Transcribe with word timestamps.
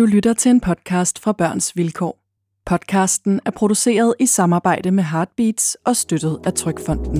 Du 0.00 0.06
lytter 0.06 0.32
til 0.32 0.50
en 0.50 0.60
podcast 0.60 1.18
fra 1.18 1.32
Børns 1.32 1.76
Vilkår. 1.76 2.18
Podcasten 2.66 3.40
er 3.44 3.50
produceret 3.50 4.14
i 4.18 4.26
samarbejde 4.26 4.90
med 4.90 5.04
Heartbeats 5.04 5.76
og 5.84 5.96
støttet 5.96 6.38
af 6.44 6.54
Trykfonden. 6.54 7.16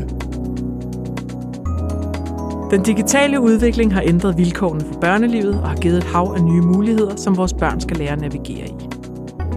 Den 2.71 2.83
digitale 2.83 3.41
udvikling 3.41 3.95
har 3.95 4.03
ændret 4.03 4.39
vilkårene 4.39 4.85
for 4.93 5.01
børnelivet 5.01 5.61
og 5.61 5.69
har 5.69 5.77
givet 5.77 5.97
et 5.97 6.05
hav 6.05 6.35
af 6.37 6.45
nye 6.45 6.61
muligheder, 6.61 7.17
som 7.17 7.37
vores 7.37 7.53
børn 7.53 7.81
skal 7.81 7.97
lære 7.97 8.13
at 8.13 8.21
navigere 8.21 8.69
i. 8.69 8.89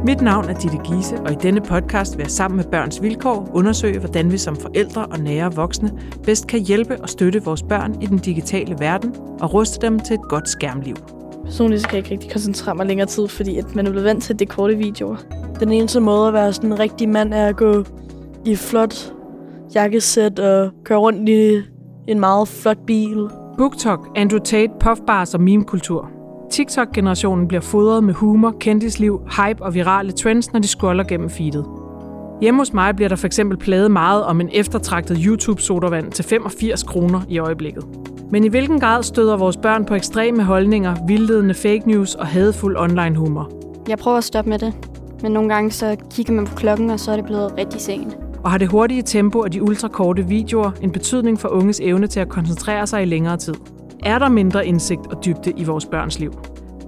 Mit 0.05 0.21
navn 0.21 0.49
er 0.49 0.59
Ditte 0.59 0.77
Giese, 0.77 1.19
og 1.19 1.31
i 1.31 1.35
denne 1.35 1.61
podcast 1.61 2.17
vil 2.17 2.23
jeg 2.23 2.31
sammen 2.31 2.57
med 2.57 2.65
Børns 2.65 3.01
Vilkår 3.01 3.49
undersøge, 3.53 3.99
hvordan 3.99 4.31
vi 4.31 4.37
som 4.37 4.55
forældre 4.55 5.05
og 5.05 5.19
nære 5.19 5.55
voksne 5.55 5.91
bedst 6.23 6.47
kan 6.47 6.59
hjælpe 6.59 7.01
og 7.01 7.09
støtte 7.09 7.43
vores 7.43 7.63
børn 7.63 8.01
i 8.01 8.05
den 8.05 8.17
digitale 8.17 8.75
verden 8.79 9.15
og 9.39 9.53
ruste 9.53 9.87
dem 9.87 9.99
til 9.99 10.13
et 10.13 10.29
godt 10.29 10.49
skærmliv. 10.49 11.22
Personligt 11.45 11.81
så 11.81 11.87
kan 11.87 11.95
jeg 11.95 12.03
ikke 12.03 12.11
rigtig 12.11 12.31
koncentrere 12.31 12.75
mig 12.75 12.85
længere 12.85 13.07
tid, 13.07 13.27
fordi 13.27 13.57
at 13.57 13.75
man 13.75 13.87
er 13.87 13.91
blevet 13.91 14.05
vant 14.05 14.23
til 14.23 14.39
det 14.39 14.49
korte 14.49 14.77
videoer. 14.77 15.15
Den 15.59 15.71
eneste 15.71 15.99
måde 15.99 16.27
at 16.27 16.33
være 16.33 16.53
sådan 16.53 16.71
en 16.71 16.79
rigtig 16.79 17.09
mand 17.09 17.33
er 17.33 17.47
at 17.47 17.55
gå 17.55 17.83
i 18.45 18.55
flot 18.55 19.13
jakkesæt 19.75 20.39
og 20.39 20.71
køre 20.83 20.97
rundt 20.97 21.29
i 21.29 21.61
en 22.07 22.19
meget 22.19 22.47
flot 22.47 22.77
bil. 22.87 23.29
BookTok, 23.57 24.07
Andrew 24.15 24.39
Tate, 24.39 24.73
puffbars 24.79 25.33
og 25.33 25.41
meme-kultur. 25.41 26.09
TikTok-generationen 26.51 27.47
bliver 27.47 27.61
fodret 27.61 28.03
med 28.03 28.13
humor, 28.13 28.55
kendisliv, 28.59 29.21
hype 29.37 29.63
og 29.63 29.73
virale 29.73 30.11
trends, 30.11 30.53
når 30.53 30.59
de 30.59 30.67
scroller 30.67 31.03
gennem 31.03 31.29
feedet. 31.29 31.65
Hjemme 32.41 32.61
hos 32.61 32.73
mig 32.73 32.95
bliver 32.95 33.09
der 33.09 33.15
for 33.15 33.25
eksempel 33.25 33.57
pladet 33.57 33.91
meget 33.91 34.23
om 34.23 34.41
en 34.41 34.49
eftertragtet 34.53 35.17
YouTube-sodavand 35.25 36.11
til 36.11 36.25
85 36.25 36.83
kroner 36.83 37.21
i 37.29 37.37
øjeblikket. 37.37 37.83
Men 38.31 38.43
i 38.43 38.47
hvilken 38.47 38.79
grad 38.79 39.03
støder 39.03 39.37
vores 39.37 39.57
børn 39.57 39.85
på 39.85 39.95
ekstreme 39.95 40.43
holdninger, 40.43 40.95
vildledende 41.07 41.53
fake 41.53 41.81
news 41.85 42.15
og 42.15 42.27
hadfuld 42.27 42.77
online 42.77 43.15
humor? 43.15 43.51
Jeg 43.89 43.97
prøver 43.97 44.17
at 44.17 44.23
stoppe 44.23 44.49
med 44.49 44.59
det, 44.59 44.73
men 45.21 45.31
nogle 45.31 45.53
gange 45.53 45.71
så 45.71 45.95
kigger 46.11 46.33
man 46.33 46.45
på 46.45 46.55
klokken, 46.55 46.89
og 46.89 46.99
så 46.99 47.11
er 47.11 47.15
det 47.15 47.25
blevet 47.25 47.57
rigtig 47.57 47.81
sent. 47.81 48.17
Og 48.43 48.51
har 48.51 48.57
det 48.57 48.67
hurtige 48.67 49.01
tempo 49.01 49.39
og 49.39 49.53
de 49.53 49.63
ultrakorte 49.63 50.27
videoer 50.27 50.71
en 50.81 50.91
betydning 50.91 51.39
for 51.39 51.49
unges 51.49 51.79
evne 51.79 52.07
til 52.07 52.19
at 52.19 52.29
koncentrere 52.29 52.87
sig 52.87 53.01
i 53.01 53.05
længere 53.05 53.37
tid? 53.37 53.55
Er 54.03 54.19
der 54.19 54.29
mindre 54.29 54.67
indsigt 54.67 55.01
og 55.11 55.25
dybde 55.25 55.53
i 55.57 55.63
vores 55.63 55.85
børns 55.85 56.19
liv? 56.19 56.33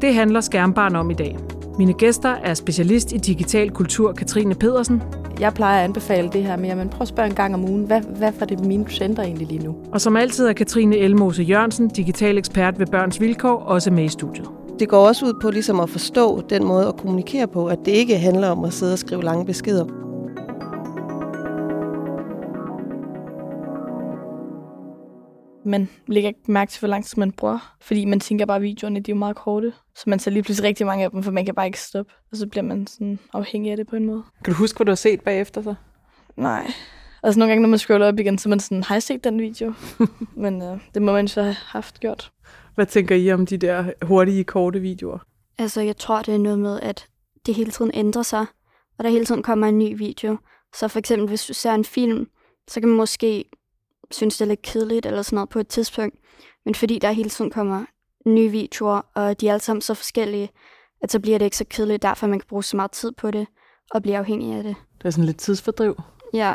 Det 0.02 0.14
handler 0.14 0.42
Skærmbarn 0.42 0.96
om 0.96 1.12
i 1.12 1.14
dag. 1.14 1.38
Mine 1.78 1.94
gæster 1.94 2.30
er 2.30 2.54
specialist 2.54 3.14
i 3.14 3.18
digital 3.18 3.72
kultur 3.72 4.12
Katrine 4.12 4.56
Pedersen. 4.56 5.02
Jeg 5.40 5.54
plejer 5.54 5.80
at 5.80 5.84
anbefale 5.84 6.30
det 6.30 6.44
her 6.44 6.56
med, 6.58 6.70
at 6.70 6.78
man 6.78 6.90
prøver 6.90 7.02
at 7.02 7.08
spørge 7.08 7.30
en 7.30 7.36
gang 7.36 7.54
om 7.54 7.64
ugen, 7.70 7.84
hvad, 7.84 8.02
hvad 8.02 8.32
for 8.32 8.46
det 8.46 8.66
mine 8.66 8.86
procenter 8.86 9.24
egentlig 9.24 9.48
lige 9.48 9.64
nu? 9.64 9.76
Og 9.92 10.02
som 10.02 10.16
altid 10.16 10.48
er 10.48 10.54
Katrine 10.54 10.98
Elmose 10.98 11.44
Jørgensen, 11.44 11.88
digital 11.88 12.38
ekspert 12.38 12.80
ved 12.80 12.88
Børns 12.88 13.22
Vilkår, 13.22 13.56
også 13.56 13.92
med 13.92 14.04
i 14.04 14.08
studiet. 14.08 14.50
Det 14.80 14.90
går 14.90 15.08
også 15.08 15.26
ud 15.26 15.34
på 15.42 15.50
ligesom 15.50 15.80
at 15.80 15.90
forstå 15.90 16.42
den 16.50 16.66
måde 16.66 16.88
at 16.88 16.98
kommunikere 16.98 17.48
på, 17.48 17.68
at 17.68 17.80
det 17.86 17.92
ikke 17.92 18.18
handler 18.18 18.50
om 18.50 18.64
at 18.64 18.74
sidde 18.74 18.94
og 18.94 19.00
skrive 19.00 19.24
lange 19.24 19.46
beskeder. 19.46 19.86
Man 25.66 25.90
lægger 26.08 26.28
ikke 26.28 26.52
mærke 26.52 26.72
til, 26.72 26.80
hvor 26.80 26.88
lang 26.88 27.06
tid 27.06 27.18
man 27.18 27.32
bruger, 27.32 27.76
fordi 27.82 28.06
man 28.06 28.20
tænker 28.20 28.46
bare, 28.46 28.58
at 28.58 28.64
videoerne 28.64 29.00
de 29.00 29.12
er 29.12 29.16
jo 29.16 29.20
meget 29.20 29.36
korte. 29.36 29.74
Så 29.96 30.04
man 30.08 30.20
ser 30.20 30.32
lige 30.32 30.44
pludselig 30.44 30.68
rigtig 30.68 30.86
mange 30.86 31.04
af 31.04 31.12
dem, 31.12 31.24
for 31.24 31.32
man 31.32 31.46
kan 31.46 31.56
bare 31.56 31.66
ikke 31.66 31.80
stoppe. 31.80 32.14
Og 32.32 32.38
så 32.38 32.48
bliver 32.48 32.64
man 32.64 32.88
sådan 32.88 33.20
afhængig 33.34 33.72
af 33.72 33.78
det 33.78 33.88
på 33.88 33.96
en 33.96 34.06
måde. 34.06 34.24
Kan 34.44 34.54
du 34.54 34.58
huske, 34.58 34.78
hvad 34.78 34.86
du 34.86 34.92
har 34.92 34.96
set 34.96 35.22
bagefter 35.22 35.62
så? 35.62 35.76
Nej. 36.38 36.72
Altså 37.24 37.40
nogle 37.40 37.52
gange, 37.52 37.62
når 37.62 37.70
man 37.70 37.80
scroller 37.80 38.08
op 38.08 38.20
igen, 38.20 38.38
så 38.38 38.50
er 38.50 38.50
man 38.50 38.60
sådan, 38.60 38.84
har 38.84 38.96
jeg 38.96 39.04
set 39.04 39.24
den 39.24 39.42
video? 39.42 39.74
Men 40.44 40.62
øh, 40.62 40.80
det 40.94 41.02
må 41.02 41.12
man 41.12 41.28
så 41.28 41.42
have 41.42 41.56
haft 41.60 42.00
gjort. 42.00 42.32
Hvad 42.76 42.86
tænker 42.86 43.16
I 43.16 43.32
om 43.32 43.46
de 43.46 43.58
der 43.58 43.92
hurtige, 44.02 44.44
korte 44.44 44.80
videoer? 44.80 45.18
Altså, 45.58 45.82
jeg 45.82 45.98
tror, 45.98 46.22
det 46.22 46.34
er 46.34 46.40
noget 46.40 46.60
med, 46.60 46.80
at 46.80 47.08
det 47.46 47.56
hele 47.56 47.72
tiden 47.72 47.92
ændrer 47.94 48.24
sig, 48.24 48.46
og 48.98 49.04
der 49.04 49.10
hele 49.10 49.26
tiden 49.26 49.44
kommer 49.44 49.68
en 49.68 49.78
ny 49.78 49.98
video. 49.98 50.38
Så 50.76 50.88
for 50.88 51.00
eksempel, 51.00 51.28
hvis 51.28 51.46
du 51.46 51.54
ser 51.54 51.74
en 51.74 51.86
film, 51.86 52.28
så 52.68 52.80
kan 52.80 52.90
man 52.90 52.98
måske 52.98 53.46
synes, 54.12 54.38
det 54.38 54.46
er 54.46 54.50
lidt 54.50 54.62
kedeligt 54.62 55.06
eller 55.06 55.22
sådan 55.22 55.36
noget 55.36 55.50
på 55.50 55.60
et 55.60 55.68
tidspunkt. 55.68 56.16
Men 56.66 56.76
fordi 56.76 57.00
der 57.00 57.12
hele 57.12 57.30
tiden 57.30 57.52
kommer 57.52 57.86
nye 58.28 58.50
videoer, 58.50 59.02
og 59.14 59.42
de 59.42 59.48
er 59.48 59.52
alle 59.52 59.64
sammen 59.64 59.82
så 59.82 59.94
forskellige, 59.94 60.50
at 61.02 61.12
så 61.12 61.20
bliver 61.20 61.38
det 61.38 61.46
ikke 61.46 61.58
så 61.58 61.66
kedeligt, 61.70 62.02
derfor 62.02 62.28
man 62.28 62.40
kan 62.40 62.48
bruge 62.48 62.64
så 62.64 62.76
meget 62.76 62.92
tid 62.92 63.12
på 63.12 63.32
det 63.32 63.48
og 63.92 64.02
blive 64.02 64.18
afhængig 64.18 64.54
af 64.54 64.64
det. 64.64 64.76
Det 64.98 65.06
er 65.06 65.10
sådan 65.10 65.26
lidt 65.26 65.38
tidsfordriv. 65.38 66.02
Ja. 66.34 66.54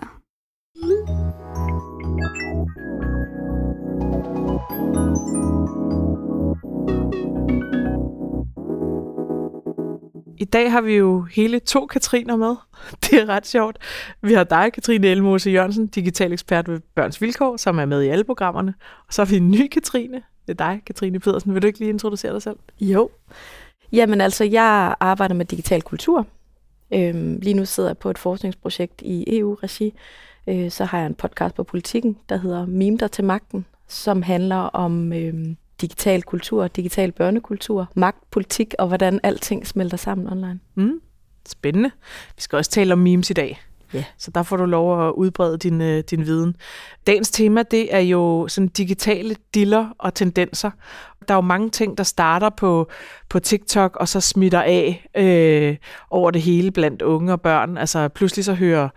I 10.40 10.44
dag 10.44 10.72
har 10.72 10.80
vi 10.80 10.96
jo 10.96 11.22
hele 11.22 11.58
to 11.58 11.86
Katriner 11.86 12.36
med. 12.36 12.56
Det 13.04 13.12
er 13.20 13.28
ret 13.28 13.46
sjovt. 13.46 13.78
Vi 14.22 14.32
har 14.32 14.44
dig, 14.44 14.72
Katrine 14.72 15.06
Elmose 15.06 15.50
Jørgensen, 15.50 15.86
digital 15.86 16.32
ekspert 16.32 16.68
ved 16.68 16.80
Børns 16.94 17.22
Vilkår, 17.22 17.56
som 17.56 17.78
er 17.78 17.84
med 17.84 18.02
i 18.02 18.08
alle 18.08 18.24
programmerne. 18.24 18.74
Og 19.06 19.14
så 19.14 19.24
har 19.24 19.30
vi 19.30 19.36
en 19.36 19.50
ny 19.50 19.68
Katrine. 19.68 20.22
Det 20.50 20.60
er 20.60 20.66
dig, 20.70 20.82
Katrine 20.86 21.20
Pedersen. 21.20 21.54
Vil 21.54 21.62
du 21.62 21.66
ikke 21.66 21.78
lige 21.78 21.88
introducere 21.88 22.32
dig 22.32 22.42
selv? 22.42 22.56
Jo. 22.80 23.10
Jamen 23.92 24.20
altså, 24.20 24.44
jeg 24.44 24.94
arbejder 25.00 25.34
med 25.34 25.44
digital 25.44 25.82
kultur. 25.82 26.26
Øhm, 26.94 27.38
lige 27.42 27.54
nu 27.54 27.64
sidder 27.64 27.88
jeg 27.88 27.98
på 27.98 28.10
et 28.10 28.18
forskningsprojekt 28.18 29.02
i 29.02 29.38
EU-regi. 29.38 29.94
Øh, 30.48 30.70
så 30.70 30.84
har 30.84 30.98
jeg 30.98 31.06
en 31.06 31.14
podcast 31.14 31.54
på 31.54 31.62
politikken, 31.64 32.16
der 32.28 32.36
hedder 32.36 32.66
Mime 32.66 32.96
dig 32.96 33.10
til 33.10 33.24
magten, 33.24 33.66
som 33.88 34.22
handler 34.22 34.56
om 34.56 35.12
øhm, 35.12 35.56
digital 35.80 36.22
kultur, 36.22 36.68
digital 36.68 37.12
børnekultur, 37.12 37.88
magt, 37.94 38.30
politik 38.30 38.74
og 38.78 38.88
hvordan 38.88 39.20
alting 39.22 39.66
smelter 39.66 39.96
sammen 39.96 40.26
online. 40.26 40.60
Mm. 40.74 41.00
Spændende. 41.48 41.90
Vi 42.36 42.42
skal 42.42 42.56
også 42.56 42.70
tale 42.70 42.92
om 42.92 42.98
memes 42.98 43.30
i 43.30 43.32
dag. 43.32 43.60
Ja. 43.94 44.04
Så 44.18 44.30
der 44.30 44.42
får 44.42 44.56
du 44.56 44.64
lov 44.64 45.08
at 45.08 45.12
udbrede 45.12 45.58
din, 45.58 45.80
øh, 45.80 46.04
din 46.10 46.26
viden. 46.26 46.56
Dagens 47.06 47.30
tema, 47.30 47.62
det 47.62 47.94
er 47.94 48.00
jo 48.00 48.48
sådan 48.48 48.68
digitale 48.68 49.36
diller 49.54 49.88
og 49.98 50.14
tendenser. 50.14 50.70
Der 51.28 51.34
er 51.34 51.38
jo 51.38 51.42
mange 51.42 51.70
ting, 51.70 51.98
der 51.98 52.04
starter 52.04 52.50
på, 52.50 52.90
på 53.28 53.38
TikTok, 53.38 53.96
og 53.96 54.08
så 54.08 54.20
smitter 54.20 54.62
af 54.62 55.06
øh, 55.16 55.76
over 56.10 56.30
det 56.30 56.42
hele 56.42 56.70
blandt 56.70 57.02
unge 57.02 57.32
og 57.32 57.40
børn. 57.40 57.78
Altså 57.78 58.08
pludselig 58.08 58.44
så 58.44 58.54
hører 58.54 58.88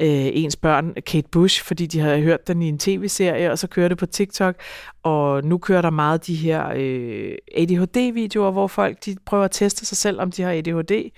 øh, 0.00 0.30
ens 0.32 0.56
børn 0.56 0.94
Kate 1.06 1.28
Bush, 1.28 1.64
fordi 1.64 1.86
de 1.86 2.00
har 2.00 2.16
hørt 2.16 2.48
den 2.48 2.62
i 2.62 2.68
en 2.68 2.78
tv-serie, 2.78 3.50
og 3.50 3.58
så 3.58 3.66
kører 3.66 3.88
det 3.88 3.98
på 3.98 4.06
TikTok. 4.06 4.54
Og 5.02 5.44
nu 5.44 5.58
kører 5.58 5.82
der 5.82 5.90
meget 5.90 6.26
de 6.26 6.34
her 6.34 6.72
øh, 6.76 7.34
ADHD-videoer, 7.56 8.50
hvor 8.50 8.66
folk 8.66 9.04
de 9.04 9.16
prøver 9.26 9.44
at 9.44 9.50
teste 9.50 9.86
sig 9.86 9.96
selv, 9.96 10.20
om 10.20 10.30
de 10.30 10.42
har 10.42 10.52
ADHD, 10.52 11.10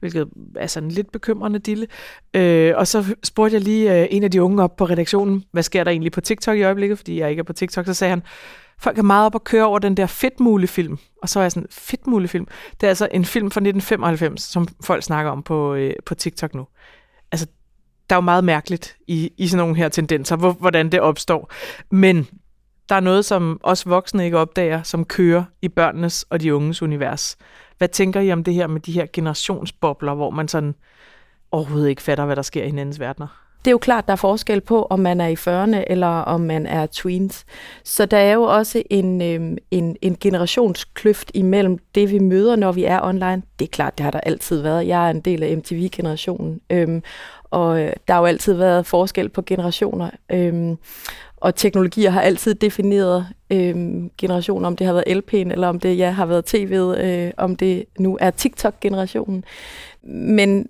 hvilket 0.00 0.28
er 0.56 0.66
sådan 0.66 0.88
en 0.88 0.92
lidt 0.92 1.12
bekymrende 1.12 1.58
dille. 1.58 1.86
Øh, 2.34 2.72
og 2.76 2.86
så 2.86 3.14
spurgte 3.24 3.54
jeg 3.54 3.62
lige 3.62 4.00
øh, 4.00 4.08
en 4.10 4.24
af 4.24 4.30
de 4.30 4.42
unge 4.42 4.62
op 4.62 4.76
på 4.76 4.84
redaktionen, 4.84 5.44
hvad 5.52 5.62
sker 5.62 5.84
der 5.84 5.90
egentlig 5.90 6.12
på 6.12 6.20
TikTok 6.20 6.56
i 6.56 6.62
øjeblikket, 6.62 6.98
fordi 6.98 7.20
jeg 7.20 7.30
ikke 7.30 7.40
er 7.40 7.44
på 7.44 7.52
TikTok, 7.52 7.86
så 7.86 7.94
sagde 7.94 8.10
han, 8.10 8.22
folk 8.78 8.98
er 8.98 9.02
meget 9.02 9.26
op 9.26 9.34
at 9.34 9.44
køre 9.44 9.64
over 9.64 9.78
den 9.78 9.96
der 9.96 10.06
fedtmulefilm. 10.06 10.98
Og 11.22 11.28
så 11.28 11.38
er 11.40 11.44
jeg 11.44 11.52
sådan, 11.52 11.66
fedtmulefilm? 11.70 12.46
Det 12.80 12.86
er 12.86 12.88
altså 12.88 13.08
en 13.12 13.24
film 13.24 13.50
fra 13.50 13.60
1995, 13.60 14.42
som 14.42 14.68
folk 14.84 15.02
snakker 15.02 15.32
om 15.32 15.42
på, 15.42 15.74
øh, 15.74 15.92
på 16.06 16.14
TikTok 16.14 16.54
nu. 16.54 16.66
Der 18.10 18.16
er 18.16 18.18
jo 18.18 18.24
meget 18.24 18.44
mærkeligt 18.44 18.96
i, 19.06 19.32
i 19.36 19.48
sådan 19.48 19.58
nogle 19.58 19.76
her 19.76 19.88
tendenser, 19.88 20.36
hvor, 20.36 20.52
hvordan 20.52 20.92
det 20.92 21.00
opstår. 21.00 21.52
Men 21.90 22.28
der 22.88 22.94
er 22.94 23.00
noget, 23.00 23.24
som 23.24 23.60
os 23.62 23.86
voksne 23.86 24.24
ikke 24.24 24.38
opdager, 24.38 24.82
som 24.82 25.04
kører 25.04 25.44
i 25.62 25.68
børnenes 25.68 26.26
og 26.30 26.40
de 26.40 26.54
unges 26.54 26.82
univers. 26.82 27.36
Hvad 27.78 27.88
tænker 27.88 28.20
I 28.20 28.32
om 28.32 28.44
det 28.44 28.54
her 28.54 28.66
med 28.66 28.80
de 28.80 28.92
her 28.92 29.06
generationsbobler, 29.12 30.14
hvor 30.14 30.30
man 30.30 30.48
sådan 30.48 30.74
overhovedet 31.50 31.88
ikke 31.88 32.02
fatter, 32.02 32.24
hvad 32.24 32.36
der 32.36 32.42
sker 32.42 32.62
i 32.62 32.66
hinandens 32.66 33.00
verdener? 33.00 33.48
Det 33.58 33.66
er 33.66 33.70
jo 33.72 33.78
klart, 33.78 34.06
der 34.06 34.12
er 34.12 34.16
forskel 34.16 34.60
på, 34.60 34.86
om 34.90 35.00
man 35.00 35.20
er 35.20 35.26
i 35.26 35.34
40'erne 35.34 35.84
eller 35.86 36.06
om 36.06 36.40
man 36.40 36.66
er 36.66 36.86
tweens. 36.92 37.44
Så 37.84 38.06
der 38.06 38.16
er 38.16 38.32
jo 38.32 38.42
også 38.42 38.82
en, 38.90 39.22
øhm, 39.22 39.56
en, 39.70 39.96
en 40.02 40.16
generationskløft 40.20 41.30
imellem 41.34 41.78
det, 41.94 42.10
vi 42.10 42.18
møder, 42.18 42.56
når 42.56 42.72
vi 42.72 42.84
er 42.84 43.00
online. 43.02 43.42
Det 43.58 43.64
er 43.64 43.70
klart, 43.72 43.98
det 43.98 44.04
har 44.04 44.10
der 44.10 44.20
altid 44.20 44.60
været. 44.62 44.86
Jeg 44.86 45.06
er 45.06 45.10
en 45.10 45.20
del 45.20 45.42
af 45.42 45.56
MTV-generationen, 45.56 46.60
øhm, 46.70 47.02
og 47.50 47.80
øh, 47.80 47.92
der 48.08 48.14
har 48.14 48.20
jo 48.20 48.26
altid 48.26 48.52
været 48.52 48.86
forskel 48.86 49.28
på 49.28 49.42
generationer. 49.42 50.10
Øhm, 50.32 50.78
og 51.36 51.54
teknologier 51.54 52.10
har 52.10 52.20
altid 52.20 52.54
defineret 52.54 53.26
øhm, 53.50 54.10
generationer, 54.18 54.66
om 54.66 54.76
det 54.76 54.86
har 54.86 54.94
været 54.94 55.04
LP'en, 55.08 55.52
eller 55.52 55.68
om 55.68 55.80
det 55.80 55.98
ja, 55.98 56.10
har 56.10 56.26
været 56.26 56.54
TV'et, 56.54 57.04
øh, 57.04 57.30
om 57.36 57.56
det 57.56 57.84
nu 57.98 58.18
er 58.20 58.30
TikTok-generationen. 58.30 59.44
Men 60.02 60.68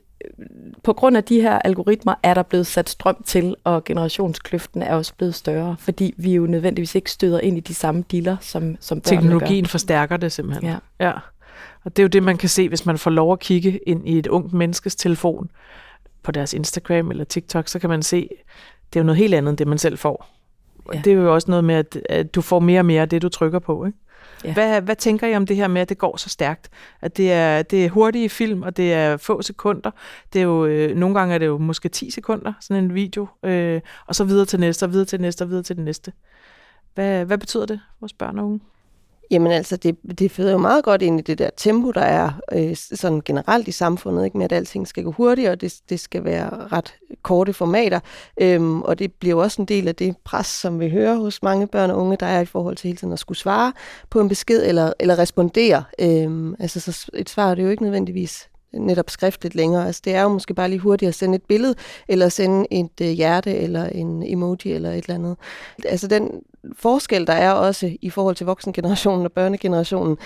på 0.82 0.92
grund 0.92 1.16
af 1.16 1.24
de 1.24 1.40
her 1.40 1.58
algoritmer 1.58 2.14
er 2.22 2.34
der 2.34 2.42
blevet 2.42 2.66
sat 2.66 2.88
strøm 2.88 3.22
til, 3.26 3.54
og 3.64 3.84
generationskløften 3.84 4.82
er 4.82 4.94
også 4.94 5.14
blevet 5.14 5.34
større, 5.34 5.76
fordi 5.78 6.14
vi 6.16 6.34
jo 6.34 6.46
nødvendigvis 6.46 6.94
ikke 6.94 7.10
støder 7.10 7.40
ind 7.40 7.56
i 7.56 7.60
de 7.60 7.74
samme 7.74 8.04
diller, 8.10 8.36
som, 8.40 8.76
som 8.80 9.00
Teknologien 9.00 9.64
gør. 9.64 9.68
forstærker 9.68 10.16
det 10.16 10.32
simpelthen. 10.32 10.70
Ja. 10.70 10.76
ja. 11.00 11.12
Og 11.84 11.96
det 11.96 12.02
er 12.02 12.04
jo 12.04 12.08
det, 12.08 12.22
man 12.22 12.36
kan 12.36 12.48
se, 12.48 12.68
hvis 12.68 12.86
man 12.86 12.98
får 12.98 13.10
lov 13.10 13.32
at 13.32 13.38
kigge 13.40 13.80
ind 13.86 14.08
i 14.08 14.18
et 14.18 14.26
ungt 14.26 14.52
menneskes 14.52 14.96
telefon 14.96 15.50
på 16.22 16.32
deres 16.32 16.54
Instagram 16.54 17.10
eller 17.10 17.24
TikTok, 17.24 17.68
så 17.68 17.78
kan 17.78 17.90
man 17.90 18.02
se, 18.02 18.28
det 18.92 18.98
er 18.98 19.00
jo 19.00 19.06
noget 19.06 19.18
helt 19.18 19.34
andet, 19.34 19.50
end 19.50 19.58
det 19.58 19.66
man 19.66 19.78
selv 19.78 19.98
får. 19.98 20.38
Ja. 20.94 21.00
Det 21.04 21.12
er 21.12 21.16
jo 21.16 21.34
også 21.34 21.50
noget 21.50 21.64
med, 21.64 21.74
at, 21.74 21.98
at 22.08 22.34
du 22.34 22.40
får 22.40 22.58
mere 22.60 22.80
og 22.80 22.86
mere 22.86 23.02
af 23.02 23.08
det, 23.08 23.22
du 23.22 23.28
trykker 23.28 23.58
på. 23.58 23.84
Ikke? 23.84 23.98
Ja. 24.44 24.52
Hvad, 24.52 24.80
hvad 24.80 24.96
tænker 24.96 25.26
I 25.26 25.36
om 25.36 25.46
det 25.46 25.56
her 25.56 25.68
med, 25.68 25.82
at 25.82 25.88
det 25.88 25.98
går 25.98 26.16
så 26.16 26.28
stærkt? 26.28 26.68
At 27.00 27.16
det 27.16 27.32
er, 27.32 27.62
det 27.62 27.84
er 27.84 27.90
hurtige 27.90 28.28
film, 28.28 28.62
og 28.62 28.76
det 28.76 28.92
er 28.92 29.16
få 29.16 29.42
sekunder. 29.42 29.90
Det 30.32 30.38
er 30.38 30.42
jo, 30.42 30.66
øh, 30.66 30.96
nogle 30.96 31.18
gange 31.18 31.34
er 31.34 31.38
det 31.38 31.46
jo 31.46 31.58
måske 31.58 31.88
10 31.88 32.10
sekunder, 32.10 32.52
sådan 32.60 32.84
en 32.84 32.94
video, 32.94 33.26
øh, 33.42 33.80
og 34.06 34.14
så 34.14 34.24
videre 34.24 34.46
til 34.46 34.60
næste, 34.60 34.84
og 34.84 34.92
videre 34.92 35.06
til 35.06 35.20
næste, 35.20 35.42
og 35.42 35.48
videre 35.48 35.62
til 35.62 35.76
det 35.76 35.84
næste. 35.84 36.12
Hvad, 36.94 37.24
hvad 37.24 37.38
betyder 37.38 37.66
det 37.66 37.80
for 37.86 38.00
vores 38.00 38.12
børn 38.12 38.38
og 38.38 38.44
unge? 38.44 38.60
Jamen 39.30 39.52
altså, 39.52 39.76
det, 39.76 39.96
det 40.18 40.30
føder 40.30 40.52
jo 40.52 40.58
meget 40.58 40.84
godt 40.84 41.02
ind 41.02 41.20
i 41.20 41.22
det 41.22 41.38
der 41.38 41.50
tempo, 41.56 41.90
der 41.90 42.00
er 42.00 42.30
øh, 42.52 42.76
sådan 42.76 43.22
generelt 43.24 43.68
i 43.68 43.72
samfundet, 43.72 44.24
ikke? 44.24 44.38
med 44.38 44.44
at 44.44 44.52
alting 44.52 44.88
skal 44.88 45.04
gå 45.04 45.12
hurtigt, 45.12 45.48
og 45.48 45.60
det, 45.60 45.74
det 45.88 46.00
skal 46.00 46.24
være 46.24 46.50
ret 46.72 46.94
korte 47.22 47.52
formater. 47.52 48.00
Øhm, 48.40 48.82
og 48.82 48.98
det 48.98 49.12
bliver 49.12 49.36
jo 49.36 49.42
også 49.42 49.62
en 49.62 49.68
del 49.68 49.88
af 49.88 49.94
det 49.94 50.16
pres, 50.24 50.46
som 50.46 50.80
vi 50.80 50.88
hører 50.88 51.16
hos 51.16 51.42
mange 51.42 51.66
børn 51.66 51.90
og 51.90 51.98
unge, 51.98 52.16
der 52.20 52.26
er 52.26 52.40
i 52.40 52.44
forhold 52.44 52.76
til 52.76 52.88
hele 52.88 52.98
tiden 52.98 53.12
at 53.12 53.18
skulle 53.18 53.38
svare 53.38 53.72
på 54.10 54.20
en 54.20 54.28
besked 54.28 54.66
eller, 54.66 54.92
eller 55.00 55.18
respondere. 55.18 55.84
Øhm, 55.98 56.54
altså, 56.58 56.80
så 56.80 57.10
et 57.14 57.30
svar 57.30 57.50
er 57.50 57.54
det 57.54 57.62
jo 57.62 57.68
ikke 57.70 57.82
nødvendigvis 57.82 58.48
netop 58.72 59.10
skriftligt 59.10 59.54
længere. 59.54 59.86
Altså, 59.86 60.02
det 60.04 60.14
er 60.14 60.22
jo 60.22 60.28
måske 60.28 60.54
bare 60.54 60.68
lige 60.68 60.78
hurtigt 60.78 61.08
at 61.08 61.14
sende 61.14 61.36
et 61.36 61.42
billede, 61.42 61.74
eller 62.08 62.28
sende 62.28 62.66
et 62.70 63.00
øh, 63.02 63.08
hjerte, 63.08 63.56
eller 63.56 63.86
en 63.86 64.22
emoji, 64.22 64.72
eller 64.72 64.90
et 64.90 64.96
eller 64.96 65.14
andet. 65.14 65.36
Altså 65.84 66.06
den 66.06 66.30
forskel, 66.78 67.26
der 67.26 67.32
er 67.32 67.52
også 67.52 67.96
i 68.02 68.10
forhold 68.10 68.34
til 68.36 68.46
voksengenerationen 68.46 69.24
og 69.26 69.32
børnegenerationen, 69.32 70.16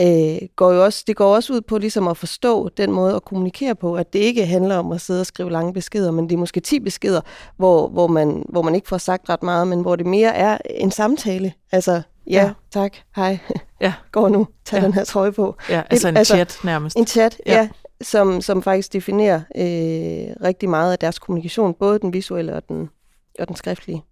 øh, 0.00 0.38
går 0.56 0.72
jo 0.72 0.84
også, 0.84 1.04
det 1.06 1.16
går 1.16 1.34
også 1.34 1.52
ud 1.52 1.60
på 1.60 1.78
ligesom 1.78 2.08
at 2.08 2.16
forstå 2.16 2.68
den 2.68 2.92
måde 2.92 3.14
at 3.14 3.24
kommunikere 3.24 3.74
på, 3.74 3.94
at 3.96 4.12
det 4.12 4.18
ikke 4.18 4.46
handler 4.46 4.76
om 4.76 4.92
at 4.92 5.00
sidde 5.00 5.20
og 5.20 5.26
skrive 5.26 5.50
lange 5.50 5.72
beskeder, 5.72 6.10
men 6.10 6.28
det 6.28 6.34
er 6.34 6.38
måske 6.38 6.60
10 6.60 6.80
beskeder, 6.80 7.20
hvor, 7.56 7.88
hvor, 7.88 8.06
man, 8.06 8.44
hvor 8.48 8.62
man 8.62 8.74
ikke 8.74 8.88
får 8.88 8.98
sagt 8.98 9.28
ret 9.30 9.42
meget, 9.42 9.68
men 9.68 9.80
hvor 9.80 9.96
det 9.96 10.06
mere 10.06 10.34
er 10.34 10.58
en 10.70 10.90
samtale. 10.90 11.52
Altså, 11.72 11.92
ja, 11.92 12.02
Ja. 12.44 12.50
tak, 12.72 12.92
hej, 13.16 13.38
Ja. 13.80 13.92
går 14.12 14.28
nu, 14.28 14.46
tag 14.64 14.78
Ja. 14.80 14.84
den 14.84 14.94
her 14.94 15.04
trøje 15.04 15.32
på. 15.32 15.54
Ja, 15.70 15.82
altså 15.90 16.08
en 16.08 16.16
altså- 16.16 16.34
chat 16.34 16.58
nærmest. 16.64 16.96
En 16.96 17.06
chat, 17.06 17.40
Ja. 17.46 17.52
ja, 17.52 17.68
som, 18.02 18.40
som 18.40 18.62
faktisk 18.62 18.92
definerer 18.92 19.36
øh, 19.56 20.44
rigtig 20.46 20.68
meget 20.68 20.92
af 20.92 20.98
deres 20.98 21.18
kommunikation, 21.18 21.74
både 21.74 21.98
den 21.98 22.12
visuelle 22.12 22.54
og 22.54 22.68
den, 22.68 22.88
og 23.38 23.48
den 23.48 23.56
skriftlige. 23.56 24.02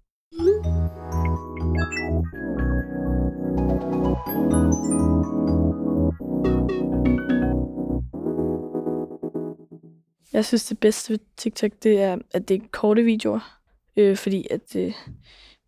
Jeg 10.32 10.44
synes, 10.44 10.64
det 10.64 10.78
bedste 10.78 11.12
ved 11.12 11.18
TikTok, 11.36 11.70
det 11.82 12.02
er, 12.02 12.18
at 12.34 12.48
det 12.48 12.62
er 12.62 12.66
korte 12.72 13.02
videoer. 13.02 13.58
Øh, 13.96 14.16
fordi 14.16 14.46
at 14.50 14.76
øh, 14.76 14.92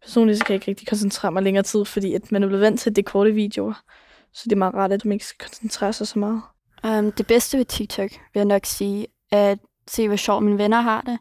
personligt 0.03 0.39
så 0.39 0.45
kan 0.45 0.53
jeg 0.53 0.57
ikke 0.57 0.71
rigtig 0.71 0.89
koncentrere 0.89 1.33
mig 1.33 1.43
længere 1.43 1.63
tid, 1.63 1.85
fordi 1.85 2.15
at 2.15 2.33
man 2.33 2.43
er 2.43 2.47
blevet 2.47 2.63
vant 2.63 2.81
til, 2.81 2.91
at 2.91 2.97
det 2.97 3.03
er 3.03 3.11
korte 3.11 3.33
videoer. 3.33 3.83
Så 4.33 4.43
det 4.45 4.53
er 4.53 4.57
meget 4.57 4.75
rart, 4.75 4.93
at 4.93 5.05
man 5.05 5.13
ikke 5.13 5.25
skal 5.25 5.47
koncentrere 5.49 5.93
sig 5.93 6.07
så 6.07 6.19
meget. 6.19 6.43
Um, 6.85 7.13
det 7.13 7.27
bedste 7.27 7.59
ved 7.59 7.65
TikTok, 7.65 8.11
vil 8.11 8.41
jeg 8.41 8.45
nok 8.45 8.67
sige, 8.67 9.07
er 9.33 9.51
at 9.51 9.59
se, 9.89 10.09
hvor 10.09 10.17
sjovt 10.17 10.45
mine 10.45 10.59
venner 10.59 10.81
har 10.81 11.01
det. 11.01 11.19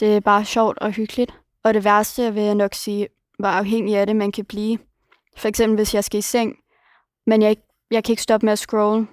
Det 0.00 0.16
er 0.16 0.20
bare 0.20 0.44
sjovt 0.44 0.78
og 0.78 0.90
hyggeligt. 0.90 1.34
Og 1.64 1.74
det 1.74 1.84
værste 1.84 2.34
vil 2.34 2.42
jeg 2.42 2.54
nok 2.54 2.74
sige, 2.74 3.08
hvor 3.38 3.48
afhængig 3.48 3.96
af 3.96 4.06
det 4.06 4.16
man 4.16 4.32
kan 4.32 4.44
blive. 4.44 4.78
For 5.36 5.48
eksempel, 5.48 5.76
hvis 5.76 5.94
jeg 5.94 6.04
skal 6.04 6.18
i 6.18 6.22
seng, 6.22 6.56
men 7.26 7.42
jeg, 7.42 7.56
jeg 7.90 8.04
kan 8.04 8.12
ikke 8.12 8.22
stoppe 8.22 8.46
med 8.46 8.52
at 8.52 8.58
scrolle, 8.58 9.06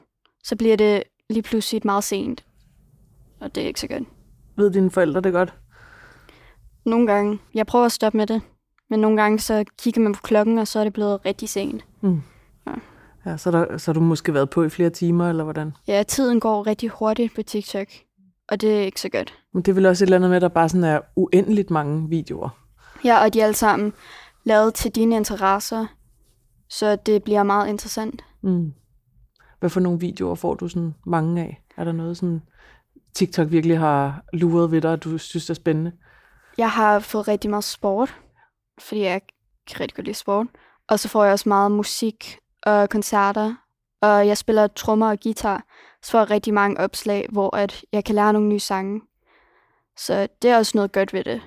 så 0.44 0.56
bliver 0.56 0.76
det 0.76 1.04
lige 1.30 1.44
pludselig 1.44 1.82
meget 1.86 2.04
sent. 2.04 2.46
Og 3.40 3.56
det 3.56 3.64
er 3.64 3.68
ikke 3.68 3.80
så 3.80 3.88
godt. 3.88 4.04
Ved 4.58 4.72
dine 4.72 4.92
forældre 4.92 5.22
det 5.22 5.34
godt? 5.34 5.54
Nogle 6.86 7.08
gange, 7.08 7.40
jeg 7.54 7.68
prøver 7.68 7.86
at 7.86 7.92
stoppe 7.92 8.18
med 8.18 8.28
det, 8.28 8.42
men 8.90 9.00
nogle 9.00 9.22
gange 9.22 9.40
så 9.40 9.66
kigger 9.80 10.02
man 10.02 10.14
på 10.14 10.22
klokken, 10.24 10.58
og 10.58 10.68
så 10.68 10.80
er 10.80 10.84
det 10.84 10.94
blevet 10.94 11.26
rigtig 11.26 11.50
sent. 11.50 11.86
Ja, 13.26 13.38
så, 13.38 13.52
der, 13.52 13.78
så 13.78 13.92
har 13.92 13.94
du 13.94 14.00
måske 14.00 14.34
været 14.34 14.50
på 14.50 14.64
i 14.64 14.70
flere 14.70 14.90
timer, 14.90 15.30
eller 15.30 15.44
hvordan? 15.44 15.74
Ja, 15.88 16.04
tiden 16.04 16.40
går 16.40 16.68
rigtig 16.68 16.90
hurtigt 16.90 17.36
på 17.36 17.44
TikTok, 17.44 17.88
og 18.50 18.62
det 18.62 18.78
er 18.78 18.82
ikke 18.82 19.02
så 19.02 19.10
godt. 19.10 19.40
Men 19.54 19.64
det 19.64 19.72
er 19.72 19.76
vel 19.76 19.86
også 19.86 20.04
et 20.04 20.08
eller 20.08 20.18
andet 20.18 20.30
med, 20.30 20.36
at 20.36 20.42
der 20.42 20.48
bare 20.48 20.70
sådan 20.70 20.84
er 20.84 21.00
uendeligt 21.16 21.70
mange 21.70 22.10
videoer. 22.10 22.61
Ja, 23.04 23.24
og 23.24 23.34
de 23.34 23.40
er 23.42 23.44
alle 23.44 23.56
sammen 23.56 23.94
lavet 24.44 24.74
til 24.74 24.92
dine 24.92 25.16
interesser, 25.16 25.86
så 26.70 26.96
det 26.96 27.24
bliver 27.24 27.44
meget 27.44 27.70
interessant. 27.70 28.24
Mm. 28.42 28.74
Hvad 29.60 29.70
for 29.70 29.80
nogle 29.80 30.00
videoer 30.00 30.36
får 30.36 30.56
du 30.56 30.68
sådan 30.68 30.96
mange 31.06 31.42
af? 31.42 31.62
Er 31.78 31.84
der 31.84 31.92
noget 31.92 32.18
sådan, 32.18 32.42
TikTok 33.14 33.52
virkelig 33.52 33.80
har 33.80 34.24
luret 34.34 34.72
ved 34.72 34.82
dig, 34.82 34.92
og 34.92 35.04
du 35.04 35.18
synes 35.18 35.50
er 35.50 35.54
spændende? 35.54 35.92
Jeg 36.58 36.72
har 36.72 37.00
fået 37.00 37.28
rigtig 37.28 37.50
meget 37.50 37.64
sport, 37.64 38.16
fordi 38.80 39.02
jeg 39.02 39.22
kan 39.68 39.80
rigtig 39.80 39.96
godt 39.96 40.06
lide 40.06 40.18
sport. 40.18 40.48
Og 40.88 41.00
så 41.00 41.10
får 41.10 41.24
jeg 41.24 41.34
også 41.34 41.50
meget 41.50 41.72
musik 41.72 42.38
og 42.64 42.90
koncerter, 42.90 43.56
og 44.02 44.28
jeg 44.28 44.38
spiller 44.38 44.68
trommer 44.68 45.10
og 45.10 45.20
guitar, 45.24 45.64
så 46.04 46.12
får 46.12 46.20
jeg 46.20 46.30
rigtig 46.30 46.54
mange 46.54 46.80
opslag, 46.80 47.28
hvor 47.32 47.56
at 47.56 47.86
jeg 47.92 48.04
kan 48.04 48.16
lære 48.16 48.34
nogle 48.34 48.48
nye 48.48 48.60
sange. 48.60 49.02
Så 49.98 50.28
det 50.42 50.50
er 50.50 50.58
også 50.58 50.72
noget 50.76 50.92
godt 50.92 51.14
ved 51.14 51.24
det. 51.24 51.42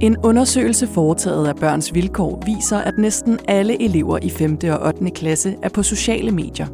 En 0.00 0.16
undersøgelse 0.24 0.86
foretaget 0.86 1.46
af 1.48 1.56
Børns 1.56 1.94
Vilkår 1.94 2.42
viser, 2.46 2.78
at 2.78 2.98
næsten 2.98 3.38
alle 3.48 3.82
elever 3.82 4.18
i 4.22 4.30
5. 4.30 4.58
og 4.70 4.86
8. 4.86 5.10
klasse 5.10 5.56
er 5.62 5.68
på 5.68 5.82
sociale 5.82 6.30
medier, 6.30 6.66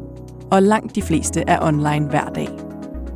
og 0.51 0.63
langt 0.63 0.95
de 0.95 1.01
fleste 1.01 1.43
er 1.47 1.59
online 1.61 2.09
hver 2.09 2.25
dag. 2.25 2.49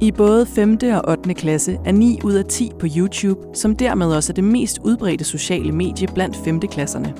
I 0.02 0.12
både 0.12 0.46
5. 0.46 0.78
og 0.94 1.10
8. 1.10 1.34
klasse 1.34 1.78
er 1.86 1.92
9 1.92 2.20
ud 2.24 2.34
af 2.34 2.46
10 2.46 2.72
på 2.80 2.88
YouTube, 2.98 3.40
som 3.54 3.76
dermed 3.76 4.08
også 4.08 4.32
er 4.32 4.36
det 4.36 4.44
mest 4.44 4.80
udbredte 4.84 5.24
sociale 5.24 5.72
medie 5.72 6.08
blandt 6.14 6.36
5. 6.36 6.60
klasserne. 6.60 7.14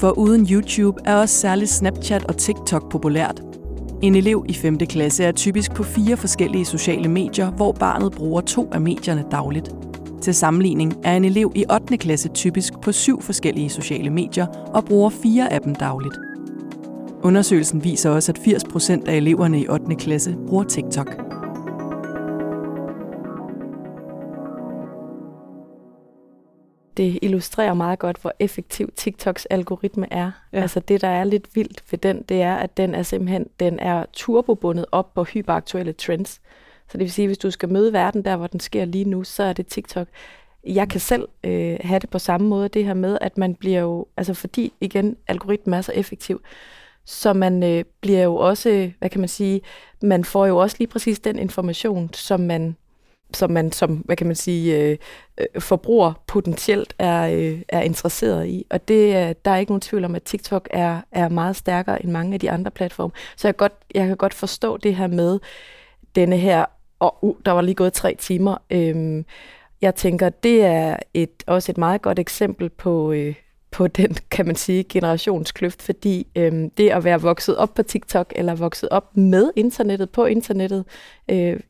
For 0.00 0.18
uden 0.18 0.46
YouTube 0.50 1.00
er 1.04 1.16
også 1.16 1.34
særligt 1.34 1.70
Snapchat 1.70 2.24
og 2.24 2.36
TikTok 2.36 2.90
populært. 2.90 3.42
En 4.02 4.14
elev 4.14 4.44
i 4.48 4.54
5. 4.54 4.78
klasse 4.78 5.24
er 5.24 5.32
typisk 5.32 5.74
på 5.74 5.82
fire 5.82 6.16
forskellige 6.16 6.64
sociale 6.64 7.08
medier, 7.08 7.50
hvor 7.50 7.72
barnet 7.72 8.12
bruger 8.12 8.40
to 8.40 8.68
af 8.72 8.80
medierne 8.80 9.24
dagligt. 9.30 9.74
Til 10.22 10.34
sammenligning 10.34 10.94
er 11.04 11.16
en 11.16 11.24
elev 11.24 11.52
i 11.54 11.64
8. 11.72 11.96
klasse 11.96 12.28
typisk 12.28 12.72
på 12.82 12.92
syv 12.92 13.22
forskellige 13.22 13.70
sociale 13.70 14.10
medier 14.10 14.46
og 14.46 14.84
bruger 14.84 15.10
fire 15.10 15.52
af 15.52 15.60
dem 15.60 15.74
dagligt. 15.74 16.14
Undersøgelsen 17.22 17.84
viser 17.84 18.10
også, 18.10 18.32
at 18.32 18.38
80% 18.38 19.08
af 19.08 19.16
eleverne 19.16 19.60
i 19.60 19.68
8. 19.68 19.96
klasse 19.96 20.36
bruger 20.48 20.64
TikTok. 20.64 21.32
det 26.96 27.18
illustrerer 27.22 27.74
meget 27.74 27.98
godt, 27.98 28.18
hvor 28.18 28.32
effektiv 28.38 28.92
TikToks 28.96 29.46
algoritme 29.46 30.12
er. 30.12 30.30
Ja. 30.52 30.60
Altså 30.60 30.80
det, 30.80 31.00
der 31.00 31.08
er 31.08 31.24
lidt 31.24 31.56
vildt 31.56 31.82
ved 31.90 31.98
den, 31.98 32.22
det 32.22 32.42
er, 32.42 32.54
at 32.54 32.76
den 32.76 32.94
er 32.94 33.02
simpelthen 33.02 33.46
den 33.60 33.78
er 33.78 34.04
turbobundet 34.12 34.86
op 34.92 35.14
på 35.14 35.24
hyperaktuelle 35.24 35.92
trends. 35.92 36.40
Så 36.92 36.98
det 36.98 37.04
vil 37.04 37.12
sige, 37.12 37.26
hvis 37.26 37.38
du 37.38 37.50
skal 37.50 37.68
møde 37.68 37.92
verden 37.92 38.24
der, 38.24 38.36
hvor 38.36 38.46
den 38.46 38.60
sker 38.60 38.84
lige 38.84 39.04
nu, 39.04 39.24
så 39.24 39.42
er 39.42 39.52
det 39.52 39.66
TikTok. 39.66 40.08
Jeg 40.66 40.88
kan 40.88 41.00
selv 41.00 41.28
øh, 41.44 41.76
have 41.80 41.98
det 41.98 42.10
på 42.10 42.18
samme 42.18 42.48
måde, 42.48 42.68
det 42.68 42.84
her 42.84 42.94
med, 42.94 43.18
at 43.20 43.38
man 43.38 43.54
bliver 43.54 43.80
jo, 43.80 44.06
altså 44.16 44.34
fordi 44.34 44.72
igen, 44.80 45.16
algoritmen 45.28 45.74
er 45.74 45.80
så 45.80 45.92
effektiv, 45.92 46.40
så 47.04 47.32
man 47.32 47.62
øh, 47.62 47.84
bliver 48.00 48.22
jo 48.22 48.36
også, 48.36 48.90
hvad 48.98 49.10
kan 49.10 49.20
man 49.20 49.28
sige, 49.28 49.60
man 50.02 50.24
får 50.24 50.46
jo 50.46 50.56
også 50.56 50.76
lige 50.78 50.88
præcis 50.88 51.20
den 51.20 51.38
information, 51.38 52.10
som 52.12 52.40
man 52.40 52.76
som 53.34 53.50
man 53.50 53.72
som, 53.72 53.96
hvad 53.96 54.16
kan 54.16 54.26
man 54.26 54.36
sige, 54.36 54.78
øh, 54.78 54.98
øh, 55.38 55.62
forbruger 55.62 56.12
potentielt 56.26 56.94
er, 56.98 57.22
øh, 57.22 57.62
er 57.68 57.80
interesseret 57.80 58.46
i. 58.46 58.66
Og 58.70 58.88
det, 58.88 59.06
øh, 59.06 59.34
der 59.44 59.50
er 59.50 59.56
ikke 59.56 59.72
nogen 59.72 59.80
tvivl 59.80 60.04
om, 60.04 60.14
at 60.14 60.22
TikTok 60.22 60.68
er, 60.70 61.00
er 61.12 61.28
meget 61.28 61.56
stærkere 61.56 62.02
end 62.02 62.10
mange 62.10 62.34
af 62.34 62.40
de 62.40 62.50
andre 62.50 62.70
platforme. 62.70 63.12
Så 63.36 63.48
jeg, 63.48 63.56
godt, 63.56 63.72
jeg 63.94 64.06
kan 64.06 64.16
godt 64.16 64.34
forstå 64.34 64.76
det 64.76 64.96
her 64.96 65.06
med 65.06 65.38
denne 66.14 66.36
her, 66.36 66.64
og 67.02 67.18
uh, 67.22 67.36
der 67.44 67.52
var 67.52 67.62
lige 67.62 67.74
gået 67.74 67.92
tre 67.92 68.14
timer. 68.18 68.56
Øhm, 68.70 69.24
jeg 69.80 69.94
tænker, 69.94 70.28
det 70.28 70.64
er 70.64 70.96
et, 71.14 71.42
også 71.46 71.72
et 71.72 71.78
meget 71.78 72.02
godt 72.02 72.18
eksempel 72.18 72.68
på, 72.68 73.12
øh, 73.12 73.34
på 73.70 73.86
den, 73.98 74.16
kan 74.30 74.46
man 74.46 74.56
sige, 74.56 74.84
generationskløft, 74.84 75.82
fordi 75.82 76.26
øhm, 76.36 76.70
det 76.70 76.90
at 76.90 77.04
være 77.04 77.20
vokset 77.20 77.56
op 77.56 77.74
på 77.74 77.82
TikTok, 77.82 78.32
eller 78.36 78.54
vokset 78.54 78.88
op 78.88 79.16
med 79.16 79.50
internettet, 79.56 80.10
på 80.10 80.24
internettet, 80.24 80.84
øh, 81.28 81.60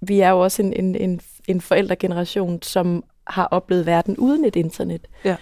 vi 0.00 0.20
er 0.20 0.30
jo 0.30 0.40
også 0.40 0.62
en, 0.62 0.72
en, 0.72 0.96
en, 0.96 1.20
en 1.48 1.60
forældregeneration, 1.60 2.62
som 2.62 3.04
har 3.26 3.44
oplevet 3.44 3.86
verden 3.86 4.16
uden 4.16 4.44
et 4.44 4.56
internet. 4.56 5.06
Ja. 5.24 5.36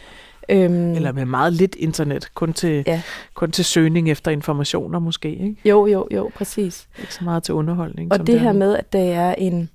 Øhm, 0.49 0.93
Eller 0.93 1.13
med 1.13 1.25
meget 1.25 1.53
lidt 1.53 1.75
internet, 1.75 2.35
kun 2.35 2.53
til, 2.53 2.85
Ja. 2.87 3.03
kun 3.35 3.51
til 3.51 3.65
søgning 3.65 4.11
efter 4.11 4.31
informationer 4.31 4.99
måske, 4.99 5.29
ikke? 5.31 5.57
Jo, 5.65 5.87
jo, 5.87 6.09
jo, 6.15 6.31
præcis. 6.35 6.89
Ikke 7.01 7.15
så 7.15 7.25
meget 7.25 7.43
til 7.43 7.55
underholdning. 7.55 8.13
Og 8.13 8.17
som 8.17 8.27
det 8.27 8.41
her 8.41 8.49
er 8.49 8.53
med, 8.53 8.77
at 8.77 8.93
det 8.93 9.13
er 9.13 9.35
en, 9.35 9.71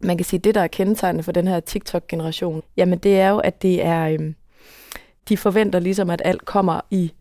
man 0.00 0.16
kan 0.16 0.24
sige, 0.24 0.40
det 0.40 0.54
der 0.54 0.60
er 0.60 0.66
kendetegnende 0.66 1.22
for 1.22 1.32
den 1.32 1.48
her 1.48 1.60
TikTok-generation, 1.60 2.62
jamen 2.76 2.98
det 2.98 3.20
er 3.20 3.28
jo, 3.28 3.38
at 3.38 3.62
det 3.62 3.84
er, 3.84 4.08
øhm, 4.08 4.34
de 5.28 5.36
forventer 5.36 5.78
ligesom, 5.78 6.10
at 6.10 6.22
alt 6.24 6.44
kommer 6.44 6.80
i 6.90 7.12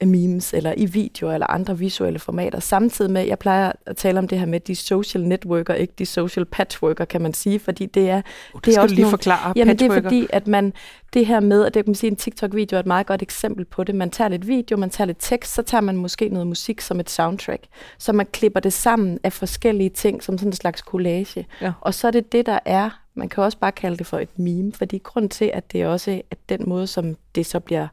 memes, 0.00 0.54
eller 0.54 0.74
i 0.76 0.84
videoer, 0.84 1.32
eller 1.32 1.46
andre 1.46 1.78
visuelle 1.78 2.18
formater. 2.18 2.60
Samtidig 2.60 3.10
med, 3.10 3.26
jeg 3.26 3.38
plejer 3.38 3.72
at 3.86 3.96
tale 3.96 4.18
om 4.18 4.28
det 4.28 4.38
her 4.38 4.46
med 4.46 4.60
de 4.60 4.76
social 4.76 5.24
networker, 5.24 5.74
ikke 5.74 5.92
de 5.98 6.06
social 6.06 6.44
patchworker, 6.44 7.04
kan 7.04 7.20
man 7.20 7.34
sige, 7.34 7.58
fordi 7.58 7.86
det 7.86 8.10
er... 8.10 8.16
Uh, 8.16 8.60
det, 8.60 8.66
det 8.66 8.76
er 8.76 8.80
også 8.80 8.94
lige 8.94 9.02
nogle, 9.02 9.10
forklare, 9.10 9.52
Jamen 9.56 9.76
patchworker. 9.76 9.94
det 9.94 10.06
er 10.06 10.08
fordi, 10.08 10.26
at 10.32 10.46
man, 10.46 10.72
det 11.14 11.26
her 11.26 11.40
med, 11.40 11.64
at 11.64 11.74
det 11.74 11.84
kan 11.84 11.90
man 11.90 11.94
sige, 11.94 12.10
en 12.10 12.16
TikTok-video 12.16 12.76
er 12.76 12.80
et 12.80 12.86
meget 12.86 13.06
godt 13.06 13.22
eksempel 13.22 13.64
på 13.64 13.84
det. 13.84 13.94
Man 13.94 14.10
tager 14.10 14.28
lidt 14.28 14.48
video, 14.48 14.76
man 14.76 14.90
tager 14.90 15.06
lidt 15.06 15.18
tekst, 15.20 15.54
så 15.54 15.62
tager 15.62 15.82
man 15.82 15.96
måske 15.96 16.28
noget 16.28 16.46
musik 16.46 16.80
som 16.80 17.00
et 17.00 17.10
soundtrack, 17.10 17.64
så 17.98 18.12
man 18.12 18.26
klipper 18.26 18.60
det 18.60 18.72
sammen 18.72 19.18
af 19.24 19.32
forskellige 19.32 19.90
ting, 19.90 20.22
som 20.22 20.38
sådan 20.38 20.48
en 20.48 20.52
slags 20.52 20.80
collage. 20.80 21.46
Ja. 21.60 21.72
Og 21.80 21.94
så 21.94 22.06
er 22.06 22.10
det 22.10 22.32
det, 22.32 22.46
der 22.46 22.58
er 22.64 22.90
man 23.16 23.28
kan 23.28 23.44
også 23.44 23.58
bare 23.58 23.72
kalde 23.72 23.96
det 23.96 24.06
for 24.06 24.18
et 24.18 24.38
meme, 24.38 24.72
fordi 24.72 24.98
grund 24.98 25.28
til, 25.28 25.50
at 25.54 25.72
det 25.72 25.86
også 25.86 26.10
er 26.30 26.34
den 26.48 26.64
måde, 26.66 26.86
som 26.86 27.16
det 27.34 27.46
så 27.46 27.60
bliver 27.60 27.82
øh, 27.82 27.88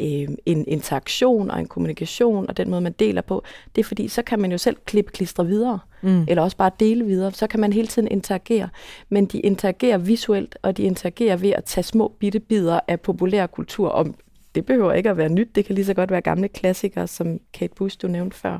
en 0.00 0.38
interaktion 0.46 1.50
og 1.50 1.60
en 1.60 1.66
kommunikation, 1.66 2.48
og 2.48 2.56
den 2.56 2.70
måde, 2.70 2.80
man 2.80 2.92
deler 2.92 3.22
på, 3.22 3.44
det 3.76 3.82
er 3.82 3.84
fordi, 3.84 4.08
så 4.08 4.22
kan 4.22 4.40
man 4.40 4.52
jo 4.52 4.58
selv 4.58 4.76
klippe 4.84 5.12
klistre 5.12 5.46
videre, 5.46 5.78
mm. 6.02 6.24
eller 6.28 6.42
også 6.42 6.56
bare 6.56 6.70
dele 6.80 7.04
videre, 7.04 7.32
så 7.32 7.46
kan 7.46 7.60
man 7.60 7.72
hele 7.72 7.88
tiden 7.88 8.08
interagere. 8.08 8.68
Men 9.08 9.26
de 9.26 9.40
interagerer 9.40 9.98
visuelt, 9.98 10.58
og 10.62 10.76
de 10.76 10.82
interagerer 10.82 11.36
ved 11.36 11.50
at 11.50 11.64
tage 11.64 11.84
små 11.84 12.12
bitte 12.18 12.40
bidder 12.40 12.80
af 12.88 13.00
populær 13.00 13.46
kultur, 13.46 13.88
og 13.88 14.06
det 14.54 14.66
behøver 14.66 14.92
ikke 14.92 15.10
at 15.10 15.16
være 15.16 15.28
nyt, 15.28 15.48
det 15.54 15.64
kan 15.64 15.74
lige 15.74 15.84
så 15.84 15.94
godt 15.94 16.10
være 16.10 16.20
gamle 16.20 16.48
klassikere, 16.48 17.06
som 17.06 17.40
Kate 17.52 17.74
Bush, 17.74 17.98
du 18.02 18.08
nævnte 18.08 18.36
før. 18.36 18.58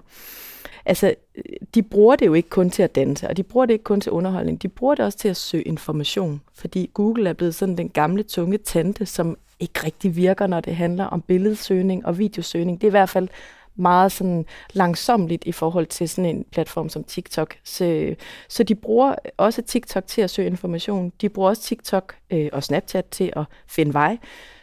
Altså, 0.86 1.14
de 1.74 1.82
bruger 1.82 2.16
det 2.16 2.26
jo 2.26 2.34
ikke 2.34 2.48
kun 2.48 2.70
til 2.70 2.82
at 2.82 2.94
danse, 2.94 3.28
og 3.28 3.36
de 3.36 3.42
bruger 3.42 3.66
det 3.66 3.74
ikke 3.74 3.84
kun 3.84 4.00
til 4.00 4.12
underholdning, 4.12 4.62
de 4.62 4.68
bruger 4.68 4.94
det 4.94 5.04
også 5.04 5.18
til 5.18 5.28
at 5.28 5.36
søge 5.36 5.62
information, 5.62 6.40
fordi 6.54 6.90
Google 6.94 7.28
er 7.28 7.32
blevet 7.32 7.54
sådan 7.54 7.76
den 7.76 7.88
gamle 7.88 8.22
tunge 8.22 8.58
tante, 8.58 9.06
som 9.06 9.36
ikke 9.64 9.84
rigtig 9.84 10.16
virker, 10.16 10.46
når 10.46 10.60
det 10.60 10.76
handler 10.76 11.04
om 11.04 11.22
billedsøgning 11.22 12.06
og 12.06 12.18
videosøgning. 12.18 12.80
Det 12.80 12.86
er 12.86 12.90
i 12.90 12.98
hvert 12.98 13.08
fald 13.08 13.28
meget 13.76 14.12
sådan 14.12 14.46
langsomligt 14.72 15.44
i 15.44 15.52
forhold 15.52 15.86
til 15.86 16.08
sådan 16.08 16.36
en 16.36 16.44
platform 16.52 16.88
som 16.88 17.04
TikTok. 17.04 17.56
Så, 17.64 18.14
så 18.48 18.62
de 18.62 18.74
bruger 18.74 19.14
også 19.36 19.62
TikTok 19.62 20.06
til 20.06 20.22
at 20.22 20.30
søge 20.30 20.46
information. 20.46 21.12
De 21.20 21.28
bruger 21.28 21.48
også 21.48 21.62
TikTok 21.62 22.16
øh, 22.30 22.48
og 22.52 22.62
Snapchat 22.62 23.04
til 23.04 23.32
at 23.36 23.44
finde 23.66 23.94
vej. 23.94 24.18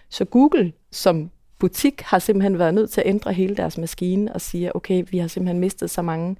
Så 0.09 0.25
Google 0.25 0.73
som 0.91 1.31
butik 1.59 2.01
har 2.01 2.19
simpelthen 2.19 2.59
været 2.59 2.73
nødt 2.73 2.91
til 2.91 3.01
at 3.01 3.07
ændre 3.07 3.33
hele 3.33 3.55
deres 3.55 3.77
maskine 3.77 4.33
og 4.33 4.41
sige, 4.41 4.75
okay, 4.75 5.03
vi 5.11 5.17
har 5.17 5.27
simpelthen 5.27 5.59
mistet 5.59 5.89
så 5.89 6.01
mange 6.01 6.35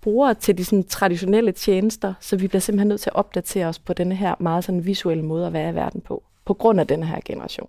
brugere 0.00 0.34
til 0.34 0.58
de 0.58 0.64
sådan, 0.64 0.84
traditionelle 0.84 1.52
tjenester, 1.52 2.14
så 2.20 2.36
vi 2.36 2.48
bliver 2.48 2.60
simpelthen 2.60 2.88
nødt 2.88 3.00
til 3.00 3.10
at 3.10 3.16
opdatere 3.16 3.66
os 3.66 3.78
på 3.78 3.92
denne 3.92 4.14
her 4.14 4.34
meget 4.40 4.64
sådan 4.64 4.86
visuelle 4.86 5.24
måde 5.24 5.46
at 5.46 5.52
være 5.52 5.70
i 5.70 5.74
verden 5.74 6.00
på, 6.00 6.22
på 6.44 6.54
grund 6.54 6.80
af 6.80 6.86
den 6.86 7.02
her 7.02 7.20
generation. 7.24 7.68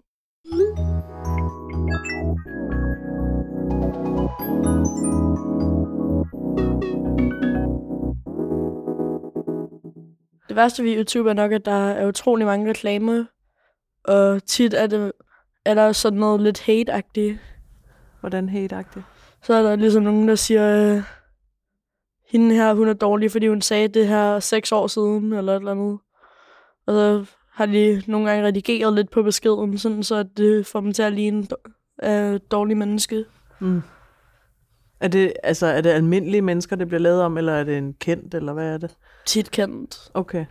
Det 10.53 10.55
værste 10.55 10.83
ved 10.83 10.97
YouTube 10.97 11.29
er 11.29 11.33
nok, 11.33 11.51
at 11.51 11.65
der 11.65 11.89
er 11.89 12.07
utrolig 12.07 12.45
mange 12.45 12.69
reklamer, 12.69 13.25
og 14.03 14.45
tit 14.45 14.73
er, 14.73 14.87
det, 14.87 15.11
er 15.65 15.73
der 15.73 15.91
sådan 15.91 16.19
noget 16.19 16.41
lidt 16.41 16.59
hate-agtigt. 16.59 17.39
Hvordan 18.19 18.49
hate-agtigt? 18.49 19.05
Så 19.43 19.53
er 19.53 19.63
der 19.63 19.75
ligesom 19.75 20.03
nogen, 20.03 20.27
der 20.27 20.35
siger, 20.35 20.95
øh, 20.95 21.03
hende 22.31 22.55
her, 22.55 22.73
hun 22.73 22.87
er 22.87 22.93
dårlig, 22.93 23.31
fordi 23.31 23.47
hun 23.47 23.61
sagde 23.61 23.87
det 23.87 24.07
her 24.07 24.39
seks 24.39 24.71
år 24.71 24.87
siden, 24.87 25.33
eller 25.33 25.53
et 25.53 25.59
eller 25.59 25.71
andet. 25.71 25.99
Og 26.87 26.93
så 26.93 27.25
har 27.53 27.65
de 27.65 28.03
nogle 28.07 28.29
gange 28.29 28.47
redigeret 28.47 28.93
lidt 28.93 29.11
på 29.11 29.23
beskeden, 29.23 29.77
sådan 29.77 30.03
så 30.03 30.15
at 30.15 30.27
det 30.37 30.65
får 30.65 30.79
dem 30.79 30.93
til 30.93 31.03
at 31.03 31.13
ligne 31.13 31.47
uh, 32.07 32.39
dårlige 32.51 32.75
menneske. 32.75 33.25
Mm. 33.59 33.81
Er 34.99 35.07
det, 35.07 35.33
altså, 35.43 35.65
er 35.65 35.81
det 35.81 35.89
almindelige 35.89 36.41
mennesker, 36.41 36.75
det 36.75 36.87
bliver 36.87 36.99
lavet 36.99 37.21
om, 37.21 37.37
eller 37.37 37.53
er 37.53 37.63
det 37.63 37.77
en 37.77 37.93
kendt, 37.93 38.33
eller 38.33 38.53
hvad 38.53 38.73
er 38.73 38.77
det? 38.77 38.95
Tit 39.25 39.51
kendt. 39.51 40.11
Okay. 40.13 40.45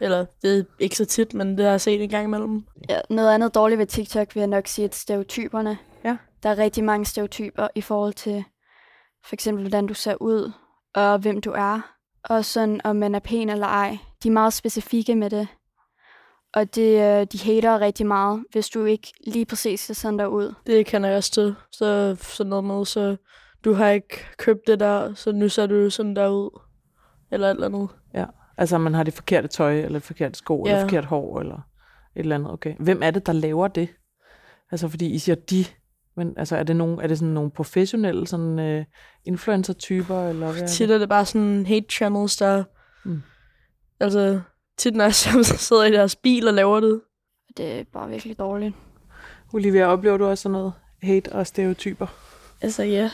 Eller 0.00 0.24
det 0.42 0.58
er 0.58 0.64
ikke 0.78 0.96
så 0.96 1.04
tit, 1.04 1.34
men 1.34 1.58
det 1.58 1.64
har 1.64 1.70
jeg 1.70 1.80
set 1.80 2.02
en 2.02 2.08
gang 2.08 2.24
imellem. 2.24 2.64
Ja, 2.88 3.00
noget 3.10 3.34
andet 3.34 3.54
dårligt 3.54 3.78
ved 3.78 3.86
TikTok 3.86 4.34
vil 4.34 4.40
jeg 4.40 4.48
nok 4.48 4.66
sige, 4.66 4.84
at 4.84 4.94
stereotyperne. 4.94 5.78
Ja. 6.04 6.16
Der 6.42 6.48
er 6.48 6.58
rigtig 6.58 6.84
mange 6.84 7.06
stereotyper 7.06 7.68
i 7.74 7.80
forhold 7.80 8.12
til 8.12 8.44
for 9.26 9.34
eksempel, 9.34 9.62
hvordan 9.62 9.86
du 9.86 9.94
ser 9.94 10.14
ud, 10.20 10.52
og 10.94 11.18
hvem 11.18 11.40
du 11.40 11.50
er, 11.50 11.80
og 12.24 12.44
sådan, 12.44 12.80
om 12.84 12.96
man 12.96 13.14
er 13.14 13.18
pæn 13.18 13.48
eller 13.48 13.66
ej. 13.66 13.98
De 14.22 14.28
er 14.28 14.32
meget 14.32 14.52
specifikke 14.52 15.14
med 15.14 15.30
det. 15.30 15.48
Og 16.56 16.74
det, 16.74 17.20
øh, 17.20 17.26
de 17.32 17.38
hater 17.44 17.80
rigtig 17.80 18.06
meget, 18.06 18.44
hvis 18.52 18.68
du 18.68 18.84
ikke 18.84 19.12
lige 19.26 19.46
præcis 19.46 19.80
ser 19.80 19.94
sådan 19.94 20.18
der 20.18 20.26
ud. 20.26 20.54
Det 20.66 20.86
kan 20.86 21.04
jeg 21.04 21.16
også 21.16 21.30
til. 21.30 21.54
Så 21.72 22.16
sådan 22.20 22.50
noget 22.50 22.64
med, 22.64 22.84
så 22.84 23.16
du 23.64 23.72
har 23.72 23.88
ikke 23.88 24.26
købt 24.38 24.66
det 24.66 24.80
der, 24.80 25.14
så 25.14 25.32
nu 25.32 25.48
ser 25.48 25.66
du 25.66 25.90
sådan 25.90 26.16
der 26.16 26.28
ud. 26.28 26.60
Eller 27.30 27.46
et 27.46 27.54
eller 27.54 27.66
andet. 27.66 27.88
Ja, 28.14 28.24
altså 28.56 28.78
man 28.78 28.94
har 28.94 29.02
det 29.02 29.14
forkerte 29.14 29.48
tøj, 29.48 29.76
eller 29.80 29.98
det 29.98 30.02
forkerte 30.02 30.38
sko, 30.38 30.64
ja. 30.66 30.70
eller 30.70 30.82
forkert 30.82 31.04
hår, 31.04 31.40
eller 31.40 31.56
et 31.56 32.20
eller 32.20 32.34
andet. 32.34 32.52
Okay. 32.52 32.74
Hvem 32.78 33.02
er 33.02 33.10
det, 33.10 33.26
der 33.26 33.32
laver 33.32 33.68
det? 33.68 33.88
Altså 34.70 34.88
fordi 34.88 35.06
I 35.06 35.18
siger 35.18 35.36
de, 35.36 35.64
men 36.16 36.34
altså 36.36 36.56
er 36.56 36.62
det, 36.62 36.76
nogen, 36.76 37.00
er 37.00 37.06
det 37.06 37.18
sådan 37.18 37.34
nogle 37.34 37.50
professionelle 37.50 38.26
sådan, 38.26 38.78
uh, 38.78 38.84
influencer-typer? 39.24 40.28
Eller 40.28 40.52
hvad 40.52 40.68
Tit 40.68 40.90
er 40.90 40.98
det 40.98 41.08
bare 41.08 41.24
sådan 41.24 41.66
hate 41.66 41.86
channels, 41.90 42.36
der... 42.36 42.64
Mm. 43.04 43.22
Altså, 44.00 44.40
tit 44.78 44.94
når 44.94 45.04
jeg 45.04 45.14
sidder 45.68 45.84
i 45.84 45.92
deres 45.92 46.16
bil 46.16 46.48
og 46.48 46.54
laver 46.54 46.80
det. 46.80 47.00
Det 47.56 47.80
er 47.80 47.84
bare 47.92 48.08
virkelig 48.08 48.38
dårligt. 48.38 48.74
Olivia, 49.52 49.86
oplever 49.86 50.16
du 50.16 50.26
også 50.26 50.42
sådan 50.42 50.52
noget 50.52 50.72
hate 51.02 51.32
og 51.32 51.46
stereotyper? 51.46 52.06
Altså 52.62 52.82
ja, 52.82 53.10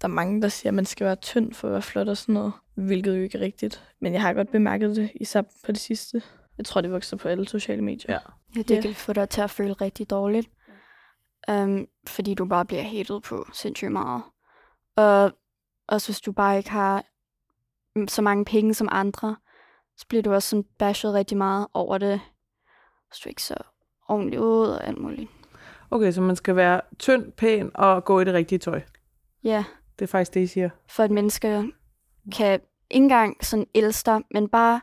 der 0.00 0.08
er 0.08 0.12
mange, 0.12 0.42
der 0.42 0.48
siger, 0.48 0.70
at 0.70 0.74
man 0.74 0.86
skal 0.86 1.06
være 1.06 1.16
tynd 1.16 1.54
for 1.54 1.68
at 1.68 1.72
være 1.72 1.82
flot 1.82 2.08
og 2.08 2.16
sådan 2.16 2.32
noget, 2.32 2.52
hvilket 2.74 3.16
jo 3.16 3.22
ikke 3.22 3.38
er 3.38 3.42
rigtigt. 3.42 3.82
Men 4.00 4.12
jeg 4.12 4.22
har 4.22 4.32
godt 4.32 4.50
bemærket 4.50 4.96
det, 4.96 5.10
især 5.14 5.42
på 5.42 5.72
det 5.72 5.80
sidste. 5.80 6.22
Jeg 6.58 6.66
tror, 6.66 6.80
det 6.80 6.92
vokser 6.92 7.16
på 7.16 7.28
alle 7.28 7.48
sociale 7.48 7.82
medier. 7.82 8.12
Ja, 8.12 8.18
ja 8.56 8.62
det 8.62 8.82
kan 8.82 8.94
få 8.94 9.12
dig 9.12 9.28
til 9.28 9.40
at 9.40 9.50
føle 9.50 9.72
rigtig 9.72 10.10
dårligt. 10.10 10.48
Um, 11.48 11.86
fordi 12.06 12.34
du 12.34 12.44
bare 12.44 12.64
bliver 12.64 12.82
hatet 12.82 13.22
på 13.22 13.46
sindssygt 13.52 13.92
meget. 13.92 14.22
Og 14.96 15.32
også 15.88 16.08
hvis 16.08 16.20
du 16.20 16.32
bare 16.32 16.56
ikke 16.56 16.70
har 16.70 17.04
så 18.08 18.22
mange 18.22 18.44
penge 18.44 18.74
som 18.74 18.88
andre, 18.90 19.36
så 19.96 20.06
bliver 20.08 20.22
du 20.22 20.32
også 20.32 20.48
sådan 20.48 20.64
bashed 20.78 21.10
rigtig 21.10 21.36
meget 21.36 21.66
over 21.74 21.98
det. 21.98 22.20
Så 23.12 23.20
du 23.24 23.28
ikke 23.28 23.42
så 23.42 23.54
ordentligt 24.08 24.42
ud 24.42 24.66
og 24.66 24.86
alt 24.86 24.98
muligt. 24.98 25.30
Okay, 25.90 26.12
så 26.12 26.20
man 26.20 26.36
skal 26.36 26.56
være 26.56 26.80
tynd, 26.98 27.32
pæn 27.32 27.70
og 27.74 28.04
gå 28.04 28.20
i 28.20 28.24
det 28.24 28.34
rigtige 28.34 28.58
tøj? 28.58 28.80
Ja. 29.44 29.64
Det 29.98 30.04
er 30.04 30.06
faktisk 30.06 30.34
det, 30.34 30.40
I 30.40 30.46
siger? 30.46 30.70
For 30.88 31.02
at 31.02 31.10
mennesker 31.10 31.68
kan 32.36 32.52
ikke 32.90 33.04
engang 33.04 33.44
sådan 33.44 33.66
elske 33.74 34.06
dig, 34.06 34.20
men 34.30 34.48
bare 34.48 34.80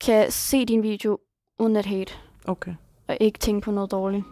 kan 0.00 0.30
se 0.30 0.64
din 0.64 0.82
video 0.82 1.18
uden 1.58 1.76
at 1.76 1.86
hate. 1.86 2.14
Okay. 2.44 2.74
Og 3.08 3.16
ikke 3.20 3.38
tænke 3.38 3.64
på 3.64 3.70
noget 3.70 3.90
dårligt. 3.90 4.24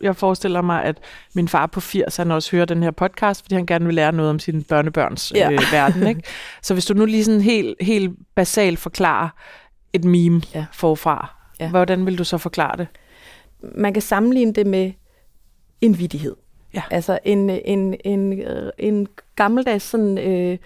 Jeg 0.00 0.16
forestiller 0.16 0.62
mig, 0.62 0.84
at 0.84 0.98
min 1.34 1.48
far 1.48 1.66
på 1.66 1.80
80, 1.80 2.16
han 2.16 2.30
også 2.30 2.56
hører 2.56 2.64
den 2.64 2.82
her 2.82 2.90
podcast, 2.90 3.42
fordi 3.42 3.54
han 3.54 3.66
gerne 3.66 3.84
vil 3.84 3.94
lære 3.94 4.12
noget 4.12 4.30
om 4.30 4.38
sine 4.38 4.64
børnebørns 4.64 5.32
ja. 5.34 5.52
øh, 5.52 5.58
verden. 5.72 6.06
Ikke? 6.06 6.22
Så 6.62 6.74
hvis 6.74 6.86
du 6.86 6.94
nu 6.94 7.04
lige 7.04 7.24
sådan 7.24 7.40
helt, 7.40 7.76
helt 7.80 8.16
basalt 8.34 8.78
forklarer 8.78 9.28
et 9.92 10.04
meme 10.04 10.42
ja. 10.54 10.66
forfra, 10.72 11.34
ja. 11.60 11.70
hvordan 11.70 12.06
vil 12.06 12.18
du 12.18 12.24
så 12.24 12.38
forklare 12.38 12.76
det? 12.76 12.86
Man 13.74 13.92
kan 13.92 14.02
sammenligne 14.02 14.52
det 14.52 14.66
med 14.66 14.92
en 15.80 15.98
vidighed. 15.98 16.36
Ja. 16.74 16.82
Altså 16.90 17.18
en, 17.24 17.50
en, 17.50 17.94
en, 18.04 18.42
en 18.78 19.06
gammeldags 19.36 19.84
sådan, 19.84 20.18
øh, 20.18 20.58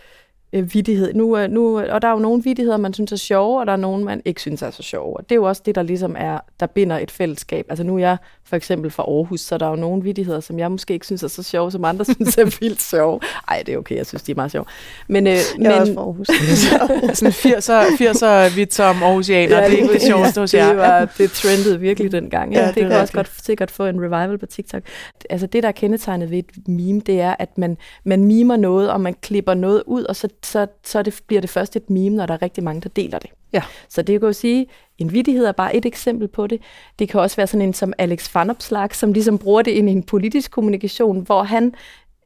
øh, 0.52 0.75
vidighed. 0.75 1.14
Nu, 1.14 1.47
nu, 1.47 1.80
og 1.80 2.02
der 2.02 2.09
er 2.09 2.12
jo 2.12 2.19
nogle 2.19 2.42
vidigheder, 2.42 2.76
man 2.76 2.95
synes 2.95 3.12
er 3.12 3.16
sjove, 3.16 3.61
og 3.61 3.66
der 3.66 3.73
er 3.73 3.76
nogle, 3.76 4.04
man 4.04 4.23
ikke 4.25 4.40
synes 4.40 4.62
er 4.62 4.71
så 4.71 4.83
sjove. 4.83 5.16
Og 5.16 5.23
det 5.23 5.33
er 5.33 5.37
jo 5.37 5.45
også 5.45 5.62
det, 5.66 5.75
der 5.75 5.83
ligesom 5.83 6.16
er, 6.19 6.38
der 6.61 6.66
binder 6.66 6.99
et 6.99 7.11
fællesskab. 7.11 7.66
Altså 7.69 7.85
nu 7.85 7.95
er 7.95 7.99
jeg 7.99 8.16
for 8.45 8.57
eksempel 8.57 8.90
fra 8.90 9.02
Aarhus, 9.02 9.40
så 9.40 9.59
der 9.59 9.66
er 9.66 9.71
jo 9.71 9.76
nogle 9.76 10.02
vidigheder, 10.02 10.40
som 10.40 10.59
jeg 10.59 10.71
måske 10.71 10.95
ikke 10.95 11.07
synes 11.07 11.23
er 11.23 11.28
så 11.28 11.42
sjove, 11.42 11.71
som 11.71 11.85
andre 11.85 12.04
synes 12.14 12.38
er 12.38 12.59
vildt 12.61 12.83
sjove. 12.83 13.21
Ej, 13.49 13.62
det 13.66 13.75
er 13.75 13.78
okay, 13.78 13.97
jeg 13.97 14.07
synes, 14.07 14.23
de 14.23 14.33
er 14.33 14.37
meget 14.37 14.52
sjove. 14.52 14.64
Men, 15.09 15.26
øh, 15.26 15.33
jeg 15.33 15.40
men, 15.59 15.66
er 15.66 15.80
også 15.80 15.95
fra 15.95 16.00
Aarhus. 16.00 16.26
sådan 17.19 17.33
80'er, 17.33 18.50
80'er 18.50 18.57
vidt 18.57 18.75
som 18.75 19.02
Aarhusianer, 19.02 19.59
ja, 19.59 19.64
det 19.64 19.73
er 19.73 19.76
ikke 19.76 19.92
det 19.92 20.02
sjoveste 20.12 20.40
hos 20.40 20.54
jer. 20.54 20.69
Det, 20.69 20.76
var, 20.76 21.12
det 21.19 21.30
trendede 21.30 21.80
virkelig 21.80 22.12
dengang. 22.12 22.52
Ja, 22.52 22.61
ja, 22.61 22.66
det, 22.66 22.75
det 22.75 22.83
kan 22.83 22.92
også 22.92 23.12
godt 23.12 23.30
sikkert 23.45 23.71
få 23.71 23.87
en 23.87 24.00
revival 24.00 24.38
på 24.38 24.47
TikTok. 24.47 24.83
Altså 25.30 25.47
det, 25.47 25.62
der 25.62 25.69
er 25.69 25.73
kendetegnet 25.73 26.30
ved 26.30 26.38
et 26.38 26.69
meme, 26.69 27.00
det 27.00 27.21
er, 27.21 27.35
at 27.38 27.59
man, 27.59 27.76
man 28.04 28.25
mimer 28.25 28.57
noget, 28.57 28.90
og 28.90 29.00
man 29.00 29.14
klipper 29.23 29.54
noget 29.54 29.83
ud, 29.87 30.04
og 30.04 30.16
så 30.16 30.28
så, 30.42 30.66
så 30.85 31.02
det, 31.02 31.20
bliver 31.26 31.40
det 31.40 31.50
først 31.50 31.76
et 31.76 31.90
meme, 31.90 32.16
når 32.16 32.26
der 32.26 32.35
er 32.35 32.42
rigtig 32.42 32.64
mange, 32.64 32.80
der 32.80 32.88
deler 32.88 33.18
det. 33.18 33.30
Ja. 33.52 33.62
Så 33.88 34.02
det 34.02 34.20
kan 34.20 34.26
jo 34.26 34.32
sige, 34.32 34.66
en 34.99 35.12
vidighed 35.12 35.44
er 35.44 35.52
bare 35.52 35.76
et 35.76 35.87
eksempel 35.87 36.28
på 36.28 36.47
det. 36.47 36.61
Det 36.99 37.09
kan 37.09 37.20
også 37.20 37.37
være 37.37 37.47
sådan 37.47 37.66
en 37.66 37.75
som 37.75 37.92
Alex 37.99 38.35
Van 38.35 38.50
Opslag, 38.50 38.94
som 38.94 39.12
ligesom 39.12 39.38
bruger 39.38 39.62
det 39.62 39.70
ind 39.70 39.88
i 39.88 39.92
en 39.92 40.02
politisk 40.02 40.50
kommunikation, 40.50 41.20
hvor 41.20 41.42
han 41.42 41.75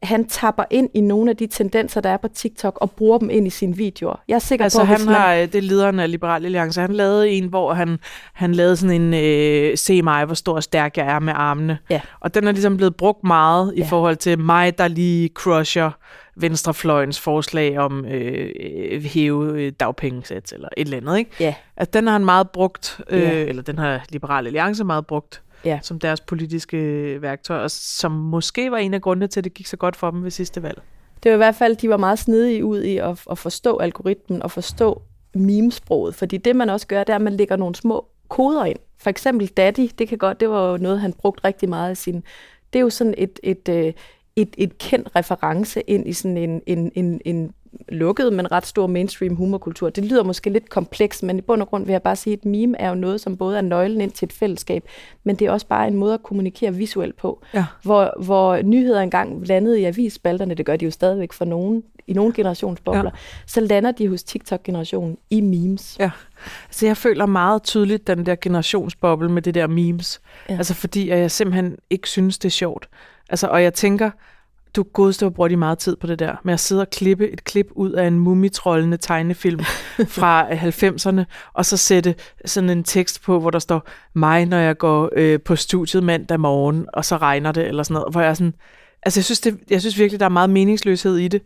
han 0.05 0.29
tapper 0.29 0.65
ind 0.71 0.89
i 0.95 1.01
nogle 1.01 1.31
af 1.31 1.37
de 1.37 1.47
tendenser, 1.47 2.01
der 2.01 2.11
er 2.11 2.17
på 2.17 2.29
TikTok, 2.29 2.79
og 2.81 2.91
bruger 2.91 3.19
dem 3.19 3.31
ind 3.31 3.47
i 3.47 3.51
sine 3.51 3.77
videoer. 3.77 4.21
Jeg 4.29 4.35
er 4.35 4.39
sikker 4.39 4.65
Altså 4.65 4.79
på, 4.79 4.85
han 4.85 5.01
man... 5.05 5.15
har, 5.15 5.35
øh, 5.35 5.41
det 5.43 5.55
er 5.55 5.61
lederen 5.63 6.01
af 6.01 6.11
Liberal 6.11 6.45
Alliance, 6.45 6.81
han 6.81 6.93
lavede 6.93 7.31
en, 7.31 7.45
hvor 7.47 7.75
han, 7.75 7.99
han 8.33 8.53
lavede 8.55 8.77
sådan 8.77 9.03
en, 9.03 9.15
øh, 9.15 9.77
se 9.79 10.03
mig, 10.03 10.25
hvor 10.25 10.35
stor 10.35 10.55
og 10.55 10.63
stærk 10.63 10.97
jeg 10.97 11.07
er 11.07 11.19
med 11.19 11.33
armene. 11.37 11.79
Ja. 11.91 12.01
Og 12.21 12.35
den 12.35 12.47
er 12.49 12.53
ligesom 12.53 12.77
blevet 12.77 12.97
brugt 12.97 13.25
meget 13.25 13.73
i 13.77 13.81
Ja. 13.81 13.87
forhold 13.87 14.17
til 14.17 14.39
mig, 14.39 14.79
der 14.79 14.89
lige 14.89 15.29
crusher 15.35 15.91
venstrefløjens 16.37 17.21
forslag 17.21 17.79
om 17.79 18.05
øh, 18.07 18.49
øh, 18.91 19.03
hæve 19.03 19.61
øh, 19.63 19.73
dagpengesats 19.81 20.53
eller 20.53 20.69
et 20.77 20.85
eller 20.85 20.97
andet, 20.97 21.19
ikke? 21.19 21.31
Ja. 21.41 21.55
At 21.77 21.95
den 21.95 22.07
har 22.07 22.13
han 22.13 22.25
meget 22.25 22.51
brugt, 22.51 23.01
øh, 23.11 23.21
Ja. 23.23 23.31
eller 23.33 23.63
den 23.63 23.79
har 23.79 24.05
Liberal 24.09 24.47
Alliance 24.47 24.85
meget 24.85 25.07
brugt 25.07 25.41
Ja. 25.65 25.79
som 25.83 25.99
deres 25.99 26.21
politiske 26.21 26.79
værktøj, 27.23 27.59
og 27.59 27.71
som 27.71 28.13
måske 28.13 28.71
var 28.71 28.79
en 28.79 28.95
af 28.95 29.03
grundene 29.03 29.27
til, 29.27 29.41
at 29.41 29.45
det 29.45 29.55
gik 29.55 29.67
så 29.67 29.77
godt 29.77 29.97
for 29.97 30.11
dem 30.11 30.25
ved 30.25 30.31
sidste 30.31 30.63
valg. 30.63 30.83
Det 31.23 31.31
var 31.31 31.35
i 31.35 31.37
hvert 31.37 31.55
fald, 31.55 31.77
de 31.77 31.89
var 31.89 31.97
meget 31.97 32.19
snedige 32.19 32.65
ud 32.65 32.83
i 32.83 32.99
at, 32.99 33.23
at 33.31 33.39
forstå 33.39 33.77
algoritmen 33.77 34.43
og 34.43 34.51
forstå 34.51 35.03
memesproget. 35.35 36.15
Fordi 36.15 36.37
det, 36.37 36.57
man 36.57 36.71
også 36.71 36.87
gør, 36.87 37.05
det 37.05 37.13
er, 37.13 37.17
at 37.17 37.23
man 37.23 37.33
lægger 37.33 37.57
nogle 37.57 37.75
små 37.75 38.07
koder 38.29 38.65
ind. 38.65 38.79
For 38.99 39.11
eksempel 39.11 39.49
Daddy, 39.49 39.91
det 39.99 40.09
kan 40.09 40.19
godt, 40.19 40.41
det 40.41 40.51
var 40.51 40.71
jo 40.71 40.77
noget, 40.77 41.01
han 41.01 41.13
brugte 41.13 41.45
rigtig 41.45 41.69
meget 41.69 41.93
i 41.93 41.95
sin... 41.95 42.25
Det 42.73 42.79
er 42.79 42.81
jo 42.81 42.91
sådan 42.91 43.15
et, 43.19 43.41
et, 43.43 43.69
øh, 43.69 43.93
et, 44.37 44.55
et 44.59 44.79
kendt 44.79 45.09
reference 45.17 45.81
ind 45.81 46.09
i 46.09 46.13
sådan 46.13 46.37
en, 46.37 46.63
en, 46.67 46.93
en, 46.95 47.21
en 47.25 47.53
lukket, 47.89 48.33
men 48.33 48.53
ret 48.53 48.67
stor 48.67 48.87
mainstream 48.87 49.35
humorkultur. 49.35 49.91
Det 49.91 50.05
lyder 50.05 50.25
måske 50.25 50.51
lidt 50.51 50.71
komplekst, 50.71 51.23
men 51.23 51.39
i 51.39 51.41
bund 51.41 51.63
og 51.63 51.69
grund 51.69 51.85
vil 51.85 51.93
jeg 51.93 52.03
bare 52.03 52.17
sige, 52.17 52.33
at 52.33 52.39
et 52.39 52.45
meme 52.45 52.81
er 52.81 52.89
jo 52.89 52.95
noget, 52.95 53.21
som 53.21 53.37
både 53.37 53.57
er 53.57 53.63
nøglen 53.63 54.01
ind 54.01 54.13
til 54.13 54.27
et 54.27 54.33
fællesskab, 54.33 54.85
men 55.25 55.37
det 55.37 55.47
er 55.47 55.51
også 55.51 55.67
bare 55.67 55.89
en 55.89 55.97
måde 55.97 56.15
at 56.15 56.23
kommunikere 56.23 56.75
visuelt 56.75 57.17
på. 57.17 57.43
Ja. 57.55 57.65
Hvor, 57.83 58.25
hvor 58.25 58.63
nyheder 58.63 59.01
engang 59.01 59.47
landede 59.47 59.81
i 59.81 59.85
avisspalterne, 59.85 60.55
det 60.55 60.67
gør 60.67 60.77
de 60.77 60.85
jo 60.85 60.91
stadigvæk 60.91 61.33
for 61.33 61.45
nogen, 61.45 61.83
i 62.07 62.13
nogle 62.13 62.33
generationsbobler, 62.33 63.03
ja. 63.05 63.11
så 63.47 63.61
lander 63.61 63.93
de 63.93 64.09
hos 64.09 64.23
TikTok-generationen 64.23 65.17
i 65.31 65.41
memes. 65.41 65.97
Ja. 66.01 66.11
Altså, 66.67 66.87
jeg 66.87 66.97
føler 66.97 67.27
meget 67.27 67.63
tydeligt 67.63 68.07
den 68.07 68.27
der 68.27 68.37
generationsboble 68.41 69.29
med 69.29 69.43
det 69.43 69.55
der 69.55 69.67
memes. 69.67 70.21
Ja. 70.49 70.57
Altså, 70.57 70.75
fordi 70.75 71.11
at 71.11 71.19
jeg 71.19 71.31
simpelthen 71.31 71.77
ikke 71.91 72.09
synes, 72.09 72.39
det 72.39 72.49
er 72.49 72.51
sjovt. 72.51 72.89
Altså, 73.31 73.47
og 73.47 73.63
jeg 73.63 73.75
tænker, 73.75 74.11
du 74.77 74.83
godeste, 74.83 75.25
hvor 75.25 75.31
bruger 75.31 75.49
de 75.49 75.57
meget 75.57 75.79
tid 75.79 75.97
på 75.97 76.07
det 76.07 76.19
der, 76.19 76.37
med 76.45 76.55
at 76.55 76.61
sidde 76.61 76.81
og 76.81 76.91
klippe 76.91 77.31
et 77.31 77.45
klip 77.45 77.67
ud 77.75 77.93
af 77.93 78.07
en 78.07 78.19
mumitrollende 78.19 78.97
tegnefilm 78.97 79.61
fra 80.19 80.49
90'erne, 80.51 81.25
og 81.53 81.67
så 81.67 81.77
sætte 81.77 82.15
sådan 82.45 82.71
en 82.71 82.85
tekst 82.85 83.23
på, 83.23 83.41
hvor 83.41 83.51
der 83.51 83.59
står, 83.59 83.89
mig, 84.15 84.47
når 84.47 84.57
jeg 84.57 84.79
går 84.79 85.11
øh, 85.17 85.41
på 85.41 85.57
studiet 85.57 86.03
mandag 86.03 86.41
morgen, 86.41 86.87
og 86.93 87.05
så 87.05 87.17
regner 87.17 87.53
det, 87.53 87.67
eller 87.67 87.83
sådan 87.83 87.95
noget, 87.95 88.13
hvor 88.13 88.21
jeg 88.21 88.31
er 88.31 88.35
sådan, 88.35 88.55
altså, 89.03 89.21
jeg 89.21 89.25
synes, 89.25 89.41
det, 89.41 89.59
jeg 89.71 89.81
synes 89.81 89.99
virkelig, 89.99 90.21
der 90.21 90.27
er 90.27 90.31
meget 90.31 90.51
meningsløshed 90.51 91.17
i 91.17 91.29
det. 91.29 91.43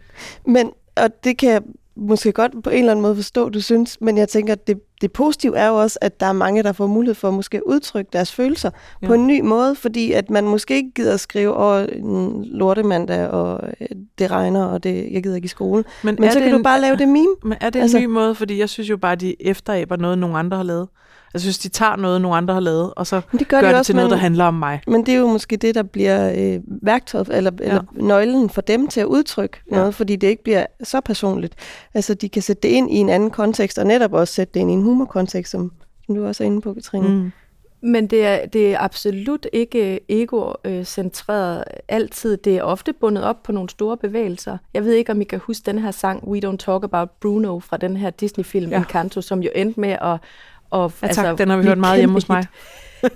Men, 0.47 0.71
og 0.97 1.25
det 1.25 1.39
kan 1.39 1.51
jeg 1.51 1.63
måske 1.99 2.33
godt 2.33 2.53
på 2.65 2.71
en 2.71 2.79
eller 2.79 2.91
anden 2.93 3.03
måde 3.03 3.15
forstå, 3.17 3.49
du 3.49 3.61
synes, 3.61 3.99
men 4.01 4.19
jeg 4.19 4.29
tænker, 4.29 4.53
at 4.53 4.67
det, 4.67 4.81
det 5.01 5.13
positive 5.13 5.57
er 5.57 5.69
jo 5.69 5.75
også, 5.81 5.99
at 6.03 6.21
der 6.21 6.27
er 6.27 6.33
mange, 6.33 6.63
der 6.63 6.73
får 6.73 6.87
mulighed 6.87 7.15
for 7.15 7.29
at 7.29 7.35
måske 7.35 7.69
udtrykke 7.69 8.09
deres 8.13 8.33
følelser 8.33 8.71
ja. 9.03 9.07
på 9.07 9.15
en 9.15 9.27
ny 9.27 9.41
måde, 9.41 9.75
fordi 9.75 10.13
at 10.13 10.31
man 10.31 10.45
måske 10.45 10.75
ikke 10.75 10.91
gider 10.95 11.15
at 11.15 11.21
skrive 11.21 11.55
over 11.55 11.79
en 11.79 12.45
lortemandag, 12.45 13.29
og 13.29 13.61
øh, 13.81 13.87
det 14.19 14.31
regner, 14.31 14.65
og 14.65 14.83
det, 14.85 15.09
jeg 15.13 15.23
gider 15.23 15.37
ikke 15.37 15.47
i 15.47 15.49
skole. 15.49 15.85
Men 16.03 16.25
er 16.25 16.31
så 16.31 16.41
kan 16.41 16.51
du 16.51 16.57
en- 16.57 16.63
bare 16.63 16.81
lave 16.81 16.97
det 16.97 17.09
meme. 17.09 17.35
Men 17.43 17.55
er 17.61 17.71
det 17.71 17.77
en 17.77 17.83
Altså- 17.83 17.99
ny 17.99 18.05
måde? 18.05 18.35
Fordi 18.35 18.59
jeg 18.59 18.69
synes 18.69 18.91
jo 18.91 18.97
bare, 18.97 19.13
at 19.13 19.21
de 19.21 19.35
efteraber 19.41 19.97
noget, 19.97 20.19
nogle 20.19 20.39
andre 20.39 20.57
har 20.57 20.65
lavet. 20.65 20.89
Jeg 21.33 21.41
synes, 21.41 21.59
de 21.59 21.69
tager 21.69 21.97
noget, 21.97 22.21
nogle 22.21 22.37
andre 22.37 22.55
har 22.55 22.61
lavet, 22.61 22.95
og 22.97 23.07
så 23.07 23.21
Men 23.33 23.39
det 23.39 23.49
gør, 23.49 23.61
gør, 23.61 23.67
de 23.67 23.71
det 23.71 23.79
også, 23.79 23.89
til 23.89 23.95
noget, 23.95 24.11
men, 24.11 24.13
der 24.17 24.19
handler 24.23 24.45
om 24.45 24.55
mig. 24.55 24.81
men 24.87 25.07
det 25.07 25.15
er 25.15 25.19
jo 25.19 25.27
måske 25.27 25.57
det, 25.57 25.75
der 25.75 25.83
bliver 25.83 26.33
øh, 26.37 26.61
værktøjet, 26.67 27.29
eller, 27.33 27.51
ja. 27.61 27.65
eller 27.65 27.83
nøglen 27.93 28.51
for 28.51 28.61
dem 28.61 28.89
til 28.89 29.01
at 29.01 29.07
udtrykke 29.07 29.57
Ja. 29.71 29.77
noget, 29.77 29.95
fordi 29.95 30.17
det 30.17 30.27
ikke 30.27 30.43
bliver 30.43 30.67
så 30.83 31.01
personligt. 31.01 31.55
Altså, 31.95 32.15
de 32.15 32.29
kan 32.29 32.43
sætte 32.43 32.63
det 32.63 32.69
ind 32.69 32.91
i 32.91 32.97
en 32.97 33.09
anden 33.09 33.31
kontekst, 33.31 33.79
og 33.79 33.87
netop 33.87 34.13
også 34.13 34.35
sætte 34.35 34.55
det 34.55 34.61
ind 34.61 34.71
i 34.71 34.75
en 34.75 34.83
humorkontekst, 34.83 35.51
som, 35.53 35.73
som 36.07 36.15
du 36.15 36.27
også 36.27 36.45
er 36.45 36.47
inde 36.47 36.61
på, 36.61 36.75
Katrine. 36.75 37.09
Mm. 37.09 37.31
Men 37.83 38.07
det 38.07 38.27
er, 38.27 38.47
det 38.47 38.73
er 38.75 38.79
absolut 38.81 39.47
ikke 39.53 40.01
ego-centreret 40.09 41.65
altid. 41.89 42.37
Det 42.37 42.57
er 42.57 42.63
ofte 42.63 42.93
bundet 42.93 43.25
op 43.25 43.43
på 43.43 43.53
nogle 43.53 43.69
store 43.71 43.97
bevægelser. 43.97 44.59
Jeg 44.75 44.85
ved 44.85 44.93
ikke, 44.93 45.13
om 45.13 45.21
I 45.21 45.25
kan 45.25 45.39
huske 45.39 45.63
den 45.67 45.79
her 45.79 45.91
sang 45.91 46.29
We 46.29 46.41
Don't 46.49 46.57
Talk 46.57 46.85
About 46.85 47.11
Bruno 47.11 47.59
fra 47.61 47.77
den 47.77 47.97
her 47.97 48.11
Disney-film 48.11 48.71
Ja. 48.71 48.77
Encanto, 48.79 49.21
som 49.21 49.43
jo 49.43 49.51
endte 49.55 49.81
med 49.81 49.97
at... 50.03 50.17
at 50.73 50.91
Ja, 51.03 51.09
tak. 51.09 51.39
Den 51.39 51.49
har 51.51 51.57
vi 51.57 51.65
hørt 51.65 51.79
meget 51.79 51.99
hjemme 51.99 52.13
hos 52.13 52.29
mig. 52.29 52.45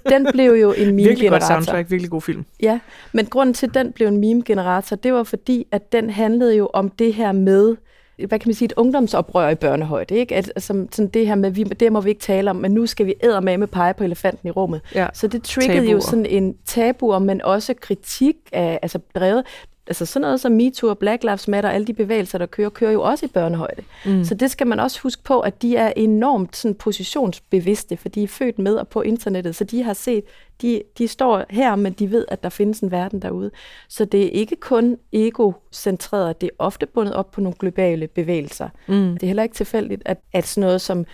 Den 0.09 0.27
blev 0.33 0.53
jo 0.53 0.73
en 0.73 0.97
Virkelig 0.97 0.97
godt 0.97 0.97
meme-generator. 0.97 1.47
soundtrack, 1.47 1.91
virkelig 1.91 2.11
god 2.11 2.21
film. 2.23 2.45
Ja, 2.63 2.79
men 3.13 3.27
grunden 3.27 3.55
til, 3.55 3.67
at 3.67 3.75
den 3.75 3.93
blev 3.93 4.09
en 4.09 4.17
meme-generator, 4.17 4.97
det 4.97 5.13
var 5.13 5.23
fordi, 5.23 5.67
at 5.73 5.93
den 5.93 6.11
handlede 6.11 6.57
jo 6.57 6.71
om 6.73 6.89
det 6.89 7.15
her 7.15 7.33
med, 7.33 7.77
hvad 8.17 8.39
kan 8.39 8.49
man 8.49 8.55
sige, 8.55 8.67
et 8.67 8.73
ungdomsoprør 8.77 9.49
i 9.49 9.55
børnehøjde, 9.55 10.15
ikke? 10.15 10.35
At, 10.37 10.53
altså, 10.57 10.87
sådan 10.93 11.11
det 11.15 11.27
her 11.27 11.35
med, 11.35 11.51
vi, 11.51 11.63
det 11.63 11.93
må 11.93 12.01
vi 12.01 12.09
ikke 12.11 12.21
tale 12.21 12.51
om, 12.51 12.57
men 12.57 12.71
nu 12.71 12.87
skal 12.87 13.07
vi 13.07 13.15
æde 13.25 13.41
med 13.41 13.67
pege 13.67 13.95
på 13.95 14.05
elefanten 14.05 14.49
i 14.49 14.51
rummet. 14.51 14.81
Ja. 14.95 15.07
Så 15.15 15.27
det 15.27 15.43
triggede 15.43 15.79
jo 15.79 15.87
Tabuer. 15.87 16.01
sådan 16.01 16.27
en 16.27 16.55
tabuer, 16.67 17.19
men 17.19 17.43
også 17.43 17.75
kritik 17.81 18.37
af, 18.53 18.79
altså 18.83 18.99
drevet, 19.15 19.45
altså 19.87 20.07
sådan 20.07 20.21
noget 20.23 20.41
som 20.41 20.53
MeToo 20.53 20.91
og 20.91 20.99
Black 20.99 21.23
Lives 21.23 21.49
Matter, 21.49 21.71
alle 21.71 21.87
de 21.87 21.93
bevægelser, 21.93 22.39
der 22.39 22.47
kører, 22.47 22.71
kører 22.71 22.93
jo 22.93 23.03
også 23.03 23.27
i 23.27 23.29
børnehøjde. 23.29 23.83
Mm. 24.07 24.25
Så 24.25 24.35
det 24.35 24.51
skal 24.51 24.67
man 24.67 24.81
også 24.81 25.01
huske 25.01 25.23
på, 25.23 25.41
at 25.41 25.63
de 25.63 25.77
er 25.77 25.93
enormt 25.97 26.57
sådan, 26.57 26.75
positionsbevidste, 26.75 27.97
for 27.97 28.09
de 28.09 28.23
er 28.23 28.29
født 28.29 28.59
med 28.59 28.75
og 28.75 28.89
på 28.89 29.03
internettet, 29.03 29.57
så 29.57 29.65
de 29.65 29.83
har 29.83 29.93
set, 29.93 30.25
de, 30.63 30.83
de 30.99 31.09
står 31.09 31.45
her, 31.51 31.77
men 31.77 31.93
de 31.93 32.11
ved, 32.11 32.25
at 32.29 32.43
der 32.43 32.49
findes 32.49 32.81
en 32.81 32.91
verden 32.91 33.23
derude. 33.23 33.51
Så 33.89 34.05
det 34.05 34.27
er 34.27 34.31
ikke 34.31 34.57
kun 34.57 34.97
egocentreret, 35.13 36.41
det 36.41 36.47
er 36.47 36.65
ofte 36.65 36.87
bundet 36.87 37.15
op 37.15 37.31
på 37.31 37.41
nogle 37.41 37.57
globale 37.59 38.09
bevægelser. 38.09 38.69
Mm. 38.89 39.13
Det 39.13 39.23
er 39.23 39.27
heller 39.27 39.43
ikke 39.43 39.55
tilfældigt, 39.55 40.03
at, 40.05 40.19
at 40.33 40.47
sådan 40.47 40.67
noget 40.67 40.81
som 40.81 41.05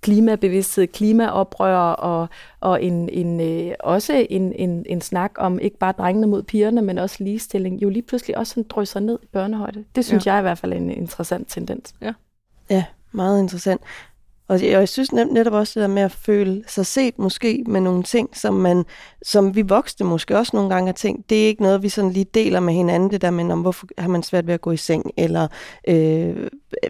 klimabevidsthed, 0.00 0.86
klimaoprør 0.86 1.76
og, 1.78 2.28
og 2.60 2.84
en, 2.84 3.08
en, 3.08 3.40
øh, 3.40 3.74
også 3.80 4.26
en, 4.30 4.52
en, 4.52 4.84
en 4.88 5.00
snak 5.00 5.32
om 5.36 5.58
ikke 5.58 5.78
bare 5.78 5.92
drengene 5.92 6.26
mod 6.26 6.42
pigerne, 6.42 6.82
men 6.82 6.98
også 6.98 7.16
ligestilling, 7.24 7.82
jo 7.82 7.88
lige 7.88 8.02
pludselig 8.02 8.38
også 8.38 8.50
sådan 8.50 8.66
drysser 8.68 9.00
ned 9.00 9.18
i 9.22 9.26
børnehøjde. 9.26 9.84
Det 9.94 10.04
synes 10.04 10.26
ja. 10.26 10.32
jeg 10.32 10.40
i 10.40 10.42
hvert 10.42 10.58
fald 10.58 10.72
er 10.72 10.76
en 10.76 10.90
interessant 10.90 11.48
tendens. 11.50 11.94
Ja, 12.70 12.84
meget 13.12 13.40
interessant. 13.42 13.80
Og 14.50 14.62
jeg, 14.62 14.74
og 14.74 14.80
jeg 14.80 14.88
synes 14.88 15.12
net, 15.12 15.32
netop 15.32 15.52
også 15.52 15.80
det 15.80 15.88
der 15.88 15.94
med 15.94 16.02
at 16.02 16.12
føle 16.12 16.64
sig 16.66 16.86
set 16.86 17.18
måske 17.18 17.64
med 17.66 17.80
nogle 17.80 18.02
ting, 18.02 18.28
som, 18.36 18.54
man, 18.54 18.84
som 19.22 19.56
vi 19.56 19.62
voksne 19.62 20.06
måske 20.06 20.38
også 20.38 20.50
nogle 20.54 20.70
gange 20.70 20.86
har 20.86 20.92
tænkt, 20.92 21.30
det 21.30 21.42
er 21.42 21.46
ikke 21.46 21.62
noget, 21.62 21.82
vi 21.82 21.88
sådan 21.88 22.10
lige 22.10 22.26
deler 22.34 22.60
med 22.60 22.74
hinanden, 22.74 23.10
det 23.10 23.22
der 23.22 23.30
med, 23.30 23.50
om 23.50 23.60
hvorfor 23.60 23.86
har 23.98 24.08
man 24.08 24.22
svært 24.22 24.46
ved 24.46 24.54
at 24.54 24.60
gå 24.60 24.70
i 24.70 24.76
seng, 24.76 25.10
eller 25.16 25.48
øh, 25.88 26.36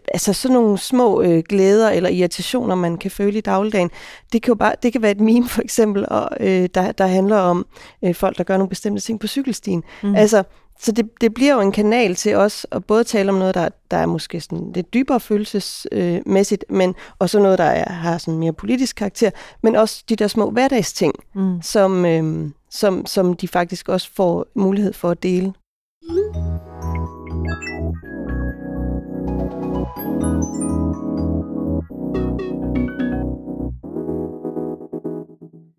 altså 0.08 0.32
sådan 0.32 0.54
nogle 0.54 0.78
små 0.78 1.22
øh, 1.22 1.42
glæder 1.48 1.90
eller 1.90 2.10
irritationer, 2.10 2.74
man 2.74 2.96
kan 2.96 3.10
føle 3.10 3.38
i 3.38 3.40
dagligdagen. 3.40 3.90
Det 4.32 4.42
kan 4.42 4.50
jo 4.50 4.56
bare, 4.56 4.74
det 4.82 4.92
kan 4.92 5.02
være 5.02 5.10
et 5.10 5.20
meme 5.20 5.48
for 5.48 5.62
eksempel, 5.62 6.06
og, 6.08 6.28
øh, 6.40 6.68
der, 6.74 6.92
der 6.92 7.06
handler 7.06 7.36
om 7.36 7.66
øh, 8.04 8.14
folk, 8.14 8.38
der 8.38 8.44
gør 8.44 8.56
nogle 8.56 8.68
bestemte 8.68 9.00
ting 9.00 9.20
på 9.20 9.26
cykelstien. 9.26 9.82
Mm. 10.02 10.14
Altså, 10.14 10.42
så 10.82 10.92
det, 10.92 11.08
det 11.20 11.34
bliver 11.34 11.54
jo 11.54 11.60
en 11.60 11.72
kanal 11.72 12.14
til 12.14 12.36
os 12.36 12.66
at 12.72 12.84
både 12.84 13.04
tale 13.04 13.30
om 13.32 13.38
noget, 13.38 13.54
der, 13.54 13.68
der 13.90 13.96
er 13.96 14.06
måske 14.06 14.40
sådan 14.40 14.72
lidt 14.74 14.94
dybere 14.94 15.20
følelsesmæssigt, 15.20 16.64
men 16.70 16.94
også 17.18 17.38
noget, 17.38 17.58
der 17.58 17.64
er, 17.64 17.92
har 17.92 18.18
sådan 18.18 18.38
mere 18.38 18.52
politisk 18.52 18.96
karakter, 18.96 19.30
men 19.62 19.76
også 19.76 20.04
de 20.08 20.16
der 20.16 20.28
små 20.28 20.50
hverdagsting, 20.50 21.14
Mm. 21.34 21.62
som, 21.62 22.04
øh, 22.04 22.50
som, 22.70 23.06
som 23.06 23.34
de 23.36 23.48
faktisk 23.48 23.88
også 23.88 24.10
får 24.16 24.46
mulighed 24.54 24.92
for 24.92 25.10
at 25.10 25.22
dele. 25.22 25.52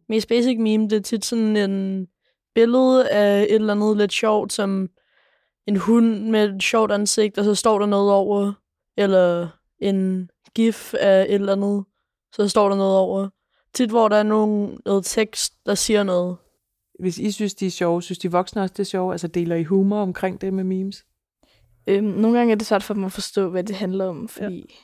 Mest 0.09 0.27
basic 0.27 0.57
meme, 0.59 0.83
det 0.83 0.93
er 0.93 1.01
tit 1.01 1.25
sådan 1.25 1.57
en 1.57 2.07
billede 2.55 3.09
af 3.09 3.41
et 3.43 3.55
eller 3.55 3.73
andet 3.73 3.97
lidt 3.97 4.13
sjovt, 4.13 4.53
som 4.53 4.89
en 5.67 5.77
hund 5.77 6.29
med 6.29 6.55
et 6.55 6.63
sjovt 6.63 6.91
ansigt, 6.91 7.37
og 7.37 7.45
så 7.45 7.55
står 7.55 7.79
der 7.79 7.85
noget 7.85 8.11
over, 8.11 8.53
eller 8.97 9.47
en 9.79 10.29
gif 10.55 10.93
af 10.99 11.21
et 11.21 11.33
eller 11.33 11.53
andet, 11.53 11.85
så 12.35 12.47
står 12.47 12.69
der 12.69 12.75
noget 12.75 12.97
over. 12.97 13.29
Tit, 13.73 13.89
hvor 13.89 14.07
der 14.07 14.15
er 14.15 14.23
nogen, 14.23 14.79
noget 14.85 15.05
tekst, 15.05 15.53
der 15.65 15.75
siger 15.75 16.03
noget. 16.03 16.37
Hvis 16.99 17.17
I 17.17 17.31
synes, 17.31 17.53
de 17.53 17.67
er 17.67 17.71
sjove, 17.71 18.01
synes 18.01 18.19
de 18.19 18.31
voksne 18.31 18.61
også, 18.61 18.73
det 18.73 18.79
er 18.79 18.83
sjove? 18.83 19.11
Altså 19.11 19.27
deler 19.27 19.55
I 19.55 19.63
humor 19.63 20.01
omkring 20.01 20.41
det 20.41 20.53
med 20.53 20.63
memes? 20.63 21.05
Øhm, 21.87 22.03
nogle 22.03 22.37
gange 22.37 22.51
er 22.51 22.55
det 22.55 22.67
svært 22.67 22.83
for 22.83 22.93
dem 22.93 23.03
at 23.03 23.11
forstå, 23.11 23.49
hvad 23.49 23.63
det 23.63 23.75
handler 23.75 24.05
om, 24.05 24.27
fordi 24.27 24.55
ja. 24.55 24.75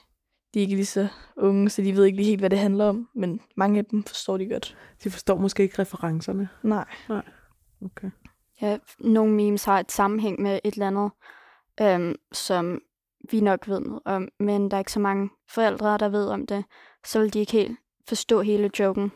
de 0.54 0.60
er 0.60 0.62
ikke 0.62 0.76
lige 0.76 0.86
så 0.86 1.08
unge, 1.38 1.70
så 1.70 1.82
de 1.82 1.96
ved 1.96 2.06
ikke 2.06 2.16
lige 2.16 2.30
helt, 2.30 2.42
hvad 2.42 2.50
det 2.50 2.60
handler 2.60 2.86
om. 2.86 3.10
Men 3.16 3.40
mange 3.56 3.80
af 3.80 3.86
dem 3.86 4.04
forstår 4.04 4.38
de 4.38 4.50
godt. 4.50 4.78
De 5.04 5.12
forstår 5.12 5.38
måske 5.38 5.64
ikke 5.64 5.80
referencerne. 5.80 6.50
Nej. 6.64 6.86
Okay. 7.86 8.10
Ja, 8.62 8.78
nogle 9.00 9.34
memes 9.34 9.66
har 9.66 9.80
et 9.80 9.92
sammenhæng 9.92 10.42
med 10.42 10.60
et 10.64 10.74
eller 10.74 10.88
andet, 10.88 11.12
øhm, 11.82 12.16
som 12.32 12.82
vi 13.32 13.42
nok 13.42 13.68
ved 13.68 13.80
noget 13.80 14.02
om, 14.06 14.30
men 14.40 14.72
der 14.72 14.78
er 14.78 14.82
ikke 14.82 14.92
så 14.92 15.00
mange 15.00 15.30
forældre, 15.50 15.98
der 15.98 16.10
ved 16.10 16.28
om 16.28 16.48
det, 16.48 16.66
så 17.06 17.20
vil 17.20 17.34
de 17.34 17.40
ikke 17.40 17.52
helt 17.52 17.80
forstå 18.08 18.42
hele 18.42 18.70
joken. 18.80 19.12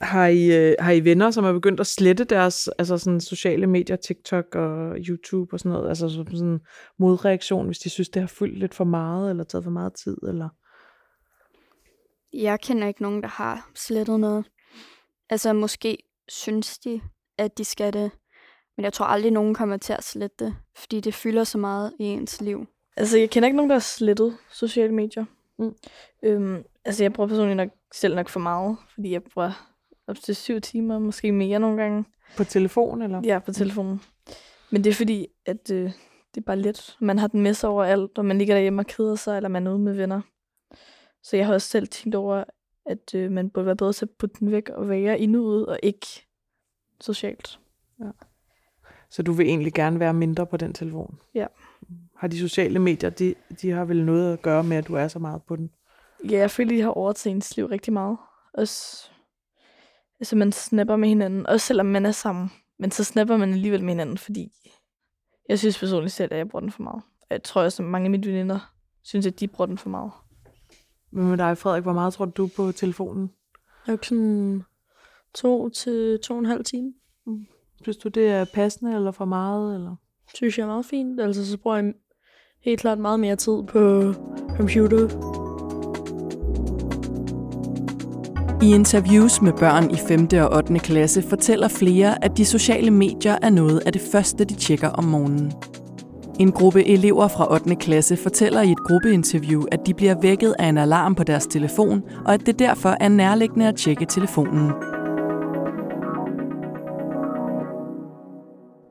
Har 0.00 0.26
I, 0.26 0.56
øh, 0.56 0.74
har 0.80 0.92
I 0.92 1.04
venner, 1.04 1.30
som 1.30 1.44
er 1.44 1.52
begyndt 1.52 1.80
at 1.80 1.86
slette 1.86 2.24
deres 2.24 2.68
altså 2.68 2.98
sådan 2.98 3.20
sociale 3.20 3.66
medier, 3.66 3.96
TikTok 3.96 4.54
og 4.54 4.96
YouTube 4.98 5.52
og 5.52 5.60
sådan 5.60 5.72
noget? 5.72 5.88
Altså 5.88 6.08
som 6.08 6.26
sådan 6.26 6.48
en 6.48 6.60
modreaktion, 6.98 7.66
hvis 7.66 7.78
de 7.78 7.90
synes, 7.90 8.08
det 8.08 8.22
har 8.22 8.26
fyldt 8.26 8.58
lidt 8.58 8.74
for 8.74 8.84
meget, 8.84 9.30
eller 9.30 9.44
taget 9.44 9.64
for 9.64 9.70
meget 9.70 9.92
tid? 9.94 10.16
Eller? 10.28 10.48
Jeg 12.32 12.60
kender 12.60 12.88
ikke 12.88 13.02
nogen, 13.02 13.22
der 13.22 13.28
har 13.28 13.70
slettet 13.74 14.20
noget. 14.20 14.44
Altså 15.30 15.52
måske 15.52 15.98
synes 16.28 16.78
de, 16.78 17.00
at 17.38 17.58
de 17.58 17.64
skal 17.64 17.92
det. 17.92 18.10
Men 18.76 18.84
jeg 18.84 18.92
tror 18.92 19.06
aldrig, 19.06 19.32
nogen 19.32 19.54
kommer 19.54 19.76
til 19.76 19.92
at 19.92 20.04
slette 20.04 20.44
det, 20.44 20.56
fordi 20.76 21.00
det 21.00 21.14
fylder 21.14 21.44
så 21.44 21.58
meget 21.58 21.92
i 21.98 22.04
ens 22.04 22.40
liv. 22.40 22.66
Altså, 22.96 23.18
jeg 23.18 23.30
kender 23.30 23.46
ikke 23.46 23.56
nogen, 23.56 23.70
der 23.70 23.74
har 23.74 23.80
slettet 23.80 24.36
sociale 24.52 24.94
medier. 24.94 25.24
Mm. 25.58 25.74
Øhm, 26.22 26.64
altså, 26.84 27.04
jeg 27.04 27.12
bruger 27.12 27.28
personligt 27.28 27.56
nok 27.56 27.68
selv 27.92 28.14
nok 28.14 28.28
for 28.28 28.40
meget, 28.40 28.76
fordi 28.94 29.12
jeg 29.12 29.22
bruger 29.22 29.68
op 30.06 30.16
til 30.16 30.36
syv 30.36 30.60
timer, 30.60 30.98
måske 30.98 31.32
mere 31.32 31.58
nogle 31.58 31.82
gange. 31.82 32.04
På 32.36 32.44
telefon, 32.44 33.02
eller? 33.02 33.20
Ja, 33.24 33.38
på 33.38 33.52
telefonen. 33.52 34.00
Men 34.70 34.84
det 34.84 34.90
er 34.90 34.94
fordi, 34.94 35.26
at 35.46 35.70
øh, 35.70 35.92
det 36.34 36.40
er 36.40 36.44
bare 36.46 36.58
let. 36.58 36.96
Man 37.00 37.18
har 37.18 37.26
den 37.26 37.40
med 37.40 37.54
sig 37.54 37.70
overalt, 37.70 38.18
og 38.18 38.24
man 38.24 38.38
ligger 38.38 38.54
derhjemme 38.54 38.82
og 38.82 38.86
keder 38.86 39.14
sig, 39.14 39.36
eller 39.36 39.48
man 39.48 39.66
er 39.66 39.70
ude 39.70 39.78
med 39.78 39.94
venner. 39.94 40.20
Så 41.22 41.36
jeg 41.36 41.46
har 41.46 41.54
også 41.54 41.68
selv 41.68 41.88
tænkt 41.88 42.14
over, 42.14 42.44
at 42.86 43.14
øh, 43.14 43.30
man 43.32 43.50
burde 43.50 43.66
være 43.66 43.76
bedre 43.76 43.92
til 43.92 44.04
at 44.04 44.10
putte 44.18 44.36
den 44.40 44.52
væk 44.52 44.68
og 44.68 44.88
være 44.88 45.20
i 45.20 45.26
nuet, 45.26 45.66
og 45.66 45.78
ikke 45.82 46.27
socialt. 47.00 47.58
Ja. 48.00 48.10
Så 49.10 49.22
du 49.22 49.32
vil 49.32 49.46
egentlig 49.46 49.72
gerne 49.72 50.00
være 50.00 50.14
mindre 50.14 50.46
på 50.46 50.56
den 50.56 50.72
telefon? 50.72 51.18
Ja. 51.34 51.46
Har 52.16 52.28
de 52.28 52.38
sociale 52.38 52.78
medier, 52.78 53.10
de, 53.10 53.34
de 53.62 53.70
har 53.70 53.84
vel 53.84 54.04
noget 54.04 54.32
at 54.32 54.42
gøre 54.42 54.64
med, 54.64 54.76
at 54.76 54.88
du 54.88 54.94
er 54.94 55.08
så 55.08 55.18
meget 55.18 55.42
på 55.42 55.56
den? 55.56 55.70
Ja, 56.30 56.38
jeg 56.38 56.50
føler, 56.50 56.76
de 56.76 56.80
har 56.80 56.90
overtaget 56.90 57.34
ens 57.34 57.56
liv 57.56 57.66
rigtig 57.66 57.92
meget. 57.92 58.16
Også, 58.54 59.10
altså 60.20 60.36
man 60.36 60.52
snapper 60.52 60.96
med 60.96 61.08
hinanden, 61.08 61.46
også 61.46 61.66
selvom 61.66 61.86
man 61.86 62.06
er 62.06 62.12
sammen. 62.12 62.50
Men 62.78 62.90
så 62.90 63.04
snapper 63.04 63.36
man 63.36 63.52
alligevel 63.52 63.84
med 63.84 63.90
hinanden, 63.90 64.18
fordi 64.18 64.52
jeg 65.48 65.58
synes 65.58 65.78
personligt 65.78 66.12
selv, 66.14 66.32
at 66.32 66.38
jeg 66.38 66.48
bruger 66.48 66.60
den 66.60 66.70
for 66.70 66.82
meget. 66.82 67.02
Jeg 67.30 67.42
tror 67.42 67.62
også, 67.62 67.82
at 67.82 67.88
mange 67.88 68.04
af 68.06 68.10
mine 68.10 68.26
veninder 68.26 68.72
synes, 69.02 69.26
at 69.26 69.40
de 69.40 69.48
bruger 69.48 69.66
den 69.66 69.78
for 69.78 69.90
meget. 69.90 70.12
Men 71.10 71.26
med 71.26 71.38
dig, 71.38 71.58
Frederik, 71.58 71.82
hvor 71.82 71.92
meget 71.92 72.14
tror 72.14 72.24
du 72.24 72.48
på 72.56 72.72
telefonen? 72.72 73.30
Jeg 73.86 73.92
er 73.92 73.98
sådan 74.02 74.64
to 75.34 75.68
til 75.68 76.18
to 76.22 76.34
og 76.34 76.40
en 76.40 76.46
halv 76.46 76.64
time. 76.64 76.92
Mm. 77.26 77.46
Synes 77.82 77.96
du, 77.96 78.08
det 78.08 78.28
er 78.28 78.44
passende 78.54 78.94
eller 78.94 79.10
for 79.10 79.24
meget? 79.24 79.74
Eller? 79.74 79.96
Synes 80.34 80.58
jeg 80.58 80.64
er 80.64 80.68
meget 80.68 80.84
fint. 80.84 81.20
Altså, 81.20 81.46
så 81.46 81.58
bruger 81.58 81.76
jeg 81.76 81.92
helt 82.64 82.80
klart 82.80 82.98
meget 82.98 83.20
mere 83.20 83.36
tid 83.36 83.62
på 83.68 84.14
computer. 84.56 85.08
I 88.62 88.74
interviews 88.74 89.42
med 89.42 89.52
børn 89.52 89.90
i 89.90 89.96
5. 89.96 90.28
og 90.32 90.56
8. 90.56 90.78
klasse 90.78 91.22
fortæller 91.22 91.68
flere, 91.68 92.24
at 92.24 92.36
de 92.36 92.44
sociale 92.44 92.90
medier 92.90 93.38
er 93.42 93.50
noget 93.50 93.82
af 93.86 93.92
det 93.92 94.02
første, 94.12 94.44
de 94.44 94.54
tjekker 94.54 94.88
om 94.88 95.04
morgenen. 95.04 95.52
En 96.40 96.52
gruppe 96.52 96.84
elever 96.86 97.28
fra 97.28 97.52
8. 97.52 97.76
klasse 97.76 98.16
fortæller 98.16 98.62
i 98.62 98.72
et 98.72 98.78
gruppeinterview, 98.78 99.62
at 99.72 99.86
de 99.86 99.94
bliver 99.94 100.20
vækket 100.22 100.54
af 100.58 100.66
en 100.66 100.78
alarm 100.78 101.14
på 101.14 101.24
deres 101.24 101.46
telefon, 101.46 102.02
og 102.26 102.34
at 102.34 102.46
det 102.46 102.58
derfor 102.58 102.96
er 103.00 103.08
nærliggende 103.08 103.68
at 103.68 103.76
tjekke 103.76 104.06
telefonen. 104.06 104.72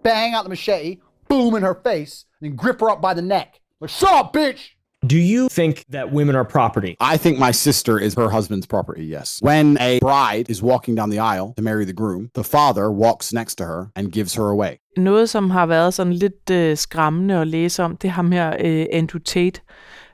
Bang 0.08 0.34
out 0.36 0.44
the 0.44 0.50
machete, 0.50 1.00
boom 1.28 1.54
in 1.56 1.64
her 1.64 1.76
face, 1.76 2.26
and 2.40 2.50
then 2.50 2.56
grip 2.56 2.80
her 2.80 2.90
up 2.90 3.02
by 3.02 3.14
the 3.14 3.22
neck. 3.22 3.60
Like, 3.82 3.90
shut 3.90 4.14
up, 4.14 4.32
bitch! 4.32 4.62
Do 5.06 5.18
you 5.18 5.50
think 5.50 5.84
that 5.90 6.14
women 6.14 6.36
are 6.36 6.46
property? 6.46 6.96
I 7.02 7.18
think 7.18 7.38
my 7.38 7.52
sister 7.52 8.00
is 8.00 8.14
her 8.14 8.30
husband's 8.30 8.66
property, 8.66 9.06
yes. 9.06 9.40
When 9.42 9.78
a 9.82 10.00
bride 10.00 10.46
is 10.50 10.64
walking 10.64 10.96
down 10.96 11.10
the 11.10 11.20
aisle 11.20 11.54
to 11.58 11.62
marry 11.62 11.84
the 11.84 11.94
groom, 12.02 12.30
the 12.34 12.44
father 12.44 12.90
walks 12.90 13.34
next 13.34 13.56
to 13.56 13.66
her 13.66 13.92
and 13.98 14.12
gives 14.14 14.36
her 14.36 14.50
away. 14.50 14.78
Noget, 14.98 15.30
som 15.30 15.50
har 15.50 15.66
været 15.66 15.94
sådan 15.94 16.14
lidt 16.14 16.50
øh, 16.52 16.78
skræmmende 16.78 17.36
at 17.36 17.48
læse 17.48 17.84
om, 17.84 17.98
det 17.98 18.08
er 18.08 18.12
ham 18.12 18.32
her, 18.32 18.56
øh, 18.60 18.86
Andrew 18.94 19.20
Tate. 19.20 19.62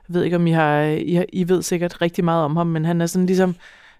Jeg 0.08 0.14
ved 0.14 0.22
ikke, 0.22 0.36
om 0.36 0.46
I 0.46 0.52
har, 0.52 0.80
I, 0.82 1.24
I 1.32 1.48
ved 1.48 1.62
sikkert 1.62 2.02
rigtig 2.02 2.24
meget 2.24 2.44
om 2.44 2.56
ham, 2.56 2.66
men 2.66 2.84
han 2.84 3.00
er 3.00 3.06
sådan 3.06 3.26
ligesom, 3.26 3.54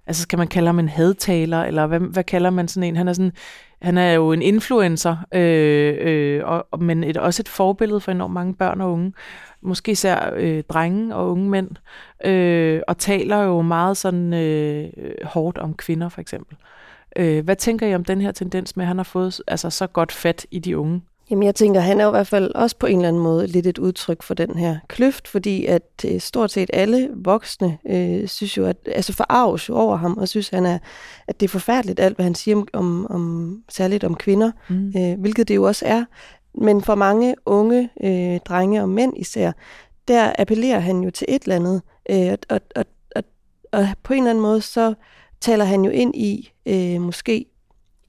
altså 0.07 0.23
skal 0.23 0.39
man 0.39 0.49
kalde 0.49 0.67
ham 0.67 0.79
en 0.79 0.89
hadtaler, 0.89 1.63
eller 1.63 1.87
hvad, 1.87 2.01
hvad 2.01 2.25
kalder 2.25 2.51
man 2.51 2.69
sådan 2.69 2.89
en? 2.89 2.97
Han 2.97 3.09
er 3.09 3.13
sådan, 3.13 3.33
han 3.83 3.99
er 3.99 4.13
jo 4.13 4.33
en 4.33 4.43
influencer, 4.43 5.17
øh, 5.35 5.97
øh, 6.01 6.43
og, 6.45 6.83
men 6.83 7.05
et, 7.05 7.17
også 7.17 7.43
et 7.43 7.49
forbillede 7.49 8.01
for 8.01 8.13
enormt 8.13 8.35
mange 8.35 8.55
børn 8.55 8.81
og 8.81 8.93
unge 8.93 9.13
måske 9.65 9.93
især 9.93 10.31
øh, 10.37 10.63
drenge 10.69 11.15
og 11.15 11.31
unge 11.31 11.51
mænd, 11.51 11.71
øh, 12.25 12.81
og 12.89 12.99
taler 12.99 13.43
jo 13.43 13.63
meget 13.63 13.97
sådan 13.97 14.35
øh, 14.35 14.89
hårdt 15.25 15.59
om 15.59 15.75
kvinder 15.75 16.09
for 16.09 16.21
eksempel. 16.21 16.57
Øh, 17.17 17.45
hvad 17.45 17.57
tænker 17.57 17.87
I 17.87 17.95
om 17.95 18.05
den 18.05 18.21
her 18.21 18.33
tendens 18.33 18.77
med, 18.77 18.85
at 18.85 18.89
han 18.89 18.97
har 18.97 19.05
fået 19.05 19.41
altså, 19.47 19.71
så 19.71 19.87
godt 19.87 20.13
fat 20.13 20.47
i 20.51 20.59
de 20.59 20.79
unge? 20.79 21.03
Jamen 21.35 21.47
jeg 21.47 21.55
tænker, 21.55 21.81
han 21.81 22.01
er 22.01 22.05
jo 22.05 22.11
i 22.11 22.17
hvert 22.17 22.27
fald 22.27 22.55
også 22.55 22.77
på 22.77 22.87
en 22.87 22.97
eller 22.97 23.09
anden 23.09 23.23
måde 23.23 23.47
lidt 23.47 23.67
et 23.67 23.79
udtryk 23.79 24.23
for 24.23 24.35
den 24.35 24.59
her 24.59 24.77
kløft, 24.89 25.29
fordi 25.29 25.67
at 25.67 25.83
øh, 26.07 26.21
stort 26.21 26.51
set 26.51 26.71
alle 26.73 27.11
voksne 27.15 27.79
øh, 27.89 28.29
synes 28.29 28.57
jo, 28.57 28.67
at 28.67 28.77
altså 28.87 29.13
forarves 29.13 29.69
jo 29.69 29.77
over 29.77 29.97
ham, 29.97 30.19
og 30.19 30.29
synes, 30.29 30.49
han 30.49 30.67
er, 30.67 30.79
at 31.29 31.41
det 31.41 31.47
er 31.47 31.51
forfærdeligt 31.51 32.01
alt, 32.01 32.17
hvad 32.17 32.25
han 32.25 32.35
siger 32.35 32.65
om, 32.73 33.07
om 33.11 33.57
særligt 33.69 34.05
om 34.05 34.15
kvinder, 34.15 34.51
mm. 34.69 34.93
øh, 34.97 35.21
hvilket 35.21 35.49
det 35.49 35.55
jo 35.55 35.63
også 35.63 35.85
er. 35.87 36.05
Men 36.55 36.83
for 36.83 36.95
mange 36.95 37.35
unge 37.47 37.89
øh, 38.05 38.41
drenge 38.45 38.83
og 38.83 38.89
mænd 38.89 39.13
især, 39.17 39.53
der 40.09 40.33
appellerer 40.39 40.81
han 40.81 41.01
jo 41.01 41.11
til 41.11 41.27
et 41.29 41.43
eller 41.43 41.57
andet. 41.57 41.83
Øh, 42.11 42.39
og, 42.49 42.61
og, 42.77 42.85
og, 43.17 43.25
og 43.73 43.89
på 44.03 44.13
en 44.13 44.19
eller 44.19 44.31
anden 44.31 44.43
måde, 44.43 44.61
så 44.61 44.95
taler 45.41 45.65
han 45.65 45.85
jo 45.85 45.91
ind 45.91 46.17
i 46.17 46.53
øh, 46.67 47.01
måske 47.01 47.47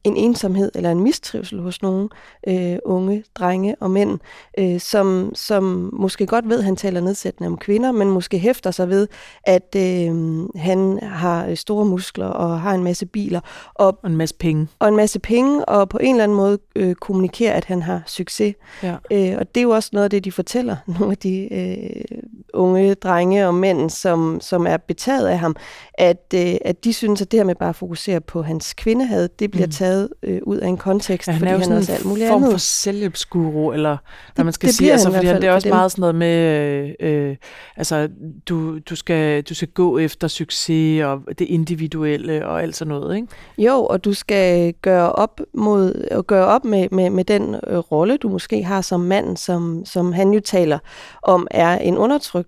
en 0.06 0.18
ensomhed 0.18 0.72
eller 0.76 0.92
en 0.92 1.00
mistrivsel 1.00 1.62
hos 1.62 1.82
nogle 1.82 2.10
øh, 2.48 2.78
unge 2.86 3.24
drenge 3.36 3.76
og 3.80 3.92
mænd, 3.92 4.20
øh, 4.60 4.80
som, 4.80 5.32
som 5.34 5.90
måske 5.94 6.26
godt 6.26 6.50
ved, 6.50 6.58
at 6.58 6.64
han 6.64 6.76
taler 6.76 7.02
nedsættende 7.02 7.48
om 7.48 7.58
kvinder, 7.58 7.92
men 7.92 8.10
måske 8.10 8.40
hæfter 8.40 8.72
sig 8.72 8.90
ved, 8.90 9.08
at 9.44 9.76
øh, 9.78 10.46
han 10.56 11.00
har 11.04 11.56
store 11.56 11.86
muskler 11.86 12.26
og 12.26 12.62
har 12.62 12.74
en 12.74 12.84
masse 12.84 13.06
biler. 13.06 13.40
Og, 13.74 14.00
og 14.04 14.10
en 14.10 14.18
masse 14.18 14.36
penge. 14.36 14.68
Og 14.80 14.88
en 14.88 14.96
masse 14.96 15.20
penge, 15.20 15.66
og 15.66 15.90
på 15.90 15.98
en 15.98 16.16
eller 16.16 16.24
anden 16.24 16.38
måde 16.38 16.58
øh, 16.76 16.96
kommunikerer, 16.96 17.54
at 17.54 17.66
han 17.66 17.82
har 17.82 18.04
succes. 18.06 18.56
Ja. 18.84 18.96
Øh, 19.12 19.38
og 19.40 19.56
det 19.56 19.62
er 19.62 19.64
jo 19.64 19.70
også 19.70 19.90
noget 19.94 20.04
af 20.04 20.10
det, 20.10 20.24
de 20.24 20.32
fortæller, 20.32 20.76
nogle 21.00 21.12
af 21.12 21.18
de 21.18 21.54
øh, 21.54 22.20
unge 22.56 22.94
drenge 22.94 23.48
og 23.48 23.54
mænd, 23.54 23.90
som, 23.90 24.38
som 24.42 24.68
er 24.68 24.78
betaget 24.78 25.28
af 25.28 25.40
ham, 25.40 25.56
at, 25.94 26.34
øh, 26.36 26.56
at 26.66 26.84
de 26.84 26.94
synes, 26.94 27.22
at 27.22 27.32
det 27.32 27.40
her 27.40 27.44
med 27.46 27.56
bare 27.56 27.70
at 27.70 27.76
fokusere 27.76 28.22
på 28.22 28.42
hans 28.42 28.74
kvindehad, 28.74 29.30
det 29.40 29.52
bliver 29.52 29.66
mm. 29.68 29.72
taget 29.72 30.10
øh, 30.24 30.40
ud 30.44 30.58
af 30.58 30.68
en 30.68 30.78
kontekst, 30.78 31.28
ja, 31.28 31.32
han 31.34 31.40
fordi 31.40 31.50
er 31.52 31.56
jo 31.56 31.60
han 31.62 31.72
også 31.72 31.92
alt 31.94 32.06
muligt 32.06 32.26
en 32.26 32.32
form 32.32 32.44
andet. 32.44 32.54
for 32.54 32.58
selvhjælpsguru, 32.58 33.72
eller 33.72 33.90
hvad 33.90 33.98
Det- 34.38 34.46
man 34.46 34.54
skal 34.54 34.68
det 34.68 34.76
sige. 34.76 34.92
Altså, 34.92 35.12
fordi 35.12 35.26
han, 35.28 35.42
det 35.42 35.48
er 35.50 35.54
også 35.54 35.68
meget 35.70 35.92
sådan 35.92 36.02
noget 36.02 36.16
med, 36.16 36.96
øh, 37.00 37.30
øh, 37.30 37.36
altså, 37.78 38.10
du, 38.50 38.80
du, 38.80 38.96
skal, 38.96 39.42
du 39.44 39.54
skal 39.56 39.68
gå 39.68 39.98
efter 39.98 40.28
succes, 40.28 41.04
og 41.04 41.22
det 41.40 41.46
individuelle, 41.46 42.48
og 42.48 42.62
alt 42.64 42.76
sådan 42.76 42.90
noget, 42.90 43.16
ikke? 43.16 43.28
Jo, 43.58 43.86
og 43.86 44.06
du 44.06 44.14
skal 44.14 44.74
gøre 44.82 45.12
op 45.12 45.42
mod 45.54 46.08
og 46.12 46.28
gøre 46.28 46.46
op 46.46 46.66
med, 46.66 46.88
med, 46.92 47.10
med 47.10 47.24
den 47.24 47.56
øh, 47.68 47.78
rolle, 47.78 48.18
du 48.18 48.30
måske 48.30 48.64
har 48.64 48.82
som 48.82 49.00
mand, 49.00 49.38
som, 49.38 49.86
som 49.86 50.14
han 50.14 50.32
jo 50.32 50.40
taler 50.40 50.80
om, 51.24 51.48
er 51.52 51.78
en 51.78 51.98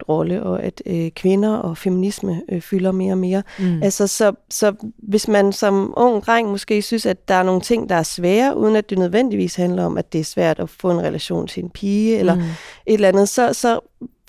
undertrykt 0.01 0.09
rolle, 0.09 0.43
og 0.43 0.63
at 0.63 0.81
øh, 0.85 1.11
kvinder 1.11 1.55
og 1.57 1.77
feminisme 1.77 2.41
øh, 2.51 2.61
fylder 2.61 2.91
mere 2.91 3.13
og 3.13 3.17
mere. 3.17 3.43
Mm. 3.59 3.83
Altså, 3.83 4.07
så, 4.07 4.31
så 4.49 4.73
hvis 4.97 5.27
man 5.27 5.53
som 5.53 5.93
ung 5.97 6.23
dreng 6.23 6.49
måske 6.49 6.81
synes, 6.81 7.05
at 7.05 7.27
der 7.27 7.33
er 7.35 7.43
nogle 7.43 7.61
ting, 7.61 7.89
der 7.89 7.95
er 7.95 8.03
svære, 8.03 8.57
uden 8.57 8.75
at 8.75 8.89
det 8.89 8.97
nødvendigvis 8.97 9.55
handler 9.55 9.85
om, 9.85 9.97
at 9.97 10.13
det 10.13 10.19
er 10.19 10.23
svært 10.25 10.59
at 10.59 10.69
få 10.69 10.91
en 10.91 11.01
relation 11.01 11.47
til 11.47 11.63
en 11.63 11.69
pige, 11.69 12.17
eller 12.17 12.35
Mm. 12.35 12.41
et 12.41 12.93
eller 12.93 13.07
andet, 13.07 13.29
så, 13.29 13.53
så 13.53 13.79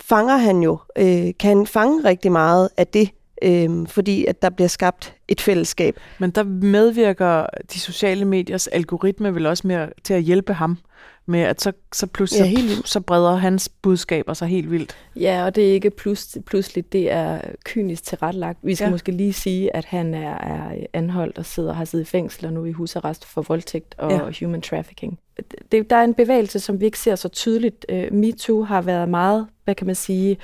fanger 0.01 0.37
han 0.37 0.63
jo, 0.63 0.79
øh, 0.99 1.31
kan 1.39 1.67
fange 1.67 2.05
rigtig 2.05 2.33
meget 2.33 2.69
af 2.77 2.87
det, 2.87 3.11
øh, 3.43 3.87
fordi 3.87 4.25
at 4.27 4.43
der 4.43 4.51
bliver 4.51 4.69
skabt 4.69 5.15
et 5.29 5.41
fællesskab. 5.41 5.97
Men 6.19 6.31
der 6.31 6.43
medvirker 6.43 7.47
de 7.73 7.81
sociale 7.81 8.25
mediers 8.25 8.67
algoritme 8.67 9.35
vel 9.35 9.47
også 9.47 9.67
mere 9.67 9.89
til 10.05 10.15
at 10.15 10.23
hjælpe 10.23 10.53
ham 10.53 10.79
med, 11.27 11.41
at 11.41 11.61
så, 11.61 11.73
så 11.93 12.07
pludselig 12.07 12.41
Ja, 12.45 12.47
helt 12.61 12.71
så, 12.71 12.83
så 12.93 13.01
breder 13.01 13.37
hans 13.37 13.69
budskaber 13.83 14.35
sig 14.35 14.49
helt 14.49 14.71
vildt. 14.71 14.97
Ja, 15.17 15.45
og 15.45 15.55
det 15.55 15.69
er 15.69 15.73
ikke 15.73 15.91
plus, 15.91 16.39
pludselig, 16.47 16.93
det 16.93 17.11
er 17.11 17.41
kynisk 17.65 18.03
tilrettelagt. 18.05 18.59
Vi 18.63 18.75
skal 18.75 18.85
Ja. 18.85 18.91
måske 18.91 19.13
lige 19.13 19.33
sige, 19.33 19.77
at 19.77 19.85
han 19.85 20.15
er, 20.15 20.35
er 20.39 20.77
anholdt 20.93 21.39
og 21.39 21.47
sidder, 21.47 21.73
har 21.73 21.85
siddet 21.85 22.05
i 22.05 22.09
fængsel 22.09 22.47
og 22.47 22.53
nu 22.53 22.65
i 22.65 22.73
husarrest 22.73 23.25
for 23.25 23.43
voldtægt 23.43 23.95
og 23.99 24.11
Ja. 24.11 24.47
human 24.47 24.61
trafficking. 24.63 25.19
Det, 25.73 25.91
der 25.91 25.97
er 25.97 26.05
en 26.05 26.15
bevægelse, 26.15 26.61
som 26.61 26.81
vi 26.81 26.85
ikke 26.85 26.99
ser 26.99 27.15
så 27.17 27.29
tydeligt. 27.29 27.87
Øh, 27.89 28.13
MeToo 28.13 28.63
har 28.63 28.83
været 28.83 29.09
meget, 29.09 29.47
hvad 29.65 29.75
kan 29.75 29.87
man 29.87 29.97
sige, 29.97 30.37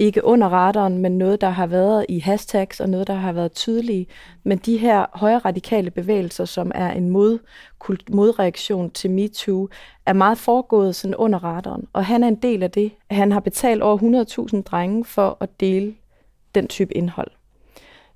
ikke 0.00 0.24
under 0.24 0.48
radaren, 0.48 0.98
men 0.98 1.18
noget, 1.18 1.40
der 1.40 1.48
har 1.48 1.66
været 1.66 2.06
i 2.08 2.18
hashtags 2.18 2.80
og 2.80 2.88
noget, 2.88 3.06
der 3.06 3.14
har 3.14 3.32
været 3.32 3.52
tydelige. 3.52 4.06
Men 4.44 4.58
de 4.58 4.76
her 4.76 5.06
højre 5.12 5.38
radikale 5.38 5.90
bevægelser, 5.90 6.44
som 6.44 6.72
er 6.74 6.90
en 6.90 7.10
mod, 7.10 7.38
kult, 7.78 8.14
modreaktion 8.14 8.90
til 8.90 9.10
MeToo, 9.10 9.68
er 10.06 10.12
meget 10.12 10.38
foregået 10.38 10.96
sådan 10.96 11.14
under 11.14 11.44
radaren. 11.44 11.88
Og 11.92 12.04
han 12.04 12.24
er 12.24 12.28
en 12.28 12.34
del 12.34 12.62
af 12.62 12.70
det. 12.70 12.92
Han 13.10 13.32
har 13.32 13.40
betalt 13.40 13.82
over 13.82 14.54
100.000 14.54 14.62
drenge 14.62 15.04
for 15.04 15.36
at 15.40 15.60
dele 15.60 15.94
den 16.54 16.68
type 16.68 16.96
indhold. 16.96 17.30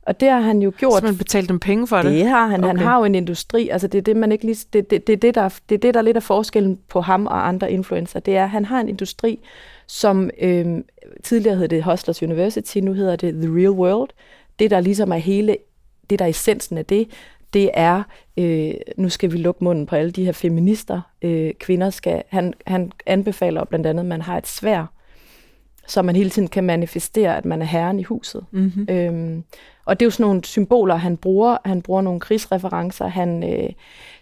Og 0.06 0.20
det 0.20 0.30
har 0.30 0.40
han 0.40 0.62
jo 0.62 0.72
gjort. 0.78 0.98
Så 0.98 1.04
man 1.04 1.18
betalt 1.18 1.48
dem 1.48 1.60
penge 1.60 1.86
for 1.86 1.96
det? 1.96 2.12
Det 2.12 2.26
har 2.26 2.46
han. 2.46 2.64
Okay. 2.64 2.68
Han 2.68 2.78
har 2.78 2.98
jo 2.98 3.04
en 3.04 3.14
industri. 3.14 3.68
Altså 3.68 3.88
det 3.88 3.98
er 3.98 4.02
det, 4.02 4.16
man 4.16 4.32
ikke 4.32 4.44
lige, 4.44 4.66
det, 4.72 4.90
det, 4.90 5.06
det, 5.06 5.12
er 5.12 5.16
det, 5.16 5.34
der, 5.34 5.58
det 5.68 5.74
er 5.74 5.78
det, 5.78 5.94
der 5.94 6.00
er 6.00 6.04
lidt 6.04 6.16
af 6.16 6.22
forskellen 6.22 6.78
på 6.88 7.00
ham 7.00 7.26
og 7.26 7.48
andre 7.48 7.72
influencer. 7.72 8.20
Det 8.20 8.36
er, 8.36 8.44
at 8.44 8.50
han 8.50 8.64
har 8.64 8.80
en 8.80 8.88
industri, 8.88 9.38
som 9.86 10.30
øh, 10.40 10.78
tidligere 11.22 11.56
hed 11.56 11.68
det 11.68 11.84
Hustlers 11.84 12.22
University, 12.22 12.78
nu 12.78 12.92
hedder 12.92 13.16
det 13.16 13.34
The 13.34 13.56
Real 13.56 13.70
World. 13.70 14.10
Det, 14.58 14.70
der 14.70 14.80
ligesom 14.80 15.12
er 15.12 15.16
hele, 15.16 15.56
det 16.10 16.18
der 16.18 16.24
er 16.24 16.28
essensen 16.28 16.78
af 16.78 16.86
det, 16.86 17.08
det 17.52 17.70
er, 17.74 18.02
øh, 18.36 18.74
nu 18.96 19.08
skal 19.08 19.32
vi 19.32 19.38
lukke 19.38 19.64
munden 19.64 19.86
på 19.86 19.96
alle 19.96 20.10
de 20.10 20.24
her 20.24 20.32
feminister. 20.32 21.00
Øh, 21.22 21.54
kvinder 21.54 21.90
skal, 21.90 22.22
han, 22.28 22.54
han 22.66 22.92
anbefaler 23.06 23.64
blandt 23.64 23.86
andet, 23.86 24.02
at 24.02 24.08
man 24.08 24.22
har 24.22 24.38
et 24.38 24.46
svær, 24.46 24.86
så 25.86 26.02
man 26.02 26.16
hele 26.16 26.30
tiden 26.30 26.48
kan 26.48 26.64
manifestere, 26.64 27.36
at 27.36 27.44
man 27.44 27.62
er 27.62 27.66
herren 27.66 28.00
i 28.00 28.02
huset. 28.02 28.44
Mm-hmm. 28.50 28.86
Øhm, 28.90 29.44
og 29.84 30.00
det 30.00 30.04
er 30.04 30.06
jo 30.06 30.10
sådan 30.10 30.26
nogle 30.26 30.44
symboler, 30.44 30.94
han 30.94 31.16
bruger. 31.16 31.56
Han 31.64 31.82
bruger 31.82 32.02
nogle 32.02 32.20
krigsreferencer. 32.20 33.06
Han, 33.06 33.52
øh, 33.52 33.70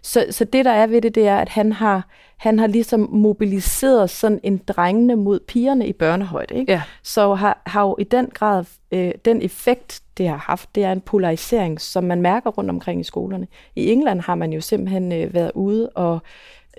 så, 0.03 0.27
så 0.31 0.45
det, 0.45 0.65
der 0.65 0.71
er 0.71 0.87
ved 0.87 1.03
det, 1.03 1.15
det 1.15 1.27
er, 1.29 1.37
at 1.37 1.49
han 1.49 1.73
har, 1.73 2.09
han 2.37 2.59
har 2.59 2.67
ligesom 2.67 3.09
mobiliseret 3.13 4.11
sådan 4.11 4.41
en 4.43 4.59
drengene 4.59 5.17
mod 5.17 5.41
pigerne 5.41 5.87
i 5.87 5.93
børnehøjde. 5.93 6.55
Ikke? 6.55 6.73
Ja. 6.73 6.83
Så 7.03 7.35
har, 7.35 7.63
har 7.67 7.83
jo 7.83 7.97
i 7.99 8.05
den 8.05 8.27
grad 8.35 8.65
øh, 8.93 9.13
den 9.25 9.43
effekt, 9.43 10.01
det 10.19 10.29
har 10.29 10.37
haft, 10.37 10.75
det 10.75 10.85
er 10.85 10.93
en 10.93 11.01
polarisering, 11.01 11.81
som 11.81 12.05
man 12.05 12.23
mærker 12.23 12.51
rundt 12.51 12.71
omkring 12.71 13.01
i 13.01 13.05
skolerne. 13.05 13.47
I 13.77 13.91
England 13.91 14.21
har 14.21 14.35
man 14.35 14.53
jo 14.53 14.61
simpelthen 14.61 15.13
øh, 15.13 15.35
været 15.35 15.53
ude 15.55 15.89
og 15.89 16.23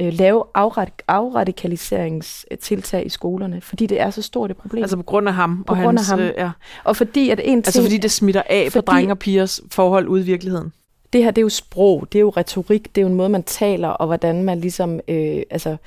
øh, 0.01 0.13
lave 0.13 0.43
afradik- 0.57 1.03
afradikaliseringstiltag 1.07 3.05
i 3.05 3.09
skolerne, 3.09 3.61
fordi 3.61 3.85
det 3.85 4.01
er 4.01 4.09
så 4.09 4.21
stort 4.21 4.51
et 4.51 4.57
problem. 4.57 4.83
Altså 4.83 4.97
på 4.97 5.03
grund 5.03 5.27
af 5.27 5.33
ham 5.33 5.63
På 5.67 5.73
og 5.73 5.79
grund 5.79 5.99
af 5.99 6.05
hans... 6.05 6.09
ham. 6.09 6.19
Øh, 6.19 6.33
ja. 6.37 6.51
og 6.83 6.95
fordi 6.95 7.29
at 7.29 7.39
en 7.39 7.45
ting, 7.45 7.67
Altså 7.67 7.81
fordi 7.81 7.97
det 7.97 8.11
smitter 8.11 8.41
af 8.49 8.67
Fordi- 8.71 8.85
på 8.85 8.91
drenge 8.91 9.13
og 9.13 9.19
pigers 9.19 9.61
forhold 9.71 10.07
ude 10.07 10.21
i 10.21 10.25
virkeligheden. 10.25 10.73
det 11.13 11.23
her, 11.23 11.31
det 11.31 11.37
er 11.41 11.43
jo 11.43 11.49
sprog, 11.49 12.07
det 12.11 12.17
er 12.17 12.21
jo 12.21 12.29
retorik, 12.29 12.95
det 12.95 13.01
er 13.01 13.05
jo 13.05 13.07
en 13.09 13.15
måde, 13.15 13.29
man 13.29 13.43
taler, 13.43 13.87
og 13.87 14.05
hvordan 14.07 14.43
man 14.43 14.59
ligesom 14.59 14.99
øh, 15.07 15.41
altså, 15.51 15.77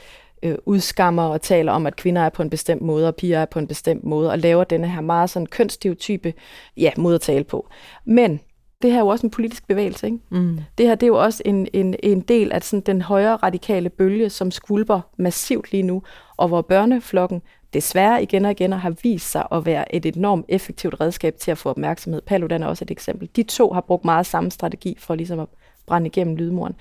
øh, 0.42 0.54
udskammer 0.66 1.22
og 1.22 1.42
taler 1.42 1.72
om, 1.72 1.86
at 1.86 1.96
kvinder 1.96 2.22
er 2.22 2.28
på 2.28 2.42
en 2.42 2.50
bestemt 2.50 2.82
måde, 2.82 3.08
og 3.08 3.14
piger 3.16 3.38
er 3.38 3.44
på 3.44 3.58
en 3.58 3.66
bestemt 3.66 4.04
måde, 4.04 4.30
og 4.30 4.38
laver 4.38 4.64
denne 4.64 4.88
her 4.88 5.00
meget 5.00 5.30
sådan 5.30 5.46
kønsstereotype 5.46 6.32
ja, 6.76 6.90
måde 6.96 7.14
at 7.14 7.20
tale 7.20 7.44
på. 7.44 7.68
Men 8.04 8.40
det 8.82 8.90
her 8.90 8.98
er 8.98 9.02
jo 9.02 9.08
også 9.08 9.26
en 9.26 9.30
politisk 9.30 9.66
bevægelse, 9.66 10.06
ikke? 10.06 10.18
Mm. 10.30 10.58
Det 10.78 10.86
her 10.86 10.94
det 10.94 11.02
er 11.02 11.08
jo 11.08 11.22
også 11.22 11.42
en, 11.44 11.68
en, 11.72 11.94
en 12.02 12.20
del 12.20 12.52
af 12.52 12.62
sådan 12.62 12.82
den 12.86 13.02
højere 13.02 13.36
radikale 13.36 13.88
bølge, 13.88 14.30
som 14.30 14.50
skvulper 14.50 15.00
massivt 15.16 15.72
lige 15.72 15.82
nu, 15.82 16.02
og 16.36 16.48
hvor 16.48 16.62
børneflokken 16.62 17.42
desværre 17.74 18.22
igen 18.22 18.44
og 18.44 18.50
igen 18.50 18.72
har 18.72 18.94
vist 19.02 19.30
sig 19.30 19.46
at 19.52 19.66
være 19.66 19.94
et 19.94 20.16
enormt 20.16 20.46
effektivt 20.48 21.00
redskab 21.00 21.36
til 21.38 21.50
at 21.50 21.58
få 21.58 21.68
opmærksomhed. 21.68 22.22
Paludan 22.22 22.62
er 22.62 22.66
også 22.66 22.84
et 22.84 22.90
eksempel. 22.90 23.28
De 23.36 23.42
to 23.42 23.72
har 23.72 23.80
brugt 23.80 24.04
meget 24.04 24.26
samme 24.26 24.50
strategi 24.50 24.96
for 24.98 25.14
ligesom 25.14 25.40
at 25.40 25.48
brænde 25.86 26.06
igennem 26.06 26.36
lydmuren. 26.36 26.74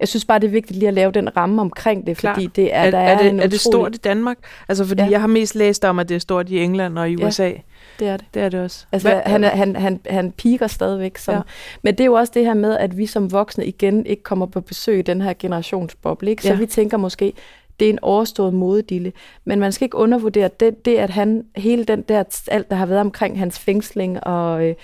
Jeg 0.00 0.08
synes 0.08 0.24
bare, 0.24 0.38
det 0.38 0.46
er 0.46 0.50
vigtigt 0.50 0.78
lige 0.78 0.88
at 0.88 0.94
lave 0.94 1.12
den 1.12 1.36
ramme 1.36 1.60
omkring 1.62 2.06
det, 2.06 2.16
Klart. 2.16 2.34
fordi 2.36 2.46
det 2.46 2.74
er, 2.74 2.78
Er, 2.78 2.90
der 2.90 2.98
er, 2.98 3.02
er, 3.14 3.18
det, 3.22 3.30
en 3.30 3.40
er 3.40 3.46
det 3.46 3.60
stort 3.60 3.94
i 3.94 3.98
Danmark? 3.98 4.36
Altså 4.68 4.84
fordi 4.84 5.02
Ja. 5.02 5.08
jeg 5.10 5.20
har 5.20 5.26
mest 5.26 5.54
læst 5.54 5.84
om, 5.84 5.98
at 5.98 6.08
det 6.08 6.14
er 6.14 6.18
stort 6.18 6.48
i 6.48 6.58
England 6.58 6.98
og 6.98 7.10
i 7.10 7.16
Ja. 7.20 7.26
USA. 7.26 7.52
Det 7.98 8.08
er 8.08 8.16
det. 8.16 8.26
Det 8.34 8.42
er 8.42 8.48
det 8.48 8.60
også. 8.60 8.86
Altså, 8.92 9.08
Hvad- 9.08 9.20
han, 9.26 9.44
er, 9.44 9.48
han, 9.48 9.76
han, 9.76 10.00
han 10.06 10.32
piker 10.32 10.66
stadigvæk. 10.66 11.18
Som, 11.18 11.32
Ja. 11.32 11.36
ja. 11.38 11.42
Men 11.82 11.94
det 11.94 12.00
er 12.00 12.04
jo 12.06 12.12
også 12.14 12.32
det 12.34 12.44
her 12.44 12.54
med, 12.54 12.76
at 12.76 12.96
vi 12.98 13.06
som 13.06 13.32
voksne 13.32 13.66
igen 13.66 14.06
ikke 14.06 14.22
kommer 14.22 14.46
på 14.46 14.60
besøg 14.60 14.98
i 14.98 15.02
den 15.02 15.20
her 15.22 15.32
generationsboble. 15.38 16.30
Ikke? 16.30 16.42
Så 16.42 16.48
Ja. 16.48 16.54
vi 16.54 16.66
tænker 16.66 16.96
måske, 16.96 17.32
det 17.80 17.86
er 17.86 17.90
en 17.92 17.98
overstået 18.02 18.54
modedille. 18.54 19.12
Men 19.44 19.60
man 19.60 19.72
skal 19.72 19.84
ikke 19.84 19.96
undervurdere 19.96 20.50
det, 20.60 20.84
det 20.84 20.96
at 20.96 21.10
han, 21.10 21.44
hele 21.56 21.84
den 21.84 22.02
der, 22.02 22.24
alt 22.48 22.70
der 22.70 22.76
har 22.76 22.86
været 22.86 23.00
omkring 23.00 23.38
hans 23.38 23.58
fængsling 23.58 24.24
og 24.26 24.66
øh, 24.68 24.74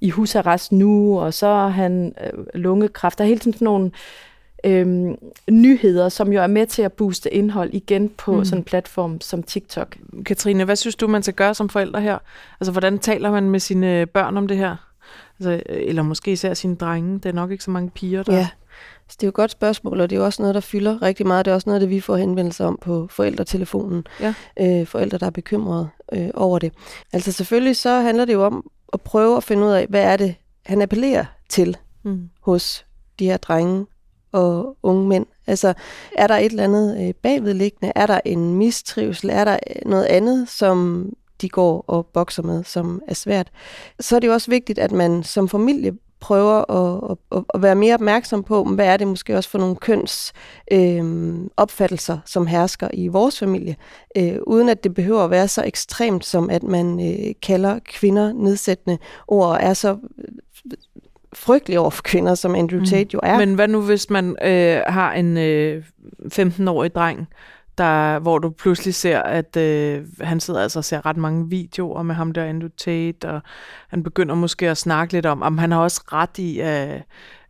i 0.00 0.10
husarrest 0.10 0.72
nu, 0.72 1.20
og 1.20 1.34
så 1.34 1.46
har 1.46 1.68
han 1.68 2.14
øh, 2.24 2.44
lungekræft. 2.54 3.18
Der 3.18 3.24
er 3.24 3.28
hele 3.28 3.40
tiden 3.40 3.52
sådan 3.52 3.64
nogle 3.64 3.90
øh, 4.64 5.14
nyheder, 5.50 6.08
som 6.08 6.32
jo 6.32 6.42
er 6.42 6.46
med 6.46 6.66
til 6.66 6.82
at 6.82 6.92
booste 6.92 7.34
indhold 7.34 7.70
igen 7.74 8.08
på 8.08 8.32
Mm. 8.36 8.44
sådan 8.44 8.58
en 8.58 8.64
platform 8.64 9.20
som 9.20 9.42
TikTok. 9.42 9.96
Katrine, 10.26 10.64
hvad 10.64 10.76
synes 10.76 10.96
du, 10.96 11.06
man 11.08 11.22
skal 11.22 11.34
gøre 11.34 11.54
som 11.54 11.68
forældre 11.68 12.00
her? 12.00 12.18
Altså, 12.60 12.72
hvordan 12.72 12.98
taler 12.98 13.30
man 13.30 13.50
med 13.50 13.60
sine 13.60 14.06
børn 14.06 14.36
om 14.36 14.48
det 14.48 14.56
her? 14.56 14.76
Altså, 15.38 15.50
øh, 15.50 15.60
eller 15.68 16.02
måske 16.02 16.32
især 16.32 16.54
sine 16.54 16.76
drenge. 16.76 17.14
Det 17.18 17.26
er 17.26 17.32
nok 17.32 17.50
ikke 17.50 17.64
så 17.64 17.70
mange 17.70 17.90
piger, 17.90 18.22
der... 18.22 18.36
Ja, 18.36 18.48
så 19.08 19.16
det 19.20 19.22
er 19.22 19.26
jo 19.26 19.28
et 19.28 19.34
godt 19.34 19.50
spørgsmål, 19.50 20.00
og 20.00 20.10
det 20.10 20.16
er 20.16 20.20
jo 20.20 20.24
også 20.26 20.42
noget, 20.42 20.54
der 20.54 20.60
fylder 20.60 21.02
rigtig 21.02 21.26
meget. 21.26 21.44
Det 21.44 21.50
er 21.50 21.54
også 21.54 21.68
noget, 21.68 21.76
af 21.76 21.80
det 21.80 21.90
vi 21.90 22.00
får 22.00 22.16
henvendelser 22.16 22.64
om 22.66 22.78
på 22.82 23.06
forældretelefonen. 23.10 24.06
Ja. 24.20 24.34
Øh, 24.60 24.86
forældre, 24.86 25.18
der 25.18 25.26
er 25.26 25.30
bekymrede 25.30 25.88
øh, 26.12 26.28
over 26.34 26.58
det. 26.58 26.72
Altså 27.12 27.32
selvfølgelig 27.32 27.76
så 27.76 27.90
handler 28.00 28.24
det 28.24 28.32
jo 28.32 28.44
om 28.46 28.70
at 28.92 29.00
prøve 29.00 29.36
at 29.36 29.44
finde 29.44 29.66
ud 29.66 29.70
af, 29.72 29.86
hvad 29.88 30.02
er 30.02 30.16
det, 30.16 30.34
han 30.66 30.82
appellerer 30.82 31.24
til 31.48 31.76
Mm. 32.02 32.28
hos 32.40 32.86
de 33.18 33.24
her 33.26 33.36
drenge 33.36 33.86
og 34.32 34.76
unge 34.82 35.08
mænd. 35.08 35.26
Altså, 35.46 35.74
er 36.16 36.26
der 36.26 36.36
et 36.36 36.50
eller 36.50 36.64
andet 36.64 37.08
øh, 37.08 37.14
bagvedliggende? 37.14 37.92
Er 37.96 38.06
der 38.06 38.20
en 38.24 38.54
mistrivsel? 38.54 39.30
Er 39.30 39.44
der 39.44 39.58
øh, 39.76 39.90
noget 39.90 40.04
andet, 40.04 40.48
som 40.48 41.08
de 41.40 41.48
går 41.48 41.84
og 41.86 42.06
bokser 42.06 42.42
med, 42.42 42.64
som 42.64 43.02
er 43.08 43.14
svært? 43.14 43.50
Så 44.00 44.16
er 44.16 44.20
det 44.20 44.28
jo 44.28 44.32
også 44.32 44.50
vigtigt, 44.50 44.78
at 44.78 44.92
man 44.92 45.22
som 45.22 45.48
familie 45.48 45.92
prøver 46.20 46.70
at, 46.70 47.16
at, 47.32 47.44
at 47.54 47.62
være 47.62 47.74
mere 47.74 47.94
opmærksom 47.94 48.42
på, 48.42 48.64
hvad 48.64 48.86
er 48.86 48.96
det 48.96 49.08
måske 49.08 49.36
også 49.36 49.50
for 49.50 49.58
nogle 49.58 49.76
køns 49.76 50.32
øh, 50.72 51.34
opfattelser, 51.56 52.18
som 52.26 52.46
hersker 52.46 52.88
i 52.92 53.08
vores 53.08 53.38
familie, 53.38 53.76
øh, 54.16 54.36
uden 54.46 54.68
at 54.68 54.84
det 54.84 54.94
behøver 54.94 55.24
at 55.24 55.30
være 55.30 55.48
så 55.48 55.62
ekstremt, 55.62 56.24
som 56.24 56.50
at 56.50 56.62
man 56.62 57.00
øh, 57.00 57.34
kalder 57.42 57.78
kvinder 57.84 58.32
nedsættende 58.32 58.98
ord, 59.28 59.48
og 59.48 59.58
er 59.60 59.74
så 59.74 59.96
øh, 60.18 60.24
frygtelig 61.32 61.78
over 61.78 61.90
for 61.90 62.02
kvinder, 62.02 62.34
som 62.34 62.54
Andrew 62.54 62.84
Tate 62.84 63.10
jo 63.14 63.20
er. 63.22 63.38
Men 63.38 63.54
hvad 63.54 63.68
nu, 63.68 63.82
hvis 63.82 64.10
man 64.10 64.36
øh, 64.42 64.80
har 64.86 65.12
en 65.12 65.36
øh, 65.36 65.84
15-årig 66.24 66.94
dreng, 66.94 67.28
der, 67.78 68.18
hvor 68.18 68.38
du 68.38 68.50
pludselig 68.50 68.94
ser, 68.94 69.22
at 69.22 69.56
øh, 69.56 70.06
han 70.20 70.40
sidder 70.40 70.62
altså 70.62 70.78
og 70.78 70.84
ser 70.84 71.06
ret 71.06 71.16
mange 71.16 71.48
videoer 71.48 72.02
med 72.02 72.14
ham 72.14 72.32
der 72.32 72.44
Andrew 72.44 72.68
Tate, 72.76 73.30
og 73.30 73.40
han 73.88 74.02
begynder 74.02 74.34
måske 74.34 74.68
at 74.68 74.76
snakke 74.76 75.12
lidt 75.12 75.26
om, 75.26 75.42
om 75.42 75.58
han 75.58 75.72
har 75.72 75.80
også 75.80 76.00
ret 76.12 76.38
i, 76.38 76.60
at, 76.60 77.02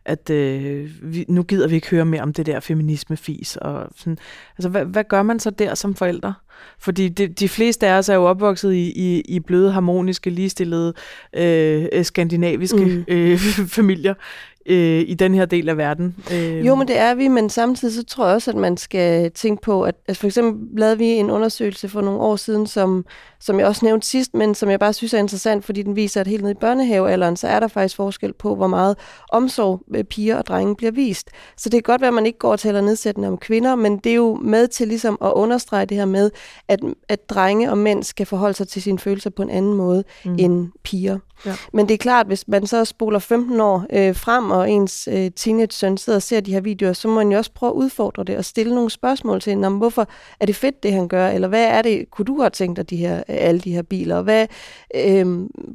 at 0.05 0.29
øh, 0.29 0.89
vi, 1.01 1.25
nu 1.27 1.43
gider 1.43 1.67
vi 1.67 1.75
ikke 1.75 1.89
høre 1.89 2.05
mere 2.05 2.21
om 2.21 2.33
det 2.33 2.45
der 2.45 2.59
feminisme-fis. 2.59 3.55
Og 3.55 3.87
sådan. 3.95 4.17
Altså, 4.57 4.69
hvad, 4.69 4.85
hvad 4.85 5.03
gør 5.03 5.23
man 5.23 5.39
så 5.39 5.49
der 5.49 5.75
som 5.75 5.95
forældre? 5.95 6.33
Fordi 6.79 7.09
de, 7.09 7.27
de 7.27 7.49
fleste 7.49 7.87
af 7.87 7.97
os 7.97 8.09
er 8.09 8.15
jo 8.15 8.23
opvokset 8.25 8.73
i, 8.73 8.91
i, 8.95 9.21
i 9.21 9.39
bløde, 9.39 9.71
harmoniske, 9.71 10.29
ligestillede, 10.29 10.93
øh, 11.33 12.05
skandinaviske 12.05 12.85
mm. 12.85 13.05
øh, 13.07 13.39
familier 13.77 14.13
øh, 14.65 15.03
i 15.07 15.13
den 15.13 15.33
her 15.33 15.45
del 15.45 15.69
af 15.69 15.77
verden. 15.77 16.15
Øh, 16.33 16.65
Jo, 16.65 16.75
men 16.75 16.87
det 16.87 16.97
er 16.97 17.15
vi, 17.15 17.27
men 17.27 17.49
samtidig 17.49 17.93
så 17.95 18.03
tror 18.03 18.25
jeg 18.25 18.35
også, 18.35 18.51
at 18.51 18.57
man 18.57 18.77
skal 18.77 19.31
tænke 19.31 19.61
på, 19.61 19.83
at 19.83 19.95
altså 20.07 20.19
for 20.19 20.27
eksempel 20.27 20.79
lavede 20.79 20.97
vi 20.97 21.05
en 21.05 21.31
undersøgelse 21.31 21.89
for 21.89 22.01
nogle 22.01 22.19
år 22.19 22.35
siden, 22.35 22.67
som, 22.67 23.05
som 23.39 23.59
jeg 23.59 23.67
også 23.67 23.85
nævnte 23.85 24.07
sidst, 24.07 24.33
men 24.33 24.55
som 24.55 24.69
jeg 24.69 24.79
bare 24.79 24.93
synes 24.93 25.13
er 25.13 25.17
interessant, 25.17 25.65
fordi 25.65 25.81
den 25.81 25.95
viser, 25.95 26.21
at 26.21 26.27
helt 26.27 26.43
ned 26.43 26.51
i 26.51 26.59
børnehavealderen, 26.61 27.35
så 27.35 27.47
er 27.47 27.59
der 27.59 27.67
faktisk 27.67 27.95
forskel 27.95 28.33
på, 28.33 28.55
hvor 28.55 28.67
meget 28.67 28.97
omsorg 29.31 29.81
øh, 29.95 30.03
piger 30.03 30.37
og 30.37 30.45
drenge 30.45 30.75
bliver 30.75 30.91
vist. 30.91 31.29
Så 31.57 31.69
det 31.69 31.83
kan 31.83 31.93
godt 31.93 32.01
være, 32.01 32.07
at 32.07 32.13
man 32.13 32.25
ikke 32.25 32.39
går 32.39 32.51
og 32.51 32.59
taler 32.59 32.81
nedsættende 32.81 33.27
om 33.27 33.37
kvinder, 33.37 33.75
men 33.75 33.97
det 33.97 34.11
er 34.11 34.15
jo 34.15 34.35
med 34.35 34.67
til 34.67 34.87
ligesom 34.87 35.17
at 35.21 35.31
understrege 35.31 35.85
det 35.85 35.97
her 35.97 36.05
med, 36.05 36.31
at, 36.67 36.79
at 37.09 37.29
drenge 37.29 37.71
og 37.71 37.77
mænd 37.77 38.03
skal 38.03 38.25
forholde 38.25 38.53
sig 38.53 38.67
til 38.67 38.81
sine 38.81 38.99
følelser 38.99 39.29
på 39.29 39.41
en 39.41 39.49
anden 39.49 39.73
måde 39.73 40.03
mm. 40.25 40.35
end 40.39 40.71
piger. 40.83 41.19
Ja. 41.45 41.55
Men 41.73 41.87
det 41.87 41.93
er 41.93 41.97
klart, 41.97 42.27
hvis 42.27 42.47
man 42.47 42.67
så 42.67 42.85
spoler 42.85 43.19
15 43.19 43.59
år 43.59 43.85
øh, 43.93 44.15
frem, 44.15 44.50
og 44.51 44.71
ens 44.71 45.07
øh, 45.11 45.31
teenage-søn 45.35 45.97
sidder 45.97 46.17
og 46.17 46.23
ser 46.23 46.39
de 46.39 46.53
her 46.53 46.61
videoer, 46.61 46.93
så 46.93 47.07
må 47.07 47.13
man 47.15 47.31
jo 47.31 47.37
også 47.37 47.51
prøve 47.53 47.69
at 47.69 47.73
udfordre 47.73 48.23
det 48.23 48.37
og 48.37 48.45
stille 48.45 48.75
nogle 48.75 48.89
spørgsmål 48.89 49.41
til 49.41 49.49
hende 49.49 49.69
hvorfor 49.69 50.07
er 50.39 50.45
det 50.45 50.55
fedt, 50.55 50.83
det 50.83 50.93
han 50.93 51.07
gør, 51.07 51.27
eller 51.27 51.47
hvad 51.47 51.65
er 51.65 51.81
det, 51.81 52.05
kunne 52.11 52.25
du 52.25 52.37
godt 52.37 52.53
tænke 52.53 52.77
dig, 52.77 52.89
de 52.89 52.95
her, 52.95 53.23
alle 53.27 53.59
de 53.61 53.71
her 53.71 53.81
biler, 53.81 54.15
og 54.15 54.23
hvad, 54.23 54.47
øh, 54.95 55.25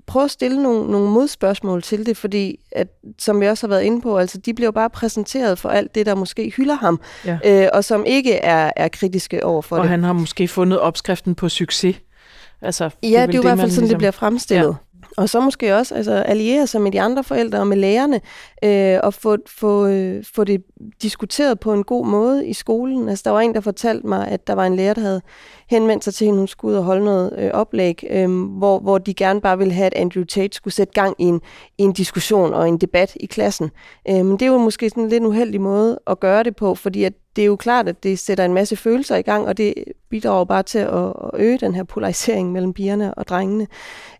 prøv 0.06 0.24
at 0.24 0.30
stille 0.30 0.62
nogle, 0.62 0.90
nogle 0.90 1.10
modspørgsmål 1.10 1.82
til 1.82 2.06
det, 2.06 2.16
fordi, 2.16 2.58
at, 2.72 2.88
som 3.18 3.40
vi 3.40 3.46
også 3.48 3.66
har 3.66 3.68
været 3.68 3.82
inde 3.82 4.00
på, 4.00 4.18
altså 4.18 4.38
de 4.38 4.54
bliver 4.54 4.66
jo 4.66 4.72
bare 4.72 4.90
præsenteret 4.90 5.58
for 5.58 5.68
alt 5.68 5.94
det, 5.94 6.06
der 6.06 6.14
måske 6.14 6.52
hylder 6.56 6.74
ham, 6.74 7.00
Ja. 7.24 7.38
øh, 7.44 7.68
og 7.72 7.84
som 7.84 8.04
ikke 8.04 8.32
er, 8.34 8.70
er 8.76 8.88
kritiske 8.88 9.44
over 9.44 9.62
for 9.62 9.76
og 9.76 9.82
det. 9.82 9.90
han 9.90 10.04
har 10.04 10.12
måske 10.12 10.48
fundet 10.48 10.80
opskriften 10.80 11.34
på 11.34 11.48
succes. 11.48 11.96
Altså, 12.62 12.84
Ja, 13.02 13.08
det 13.08 13.16
er, 13.16 13.26
vel 13.26 13.34
jo 13.34 13.40
i 13.40 13.42
hvert 13.42 13.58
fald 13.58 13.70
sådan, 13.70 13.82
ligesom- 13.82 13.88
det 13.88 13.98
bliver 13.98 14.10
fremstillet. 14.10 14.66
Ja. 14.66 14.72
Og 15.16 15.28
så 15.28 15.40
måske 15.40 15.76
også 15.76 15.94
altså, 15.94 16.12
alliere 16.12 16.66
sig 16.66 16.80
med 16.80 16.92
de 16.92 17.00
andre 17.00 17.24
forældre 17.24 17.58
og 17.58 17.66
med 17.66 17.76
lærerne, 17.76 18.20
øh, 18.64 19.00
og 19.02 19.14
få, 19.14 19.36
få, 19.46 19.86
øh, 19.86 20.24
få 20.34 20.44
det 20.44 20.62
diskuteret 21.02 21.60
på 21.60 21.72
en 21.72 21.84
god 21.84 22.06
måde 22.06 22.46
i 22.46 22.52
skolen. 22.52 23.08
Altså, 23.08 23.22
der 23.24 23.30
var 23.30 23.40
en, 23.40 23.54
der 23.54 23.60
fortalte 23.60 24.06
mig, 24.06 24.28
at 24.28 24.46
der 24.46 24.52
var 24.52 24.66
en 24.66 24.76
lærer, 24.76 24.94
der 24.94 25.00
havde 25.00 25.22
henvendt 25.68 26.04
sig 26.04 26.14
til 26.14 26.24
hende, 26.24 26.38
hun 26.38 26.48
skulle 26.48 26.72
ud 26.72 26.78
og 26.78 26.84
holde 26.84 27.04
noget 27.04 27.32
øh, 27.38 27.50
oplæg, 27.54 28.04
øh, 28.10 28.46
hvor, 28.58 28.78
hvor 28.78 28.98
de 28.98 29.14
gerne 29.14 29.40
bare 29.40 29.58
ville 29.58 29.72
have, 29.72 29.86
at 29.86 29.94
Andrew 29.94 30.24
Tate 30.24 30.56
skulle 30.56 30.74
sætte 30.74 30.92
gang 30.92 31.14
i 31.18 31.24
en, 31.24 31.40
i 31.78 31.82
en 31.82 31.92
diskussion 31.92 32.54
og 32.54 32.68
en 32.68 32.78
debat 32.78 33.16
i 33.20 33.26
klassen. 33.26 33.70
Øh, 34.08 34.14
men 34.14 34.32
det 34.32 34.42
er 34.42 34.46
jo 34.46 34.58
måske 34.58 34.90
sådan 34.90 35.02
en 35.02 35.08
lidt 35.08 35.24
uheldig 35.24 35.60
måde 35.60 35.98
at 36.06 36.20
gøre 36.20 36.42
det 36.42 36.56
på, 36.56 36.74
fordi 36.74 37.04
at 37.04 37.12
det 37.36 37.42
er 37.42 37.46
jo 37.46 37.56
klart, 37.56 37.88
at 37.88 38.02
det 38.02 38.18
sætter 38.18 38.44
en 38.44 38.54
masse 38.54 38.76
følelser 38.76 39.16
i 39.16 39.22
gang, 39.22 39.46
og 39.46 39.56
det 39.56 39.74
bidrager 40.10 40.44
bare 40.44 40.62
til 40.62 40.78
at, 40.78 41.06
at 41.06 41.30
øge 41.34 41.58
den 41.58 41.74
her 41.74 41.84
polarisering 41.84 42.52
mellem 42.52 42.72
pigerne 42.72 43.14
og 43.14 43.28
drengene. 43.28 43.66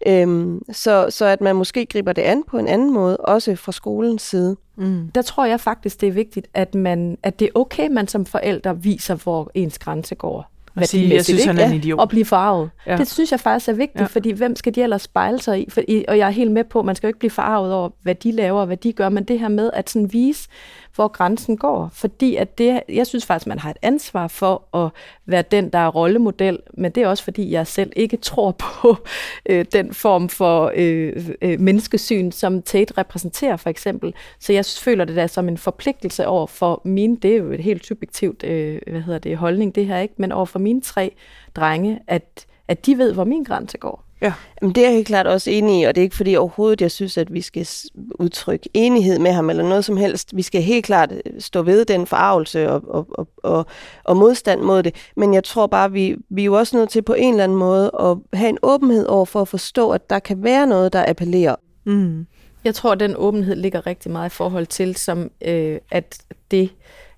Øhm, 0.07 0.63
så, 0.73 1.07
så 1.11 1.25
at 1.25 1.41
man 1.41 1.57
måske 1.57 1.87
griber 1.87 2.13
det 2.13 2.23
an 2.23 2.43
på 2.49 2.59
en 2.59 2.69
anden 2.69 2.95
måde, 2.95 3.17
også 3.17 3.57
fra 3.57 3.73
skolens 3.73 4.23
side. 4.23 4.57
Mm. 4.77 5.11
Der 5.15 5.23
tror 5.23 5.45
jeg 5.45 5.61
faktisk, 5.61 6.01
det 6.01 6.07
er 6.07 6.13
vigtigt, 6.13 6.49
at, 6.55 6.75
man, 6.75 7.19
at 7.23 7.39
det 7.41 7.45
er 7.45 7.59
okay, 7.59 7.89
man 7.89 8.09
som 8.09 8.27
forældre 8.27 8.83
viser, 8.83 9.15
hvor 9.15 9.51
ens 9.55 9.79
grænse 9.79 10.15
går 10.15 10.56
sige, 10.85 11.15
jeg 11.15 11.25
synes, 11.25 11.45
han 11.45 11.59
er 11.59 11.67
en 11.67 11.75
idiot. 11.75 12.01
Og 12.01 12.09
blive 12.09 12.25
farvet. 12.25 12.71
Ja. 12.87 12.97
Det 12.97 13.09
synes 13.09 13.33
jeg 13.33 13.41
faktisk 13.41 13.69
er 13.69 13.73
vigtigt, 13.73 14.01
ja. 14.01 14.07
fordi 14.07 14.31
hvem 14.31 14.57
skal 14.57 14.75
de 14.75 14.83
ellers 14.83 15.03
spejle 15.03 15.41
sig 15.41 15.61
i? 15.61 15.71
For, 15.71 15.81
og 16.09 16.19
jeg 16.19 16.27
er 16.27 16.31
helt 16.31 16.51
med 16.51 16.65
på, 16.65 16.79
at 16.79 16.85
man 16.85 16.97
skal 16.97 17.07
jo 17.07 17.09
ikke 17.09 17.19
blive 17.19 17.31
farvet 17.31 17.73
over, 17.73 17.91
hvad 18.03 18.15
de 18.15 18.33
laver 18.33 18.61
og 18.61 18.67
hvad 18.67 18.77
de 18.77 18.93
gør, 18.93 19.09
men 19.09 19.25
det 19.25 19.41
her 19.41 19.49
med 19.49 19.71
at 19.73 19.91
sådan 19.91 20.13
vise, 20.13 20.49
hvor 20.97 21.09
grænsen 21.09 21.57
går. 21.57 21.91
Fordi 21.93 22.37
at 22.37 22.59
det, 22.59 22.83
jeg 22.89 23.07
synes 23.07 23.27
faktisk, 23.27 23.47
man 23.47 23.59
har 23.59 23.71
et 23.71 23.77
ansvar 23.83 24.29
for 24.29 24.77
at 24.77 24.91
være 25.27 25.43
den, 25.43 25.69
der 25.69 25.79
er 25.79 25.89
rollemodel, 25.89 26.59
men 26.75 26.93
det 26.93 27.03
er 27.03 27.09
også 27.09 27.25
fordi, 27.25 27.51
jeg 27.51 27.67
selv 27.67 27.93
ikke 27.97 28.17
tror 28.17 28.51
på 28.51 28.97
øh, 29.51 29.65
den 29.73 29.95
form 29.95 30.29
for 30.29 30.73
øh, 30.75 31.29
øh, 31.43 31.61
menneskesyn, 31.61 32.31
som 32.31 32.63
Tate 32.63 32.99
repræsenterer 32.99 33.57
for 33.57 33.71
eksempel. 33.71 34.15
Så 34.41 34.53
jeg 34.53 34.65
føler 34.65 35.05
det 35.05 35.17
der 35.17 35.27
som 35.27 35.49
en 35.49 35.59
forpligtelse 35.59 36.27
over 36.27 36.47
for 36.47 36.83
mine, 36.85 37.17
det 37.17 37.33
er 37.33 37.37
jo 37.37 37.53
et 37.53 37.61
helt 37.61 37.87
subjektivt 37.87 38.45
øh, 38.45 38.81
hvad 38.87 39.01
hedder 39.01 39.19
det, 39.19 39.37
holdning 39.37 39.75
det 39.75 39.87
her, 39.87 39.99
ikke? 39.99 40.15
men 40.17 40.33
over 40.33 40.47
for 40.47 40.59
mine 40.59 40.81
tre 40.81 41.15
drenge, 41.57 42.01
at, 42.07 42.47
at 42.69 42.87
de 42.87 42.99
ved, 42.99 43.13
hvor 43.13 43.25
min 43.25 43.45
grænse 43.45 43.79
går. 43.79 44.06
Ja. 44.27 44.33
Jamen, 44.63 44.75
det 44.75 44.83
er 44.83 44.87
jeg 44.87 44.95
helt 44.95 45.07
klart 45.07 45.27
også 45.27 45.51
enig 45.51 45.81
i, 45.81 45.85
og 45.85 45.95
det 45.95 46.01
er 46.01 46.03
ikke 46.03 46.17
fordi 46.17 46.37
overhovedet, 46.37 46.81
jeg 46.81 46.91
synes, 46.91 47.19
at 47.19 47.33
vi 47.33 47.41
skal 47.41 47.67
udtrykke 47.95 48.69
enighed 48.75 49.19
med 49.19 49.33
ham 49.33 49.51
eller 49.51 49.63
noget 49.63 49.85
som 49.85 49.97
helst. 49.97 50.37
Vi 50.37 50.43
skal 50.43 50.63
helt 50.63 50.85
klart 50.85 51.13
øh, 51.13 51.41
stå 51.41 51.63
ved 51.63 51.85
den 51.85 52.07
forarvelse 52.07 52.71
og, 52.71 52.83
og, 52.89 53.07
og, 53.11 53.29
og, 53.37 53.67
og 54.05 54.17
modstand 54.17 54.61
mod 54.61 54.83
det. 54.83 54.95
Men 55.17 55.35
jeg 55.35 55.45
tror 55.45 55.67
bare, 55.67 55.93
vi, 55.93 56.17
vi 56.29 56.43
er 56.43 56.45
jo 56.45 56.55
også 56.55 56.77
nødt 56.77 56.91
til 56.91 57.03
på 57.03 57.15
en 57.15 57.35
eller 57.35 57.45
anden 57.45 57.59
måde 57.59 57.91
at 58.01 58.39
have 58.39 58.49
en 58.49 58.59
åbenhed 58.63 59.07
over 59.07 59.25
for 59.25 59.41
at 59.41 59.49
forstå, 59.49 59.91
at 59.91 60.11
der 60.11 60.19
kan 60.19 60.43
være 60.43 60.67
noget, 60.67 60.93
der 60.93 61.05
appellerer. 61.09 61.57
Mm. 61.85 62.27
Jeg 62.65 62.75
tror, 62.75 62.93
at 62.93 63.01
den 63.01 63.15
åbenhed 63.17 63.57
ligger 63.57 63.87
rigtig 63.87 64.11
meget 64.11 64.31
i 64.31 64.35
forhold 64.35 64.67
til, 64.67 64.97
som 64.97 65.31
øh, 65.45 65.79
at 65.91 66.19
det, 66.51 66.71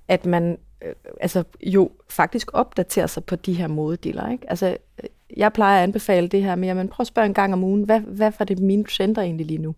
at 0.09 0.27
man 0.27 0.59
øh, 0.85 0.93
altså 1.21 1.45
jo 1.63 1.91
faktisk 2.11 2.51
opdaterer 2.53 3.07
sig 3.07 3.25
på 3.25 3.37
de 3.37 3.53
her 3.55 3.69
modediller. 3.69 4.31
Ikke? 4.31 4.51
Altså, 4.51 4.77
jeg 5.39 5.53
plejer 5.53 5.79
at 5.79 5.83
anbefale 5.83 6.29
det 6.29 6.43
her 6.43 6.55
med, 6.55 6.69
jamen 6.69 6.89
prøv 6.89 7.03
at 7.03 7.07
spørge 7.07 7.27
en 7.27 7.35
gang 7.35 7.53
om 7.53 7.65
ugen, 7.65 7.83
hvad, 7.83 8.01
hvad 8.01 8.33
for 8.33 8.45
det 8.45 8.59
meme 8.59 8.85
trender 8.85 9.23
egentlig 9.23 9.47
lige 9.47 9.59
nu? 9.59 9.75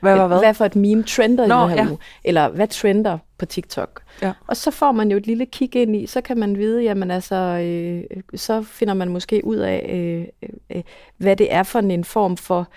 Hvad 0.00 0.16
var 0.16 0.26
hvad? 0.26 0.38
Hvad 0.38 0.54
for 0.54 0.64
et 0.64 0.76
meme 0.76 1.02
trender 1.02 1.46
Nå, 1.46 1.54
i 1.54 1.60
den 1.60 1.70
her 1.70 1.84
ja. 1.84 1.90
uge? 1.90 1.98
Eller 2.24 2.48
hvad 2.48 2.68
trender 2.68 3.18
på 3.38 3.46
TikTok? 3.46 4.02
Ja. 4.22 4.32
Og 4.46 4.56
så 4.56 4.70
får 4.70 4.92
man 4.92 5.10
jo 5.10 5.16
et 5.16 5.26
lille 5.26 5.46
kig 5.46 5.76
ind 5.76 5.96
i, 5.96 6.06
så 6.06 6.20
kan 6.20 6.38
man 6.38 6.58
vide, 6.58 6.82
jamen 6.82 7.10
altså, 7.10 7.34
øh, 7.34 8.20
så 8.34 8.62
finder 8.62 8.94
man 8.94 9.08
måske 9.08 9.40
ud 9.44 9.56
af, 9.56 9.90
øh, 9.92 10.50
øh, 10.70 10.82
hvad 11.16 11.36
det 11.36 11.54
er 11.54 11.62
for 11.62 11.78
en 11.78 12.04
form 12.04 12.36
for, 12.36 12.68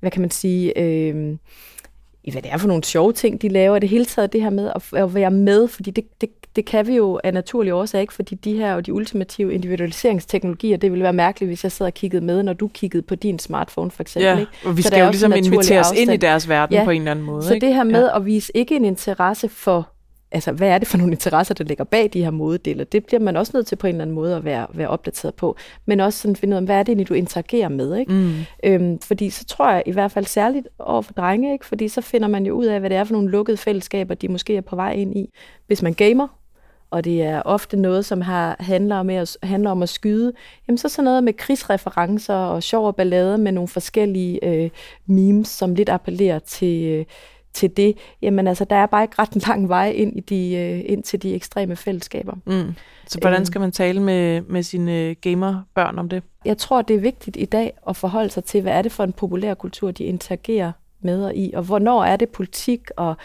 hvad 0.00 0.10
kan 0.10 0.20
man 0.20 0.30
sige, 0.30 0.78
øh, 0.78 1.36
hvad 2.32 2.42
det 2.42 2.52
er 2.52 2.56
for 2.56 2.68
nogle 2.68 2.84
sjove 2.84 3.12
ting, 3.12 3.42
de 3.42 3.48
laver. 3.48 3.78
Det 3.78 3.88
hele 3.88 4.04
taget 4.04 4.32
det 4.32 4.42
her 4.42 4.50
med 4.50 4.70
at, 4.74 5.00
at 5.00 5.14
være 5.14 5.30
med, 5.30 5.68
fordi 5.68 5.90
det, 5.90 6.04
det, 6.20 6.30
det 6.56 6.64
kan 6.64 6.86
vi 6.86 6.96
jo 6.96 7.20
af 7.24 7.34
naturlige 7.34 7.74
årsager 7.74 8.00
ikke, 8.00 8.12
fordi 8.12 8.34
de 8.34 8.52
her 8.52 8.74
og 8.74 8.86
de 8.86 8.92
ultimative 8.92 9.54
individualiseringsteknologier, 9.54 10.76
det 10.76 10.90
ville 10.90 11.02
være 11.02 11.12
mærkeligt, 11.12 11.48
hvis 11.48 11.64
jeg 11.64 11.72
sad 11.72 11.86
og 11.86 11.94
kiggede 11.94 12.24
med, 12.24 12.42
når 12.42 12.52
du 12.52 12.68
kiggede 12.68 13.02
på 13.02 13.14
din 13.14 13.38
smartphone 13.38 13.90
for 13.90 14.02
eksempel. 14.02 14.28
Ja, 14.28 14.38
ikke? 14.38 14.52
og 14.64 14.76
vi 14.76 14.82
skal 14.82 15.00
jo 15.00 15.10
ligesom 15.10 15.32
invitere 15.36 15.80
os 15.80 15.92
ind 15.96 16.12
i 16.12 16.16
deres 16.16 16.48
verden 16.48 16.76
ja. 16.76 16.84
på 16.84 16.90
en 16.90 17.00
eller 17.00 17.10
anden 17.10 17.24
måde. 17.24 17.42
Så 17.42 17.54
ikke? 17.54 17.66
det 17.66 17.74
her 17.74 17.84
med 17.84 18.04
ja. 18.04 18.16
at 18.16 18.26
vise 18.26 18.52
ikke 18.54 18.76
en 18.76 18.84
interesse 18.84 19.48
for 19.48 19.93
altså, 20.34 20.52
hvad 20.52 20.68
er 20.68 20.78
det 20.78 20.88
for 20.88 20.98
nogle 21.02 21.12
interesser, 21.12 21.54
der 21.54 21.64
ligger 21.64 21.84
bag 21.84 22.10
de 22.12 22.24
her 22.24 22.30
modedele? 22.30 22.84
Det 22.84 23.06
bliver 23.06 23.20
man 23.20 23.36
også 23.36 23.52
nødt 23.54 23.66
til 23.66 23.76
på 23.76 23.86
en 23.86 23.94
eller 23.94 24.02
anden 24.02 24.14
måde 24.14 24.36
at 24.36 24.44
være, 24.44 24.66
være 24.74 24.88
opdateret 24.88 25.34
på. 25.34 25.56
Men 25.86 26.00
også 26.00 26.18
sådan 26.18 26.36
finde 26.36 26.54
ud 26.54 26.58
af, 26.58 26.64
hvad 26.64 26.76
er 26.76 26.82
det 26.82 26.88
egentlig, 26.88 27.08
du 27.08 27.14
interagerer 27.14 27.68
med? 27.68 27.96
Ikke? 27.96 28.12
Mm. 28.12 28.34
Øhm, 28.64 28.98
fordi 28.98 29.30
så 29.30 29.44
tror 29.44 29.70
jeg 29.70 29.82
i 29.86 29.92
hvert 29.92 30.12
fald 30.12 30.24
særligt 30.24 30.68
over 30.78 31.02
for 31.02 31.12
drenge, 31.12 31.52
ikke? 31.52 31.66
fordi 31.66 31.88
så 31.88 32.00
finder 32.00 32.28
man 32.28 32.46
jo 32.46 32.54
ud 32.54 32.64
af, 32.64 32.80
hvad 32.80 32.90
det 32.90 32.98
er 32.98 33.04
for 33.04 33.12
nogle 33.12 33.30
lukkede 33.30 33.56
fællesskaber, 33.56 34.14
de 34.14 34.28
måske 34.28 34.56
er 34.56 34.60
på 34.60 34.76
vej 34.76 34.92
ind 34.92 35.16
i. 35.16 35.30
Hvis 35.66 35.82
man 35.82 35.94
gamer, 35.94 36.28
og 36.90 37.04
det 37.04 37.22
er 37.22 37.42
ofte 37.42 37.76
noget, 37.76 38.04
som 38.04 38.20
har, 38.20 38.56
handler, 38.60 38.96
om 38.96 39.10
at, 39.10 39.36
handler 39.42 39.70
om 39.70 39.82
at 39.82 39.88
skyde, 39.88 40.32
jamen 40.68 40.78
så 40.78 40.88
sådan 40.88 41.04
noget 41.04 41.24
med 41.24 41.32
krigsreferencer 41.32 42.34
og 42.34 42.62
sjov 42.62 42.86
og 42.86 42.96
ballade 42.96 43.38
med 43.38 43.52
nogle 43.52 43.68
forskellige 43.68 44.44
øh, 44.44 44.70
memes, 45.06 45.48
som 45.48 45.74
lidt 45.74 45.88
appellerer 45.88 46.38
til, 46.38 46.84
øh, 46.84 47.04
til 47.54 47.76
det. 47.76 47.96
Jamen 48.22 48.46
altså, 48.46 48.64
der 48.64 48.76
er 48.76 48.86
bare 48.86 49.02
ikke 49.02 49.14
ret 49.18 49.36
lang 49.48 49.68
vej 49.68 49.90
ind, 49.90 50.16
i 50.16 50.20
de, 50.20 50.54
øh, 50.56 50.92
ind 50.92 51.02
til 51.02 51.22
de 51.22 51.34
ekstreme 51.34 51.76
fællesskaber. 51.76 52.34
Mm. 52.46 52.74
Så 53.06 53.18
hvordan 53.20 53.40
øhm. 53.40 53.44
skal 53.44 53.60
man 53.60 53.72
tale 53.72 54.00
med, 54.02 54.40
med 54.40 54.62
sine 54.62 55.14
gamerbørn 55.14 55.98
om 55.98 56.08
det? 56.08 56.22
Jeg 56.44 56.58
tror, 56.58 56.82
det 56.82 56.96
er 56.96 57.00
vigtigt 57.00 57.36
i 57.40 57.44
dag 57.44 57.72
at 57.88 57.96
forholde 57.96 58.30
sig 58.30 58.44
til, 58.44 58.62
hvad 58.62 58.72
er 58.72 58.82
det 58.82 58.92
for 58.92 59.04
en 59.04 59.12
populær 59.12 59.54
kultur, 59.54 59.90
de 59.90 60.04
interagerer 60.04 60.72
med 61.00 61.24
og 61.24 61.34
i, 61.34 61.52
og 61.54 61.62
hvornår 61.62 62.04
er 62.04 62.16
det 62.16 62.28
politik 62.28 62.80
og 62.96 63.16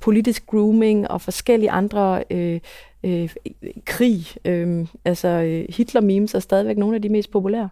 politisk 0.00 0.46
grooming 0.46 1.10
og 1.10 1.20
forskellige 1.20 1.70
andre 1.70 2.24
øh, 2.30 2.60
øh, 3.04 3.30
krig. 3.86 4.26
Øh, 4.44 4.86
altså 5.04 5.28
øh, 5.28 5.64
Hitler-memes 5.68 6.34
er 6.34 6.38
stadigvæk 6.40 6.76
nogle 6.78 6.96
af 6.96 7.02
de 7.02 7.08
mest 7.08 7.30
populære. 7.30 7.68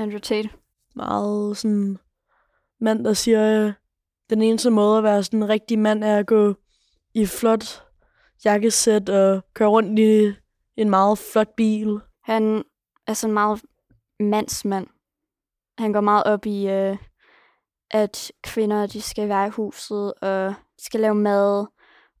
Andrew 0.00 0.18
Tate. 0.18 0.50
Meget 0.96 1.56
sådan 1.56 1.98
mand, 2.80 3.04
der 3.04 3.12
siger, 3.12 3.66
øh, 3.66 3.72
den 4.30 4.42
eneste 4.42 4.70
måde 4.70 4.98
at 4.98 5.04
være 5.04 5.22
sådan 5.22 5.42
en 5.42 5.48
rigtig 5.48 5.78
mand 5.78 6.04
er 6.04 6.18
at 6.18 6.26
gå 6.26 6.54
i 7.14 7.26
flot 7.26 7.86
jakkesæt 8.44 9.08
og 9.08 9.42
køre 9.54 9.68
rundt 9.68 9.98
i 9.98 10.32
en 10.76 10.90
meget 10.90 11.18
flot 11.18 11.54
bil. 11.56 12.00
Han 12.22 12.64
er 13.06 13.12
sådan 13.12 13.34
meget 13.34 13.62
mandsmand. 14.20 14.86
Han 15.78 15.92
går 15.92 16.00
meget 16.00 16.24
op 16.24 16.46
i, 16.46 16.68
øh, 16.68 16.96
at 17.90 18.32
kvinder 18.42 18.86
de 18.86 19.02
skal 19.02 19.28
være 19.28 19.46
i 19.46 19.50
huset, 19.50 20.14
og 20.22 20.54
de 20.78 20.84
skal 20.84 21.00
lave 21.00 21.14
mad, 21.14 21.66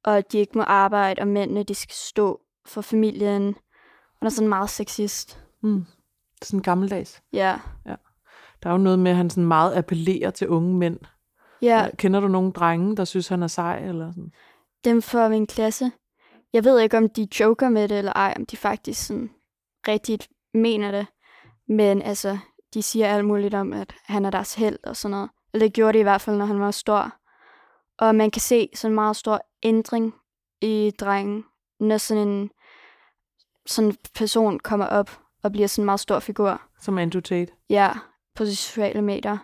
og 0.04 0.18
at 0.18 0.32
de 0.32 0.38
ikke 0.38 0.58
må 0.58 0.62
arbejde, 0.62 1.20
og 1.20 1.28
mændene 1.28 1.62
de 1.62 1.74
skal 1.74 1.94
stå 1.94 2.40
for 2.66 2.80
familien. 2.80 3.42
Han 4.18 4.26
er 4.26 4.28
sådan 4.28 4.48
meget 4.48 4.70
sexist. 4.70 5.44
Mm. 5.62 5.86
Sådan 6.42 6.62
gammeldags. 6.62 7.22
Ja. 7.32 7.58
ja. 7.86 7.94
Der 8.62 8.68
er 8.68 8.72
jo 8.72 8.78
noget 8.78 8.98
med, 8.98 9.10
at 9.10 9.16
han 9.16 9.30
sådan 9.30 9.46
meget 9.46 9.76
appellerer 9.76 10.30
til 10.30 10.48
unge 10.48 10.74
mænd. 10.74 10.98
Ja. 11.62 11.88
Kender 11.98 12.20
du 12.20 12.28
nogle 12.28 12.52
drenge, 12.52 12.96
der 12.96 13.04
synes, 13.04 13.28
han 13.28 13.42
er 13.42 13.46
sej? 13.46 13.78
Eller 13.78 14.12
sådan? 14.12 14.32
Dem 14.84 15.02
fra 15.02 15.28
min 15.28 15.46
klasse. 15.46 15.92
Jeg 16.52 16.64
ved 16.64 16.80
ikke, 16.80 16.98
om 16.98 17.08
de 17.08 17.28
joker 17.40 17.68
med 17.68 17.88
det 17.88 17.98
eller 17.98 18.12
ej, 18.12 18.34
om 18.36 18.46
de 18.46 18.56
faktisk 18.56 19.06
sådan 19.06 19.30
rigtigt 19.88 20.28
mener 20.54 20.90
det. 20.90 21.06
Men 21.68 22.02
altså, 22.02 22.38
de 22.74 22.82
siger 22.82 23.08
alt 23.08 23.24
muligt 23.24 23.54
om, 23.54 23.72
at 23.72 23.94
han 24.04 24.24
er 24.24 24.30
deres 24.30 24.54
held 24.54 24.78
og 24.84 24.96
sådan 24.96 25.10
noget. 25.10 25.30
Eller 25.54 25.66
det 25.66 25.74
gjorde 25.74 25.92
de 25.92 25.98
i 25.98 26.02
hvert 26.02 26.20
fald, 26.20 26.36
når 26.36 26.44
han 26.44 26.60
var 26.60 26.70
stor. 26.70 27.12
Og 27.98 28.14
man 28.14 28.30
kan 28.30 28.40
se 28.40 28.68
sådan 28.74 28.90
en 28.90 28.94
meget 28.94 29.16
stor 29.16 29.40
ændring 29.62 30.14
i 30.60 30.92
drengen, 31.00 31.44
når 31.80 31.96
sådan 31.96 32.28
en 32.28 32.50
sådan 33.66 33.96
person 34.14 34.58
kommer 34.58 34.86
op 34.86 35.20
og 35.42 35.52
bliver 35.52 35.68
sådan 35.68 35.82
en 35.82 35.86
meget 35.86 36.00
stor 36.00 36.18
figur. 36.18 36.62
Som 36.80 36.98
Andrew 36.98 37.20
Tate? 37.20 37.52
Ja, 37.70 37.92
på 38.34 38.44
sociale 38.44 39.02
medier. 39.02 39.38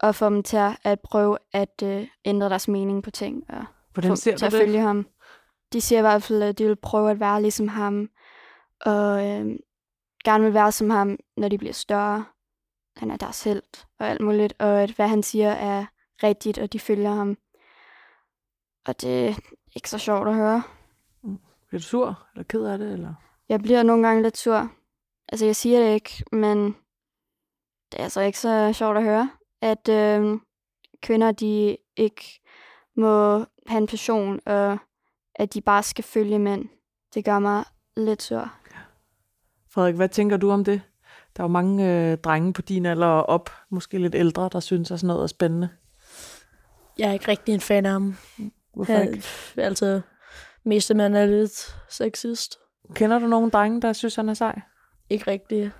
Og 0.00 0.14
få 0.14 0.26
dem 0.26 0.42
til 0.42 0.58
at 0.84 1.00
prøve 1.00 1.38
at 1.52 1.82
øh, 1.82 2.06
ændre 2.24 2.48
deres 2.48 2.68
mening 2.68 3.02
på 3.02 3.10
ting. 3.10 3.44
Og 3.48 3.64
Hvordan 3.92 4.16
ser 4.16 4.32
få, 4.32 4.38
til 4.38 4.46
at 4.46 4.52
følge 4.52 4.80
ham. 4.80 5.06
De 5.72 5.80
siger 5.80 5.98
i 5.98 6.02
hvert 6.02 6.22
fald, 6.22 6.42
at 6.42 6.58
de 6.58 6.66
vil 6.66 6.76
prøve 6.76 7.10
at 7.10 7.20
være 7.20 7.42
ligesom 7.42 7.68
ham. 7.68 8.08
Og 8.80 9.26
øh, 9.26 9.56
gerne 10.24 10.44
vil 10.44 10.54
være 10.54 10.72
som 10.72 10.90
ham, 10.90 11.16
når 11.36 11.48
de 11.48 11.58
bliver 11.58 11.72
større. 11.72 12.24
Han 12.96 13.10
er 13.10 13.16
deres 13.16 13.44
held 13.44 13.62
og 13.98 14.08
alt 14.08 14.20
muligt. 14.20 14.54
Og 14.58 14.82
at 14.82 14.90
hvad 14.90 15.08
han 15.08 15.22
siger 15.22 15.50
er 15.50 15.86
rigtigt, 16.22 16.58
og 16.58 16.72
de 16.72 16.78
følger 16.78 17.10
ham. 17.14 17.36
Og 18.86 19.00
det 19.00 19.28
er 19.28 19.34
ikke 19.76 19.90
så 19.90 19.98
sjovt 19.98 20.28
at 20.28 20.34
høre. 20.34 20.62
Mm. 21.22 21.38
Bliver 21.68 21.80
du 21.80 21.86
sur 21.86 22.26
eller 22.34 22.44
ked 22.44 22.64
af 22.64 22.78
det? 22.78 22.92
Eller? 22.92 23.14
Jeg 23.48 23.60
bliver 23.60 23.82
nogle 23.82 24.06
gange 24.06 24.22
lidt 24.22 24.38
sur. 24.38 24.70
Altså, 25.32 25.46
jeg 25.46 25.56
siger 25.56 25.80
det 25.80 25.94
ikke, 25.94 26.24
men 26.32 26.64
det 27.92 28.00
er 28.00 28.04
altså 28.04 28.20
ikke 28.20 28.38
så 28.38 28.72
sjovt 28.72 28.96
at 28.96 29.02
høre, 29.02 29.30
at 29.62 29.88
øh, 29.88 30.38
kvinder, 31.02 31.32
de 31.32 31.76
ikke 31.96 32.40
må 32.96 33.38
have 33.66 33.78
en 33.78 33.86
passion, 33.86 34.40
og 34.46 34.78
at 35.34 35.54
de 35.54 35.60
bare 35.60 35.82
skal 35.82 36.04
følge 36.04 36.38
mænd. 36.38 36.68
Det 37.14 37.24
gør 37.24 37.38
mig 37.38 37.64
lidt 37.96 38.22
sur. 38.22 38.52
Frederik, 39.70 39.94
hvad 39.94 40.08
tænker 40.08 40.36
du 40.36 40.50
om 40.50 40.64
det? 40.64 40.82
Der 41.36 41.42
er 41.42 41.44
jo 41.44 41.52
mange 41.52 42.10
øh, 42.12 42.18
drenge 42.18 42.52
på 42.52 42.62
din 42.62 42.86
alder 42.86 43.06
og 43.06 43.28
op, 43.28 43.50
måske 43.70 43.98
lidt 43.98 44.14
ældre, 44.14 44.48
der 44.52 44.60
synes, 44.60 44.90
at 44.90 45.00
sådan 45.00 45.06
noget 45.06 45.22
er 45.22 45.26
spændende. 45.26 45.68
Jeg 46.98 47.08
er 47.08 47.12
ikke 47.12 47.28
rigtig 47.28 47.54
en 47.54 47.60
fan 47.60 47.86
af 47.86 47.92
ham. 47.92 48.16
Hvorfor 48.74 48.98
ikke? 48.98 49.24
Altså, 49.56 50.00
mest 50.64 50.90
af 50.90 50.96
man 50.96 51.14
er 51.14 51.26
lidt 51.26 51.76
sexist. 51.88 52.58
Kender 52.94 53.18
du 53.18 53.26
nogen 53.26 53.50
drenge, 53.50 53.80
der 53.80 53.92
synes, 53.92 54.16
han 54.16 54.28
er 54.28 54.34
sej? 54.34 54.60
Ikke 55.10 55.30
rigtigt. 55.30 55.70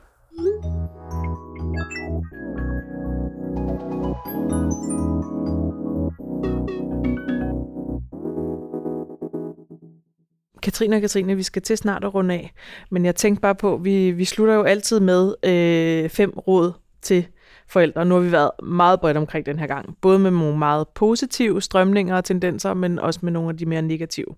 Katrine 10.63 10.97
og 10.97 11.01
Katrine, 11.01 11.37
vi 11.37 11.43
skal 11.43 11.63
til 11.63 11.77
snart 11.77 12.05
at 12.05 12.15
runde 12.15 12.35
af, 12.35 12.53
men 12.91 13.05
jeg 13.05 13.17
tænkte 13.17 13.41
bare 13.41 13.55
på, 13.55 13.77
vi, 13.77 14.11
vi 14.11 14.25
slutter 14.25 14.55
jo 14.55 14.63
altid 14.63 15.01
med 15.01 15.35
øh, 15.43 16.09
fem 16.09 16.31
råd 16.31 16.73
til 17.03 17.27
forældre. 17.69 18.05
Nu 18.05 18.15
har 18.15 18.23
vi 18.23 18.33
været 18.33 18.51
meget 18.63 19.01
bredt 19.01 19.17
omkring 19.17 19.47
den 19.47 19.59
her 19.59 19.67
gang. 19.67 19.97
Både 20.01 20.19
med 20.19 20.31
nogle 20.31 20.59
meget 20.59 20.89
positive 20.89 21.63
strømninger 21.63 22.17
og 22.17 22.25
tendenser, 22.25 22.75
men 22.75 22.99
også 22.99 23.21
med 23.23 23.33
nogle 23.33 23.49
af 23.49 23.57
de 23.57 23.67
mere 23.67 23.83
negative. 23.83 24.35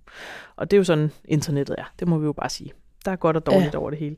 Og 0.56 0.70
det 0.70 0.76
er 0.76 0.78
jo 0.78 0.84
sådan, 0.84 1.10
internettet 1.24 1.74
er. 1.78 1.92
Det 1.98 2.08
må 2.08 2.18
vi 2.18 2.24
jo 2.24 2.32
bare 2.32 2.50
sige. 2.50 2.72
Der 3.04 3.10
er 3.10 3.16
godt 3.16 3.36
og 3.36 3.46
dårligt 3.46 3.74
ja. 3.74 3.78
over 3.78 3.90
det 3.90 3.98
hele. 3.98 4.16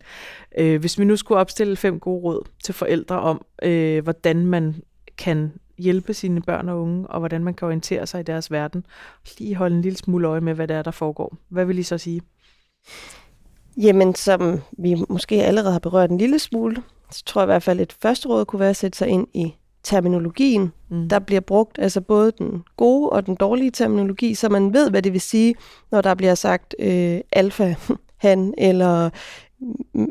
Øh, 0.59 0.81
hvis 0.81 0.99
vi 0.99 1.05
nu 1.05 1.17
skulle 1.17 1.41
opstille 1.41 1.77
fem 1.77 2.01
gode 2.01 2.23
råd 2.23 2.49
til 2.65 2.75
forældre 2.75 3.21
om, 3.21 3.45
øh, 3.63 4.03
hvordan 4.03 4.47
man 4.47 4.75
kan 5.19 5.53
hjælpe 5.79 6.15
sine 6.15 6.43
børn 6.43 6.69
og 6.69 6.83
unge, 6.83 7.07
og 7.07 7.19
hvordan 7.19 7.45
man 7.45 7.55
kan 7.55 7.67
orientere 7.67 8.07
sig 8.07 8.21
i 8.21 8.23
deres 8.23 8.51
verden. 8.51 8.87
Lige 9.39 9.55
holde 9.55 9.77
en 9.77 9.83
lille 9.83 9.99
smule 9.99 10.29
øje 10.29 10.41
med, 10.41 10.55
hvad 10.55 10.69
det 10.69 10.77
er, 10.77 10.83
der 10.83 10.91
foregår. 10.91 11.37
Hvad 11.49 11.65
vil 11.65 11.79
I 11.79 11.83
så 11.83 11.99
sige? 11.99 12.21
Jamen, 13.77 14.15
som 14.15 14.61
vi 14.79 14.97
måske 15.09 15.43
allerede 15.43 15.73
har 15.73 15.79
berørt 15.79 16.11
en 16.11 16.19
lille 16.19 16.39
smule, 16.39 16.83
så 17.11 17.25
tror 17.25 17.41
jeg 17.41 17.47
i 17.47 17.53
hvert 17.53 17.63
fald, 17.63 17.81
at 17.81 17.83
et 17.83 17.97
første 18.03 18.29
råd 18.29 18.45
kunne 18.45 18.61
være 18.61 18.71
at 18.71 18.77
sætte 18.77 18.99
sig 18.99 19.09
ind 19.09 19.27
i 19.35 19.55
terminologien, 19.83 20.73
mm. 20.91 21.09
der 21.09 21.19
bliver 21.19 21.41
brugt, 21.41 21.79
altså 21.79 22.01
både 22.01 22.33
den 22.39 22.65
gode 22.77 23.11
og 23.11 23.27
den 23.27 23.35
dårlige 23.35 23.71
terminologi, 23.71 24.35
så 24.35 24.49
man 24.49 24.73
ved, 24.73 24.91
hvad 24.91 25.03
det 25.03 25.13
vil 25.13 25.21
sige, 25.21 25.55
når 25.91 26.01
der 26.01 26.15
bliver 26.15 26.35
sagt 26.35 26.75
øh, 26.79 27.21
alfa, 27.33 27.75
han, 28.29 28.55
eller 28.59 29.11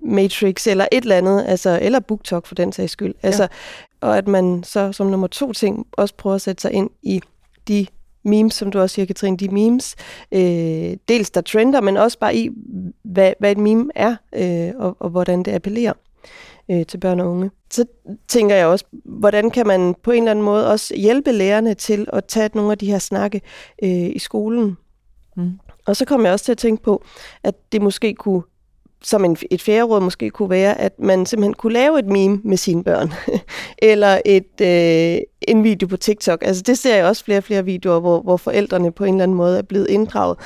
Matrix, 0.04 0.68
eller 0.68 0.88
et 0.92 1.02
eller 1.02 1.18
andet, 1.18 1.46
altså, 1.48 1.80
eller 1.82 2.00
BookTok 2.00 2.46
for 2.46 2.56
den 2.56 2.72
sags 2.72 2.92
skyld. 2.92 3.14
Altså, 3.24 3.44
ja. 3.44 3.48
Og 4.02 4.18
at 4.18 4.28
man 4.28 4.64
så 4.64 4.92
som 4.92 5.08
nummer 5.08 5.28
to 5.28 5.54
ting 5.54 5.88
også 5.92 6.16
prøver 6.16 6.36
at 6.36 6.42
sætte 6.42 6.62
sig 6.62 6.72
ind 6.72 6.90
i 7.02 7.22
de 7.68 7.88
memes, 8.24 8.54
som 8.54 8.72
du 8.72 8.80
også 8.80 8.94
siger, 8.94 9.06
Katrine, 9.06 9.38
de 9.38 9.50
memes, 9.50 9.96
øh, 10.32 10.98
dels 11.08 11.32
der 11.32 11.42
trender, 11.42 11.82
men 11.82 11.98
også 11.98 12.20
bare 12.20 12.36
i, 12.36 12.50
hvad, 13.04 13.34
hvad 13.40 13.52
et 13.52 13.58
meme 13.58 13.90
er, 13.96 14.16
øh, 14.36 14.74
og, 14.76 14.98
og 15.00 15.10
hvordan 15.10 15.44
det 15.44 15.52
appellerer 15.52 15.94
øh, 16.72 16.86
til 16.86 16.98
børn 16.98 17.20
og 17.20 17.32
unge. 17.32 17.52
Så 17.72 17.86
tænker 18.28 18.56
jeg 18.56 18.68
også, 18.68 18.86
hvordan 19.06 19.50
kan 19.50 19.68
man 19.68 19.96
på 20.04 20.12
en 20.12 20.18
eller 20.18 20.32
anden 20.32 20.46
måde 20.46 20.72
også 20.72 20.96
hjælpe 20.96 21.32
lærerne 21.32 21.74
til 21.74 22.08
at 22.14 22.26
tage 22.26 22.50
nogle 22.54 22.72
af 22.72 22.78
de 22.78 22.92
her 22.92 23.00
snakke 23.00 23.42
øh, 23.84 24.10
i 24.16 24.20
skolen. 24.20 24.78
Mm. 25.38 25.60
Og 25.86 25.96
så 25.96 26.06
kommer 26.06 26.28
jeg 26.28 26.34
også 26.34 26.46
til 26.46 26.52
at 26.52 26.58
tænke 26.58 26.84
på, 26.84 27.04
at 27.44 27.56
det 27.72 27.82
måske 27.82 28.14
kunne 28.14 28.44
som 29.04 29.26
en, 29.26 29.38
et 29.52 29.62
fjerde 29.62 29.84
råd 29.84 30.02
måske 30.02 30.30
kunne 30.30 30.50
være, 30.50 30.82
at 30.82 31.00
man 31.00 31.26
simpelthen 31.26 31.54
kunne 31.54 31.74
lave 31.74 32.00
et 32.00 32.06
meme 32.06 32.42
med 32.44 32.58
sine 32.58 32.84
børn. 32.84 33.14
Eller 33.92 34.22
et, 34.26 34.62
øh, 34.62 35.22
en 35.48 35.64
video 35.64 35.88
på 35.88 35.98
TikTok. 35.98 36.44
Altså 36.46 36.62
det 36.62 36.78
ser 36.78 36.96
jeg 36.96 37.06
også 37.06 37.26
flere 37.26 37.38
og 37.38 37.44
flere 37.44 37.66
videoer, 37.66 38.00
hvor, 38.00 38.22
hvor 38.22 38.38
forældrene 38.38 38.92
på 38.92 39.04
en 39.04 39.14
eller 39.14 39.24
anden 39.24 39.38
måde 39.38 39.58
er 39.58 39.62
blevet 39.62 39.88
inddraget. 39.90 40.38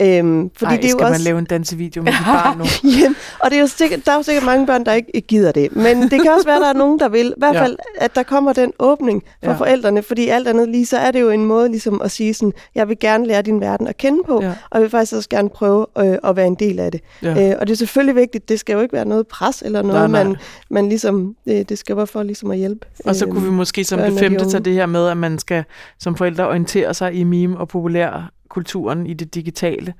Øhm, 0.00 0.50
fordi 0.56 0.74
Ej, 0.74 0.76
det 0.76 0.84
er 0.84 0.88
jo 0.88 0.96
skal 0.98 1.06
også... 1.06 1.18
man 1.18 1.20
lave 1.20 1.38
en 1.38 1.44
dansevideo 1.44 2.02
med 2.02 2.12
dit 2.12 2.20
barn 2.26 2.58
nu? 2.58 2.64
og 3.42 3.50
det 3.50 3.56
er 3.56 3.60
jo 3.60 3.66
sikkert, 3.66 4.06
der 4.06 4.12
er 4.12 4.16
jo 4.16 4.22
sikkert 4.22 4.44
mange 4.44 4.66
børn, 4.66 4.84
der 4.84 4.92
ikke, 4.92 5.20
gider 5.20 5.52
det. 5.52 5.76
Men 5.76 6.02
det 6.02 6.22
kan 6.22 6.30
også 6.30 6.46
være, 6.46 6.56
at 6.56 6.62
der 6.62 6.68
er 6.68 6.72
nogen, 6.72 6.98
der 6.98 7.08
vil. 7.08 7.26
I 7.26 7.32
hvert 7.36 7.56
fald, 7.56 7.76
ja. 7.98 8.04
at 8.04 8.14
der 8.14 8.22
kommer 8.22 8.52
den 8.52 8.72
åbning 8.78 9.22
for 9.44 9.50
ja. 9.50 9.56
forældrene. 9.56 10.02
Fordi 10.02 10.28
alt 10.28 10.48
andet 10.48 10.68
lige, 10.68 10.86
så 10.86 10.98
er 10.98 11.10
det 11.10 11.20
jo 11.20 11.30
en 11.30 11.44
måde 11.44 11.68
ligesom 11.68 12.02
at 12.02 12.10
sige 12.10 12.34
sådan, 12.34 12.52
jeg 12.74 12.88
vil 12.88 12.98
gerne 12.98 13.26
lære 13.26 13.42
din 13.42 13.60
verden 13.60 13.86
at 13.86 13.96
kende 13.96 14.22
på, 14.26 14.42
ja. 14.42 14.48
og 14.48 14.74
jeg 14.74 14.82
vil 14.82 14.90
faktisk 14.90 15.16
også 15.16 15.28
gerne 15.28 15.48
prøve 15.48 15.86
øh, 15.98 16.18
at 16.24 16.36
være 16.36 16.46
en 16.46 16.54
del 16.54 16.80
af 16.80 16.92
det. 16.92 17.00
Ja. 17.22 17.50
Øh, 17.50 17.56
og 17.60 17.66
det 17.66 17.72
er 17.72 17.76
selvfølgelig 17.76 18.14
vigtigt, 18.14 18.48
det 18.48 18.60
skal 18.60 18.72
jo 18.72 18.80
ikke 18.80 18.92
være 18.92 19.04
noget 19.04 19.26
pres 19.26 19.62
eller 19.62 19.82
noget, 19.82 20.10
nej, 20.10 20.22
nej. 20.22 20.24
Man, 20.24 20.36
man 20.70 20.88
ligesom, 20.88 21.36
det, 21.44 21.68
det 21.68 21.78
skal 21.78 21.96
være 21.96 22.06
for 22.06 22.22
ligesom 22.22 22.50
at 22.50 22.58
hjælpe. 22.58 22.86
Og 23.04 23.16
så 23.16 23.26
øh, 23.26 23.32
kunne 23.32 23.44
vi 23.44 23.50
måske 23.50 23.84
som 23.84 24.00
det 24.00 24.18
femte 24.18 24.50
tage 24.50 24.64
det 24.64 24.72
her 24.72 24.86
med, 24.86 25.08
at 25.08 25.16
man 25.16 25.38
skal 25.38 25.64
som 25.98 26.16
forældre 26.16 26.48
orientere 26.48 26.94
sig 26.94 27.14
i 27.14 27.24
meme 27.24 27.58
og 27.58 27.68
populær 27.68 28.30
kulturen 28.50 29.06
i 29.06 29.14
det 29.14 29.34
digitale. 29.34 29.94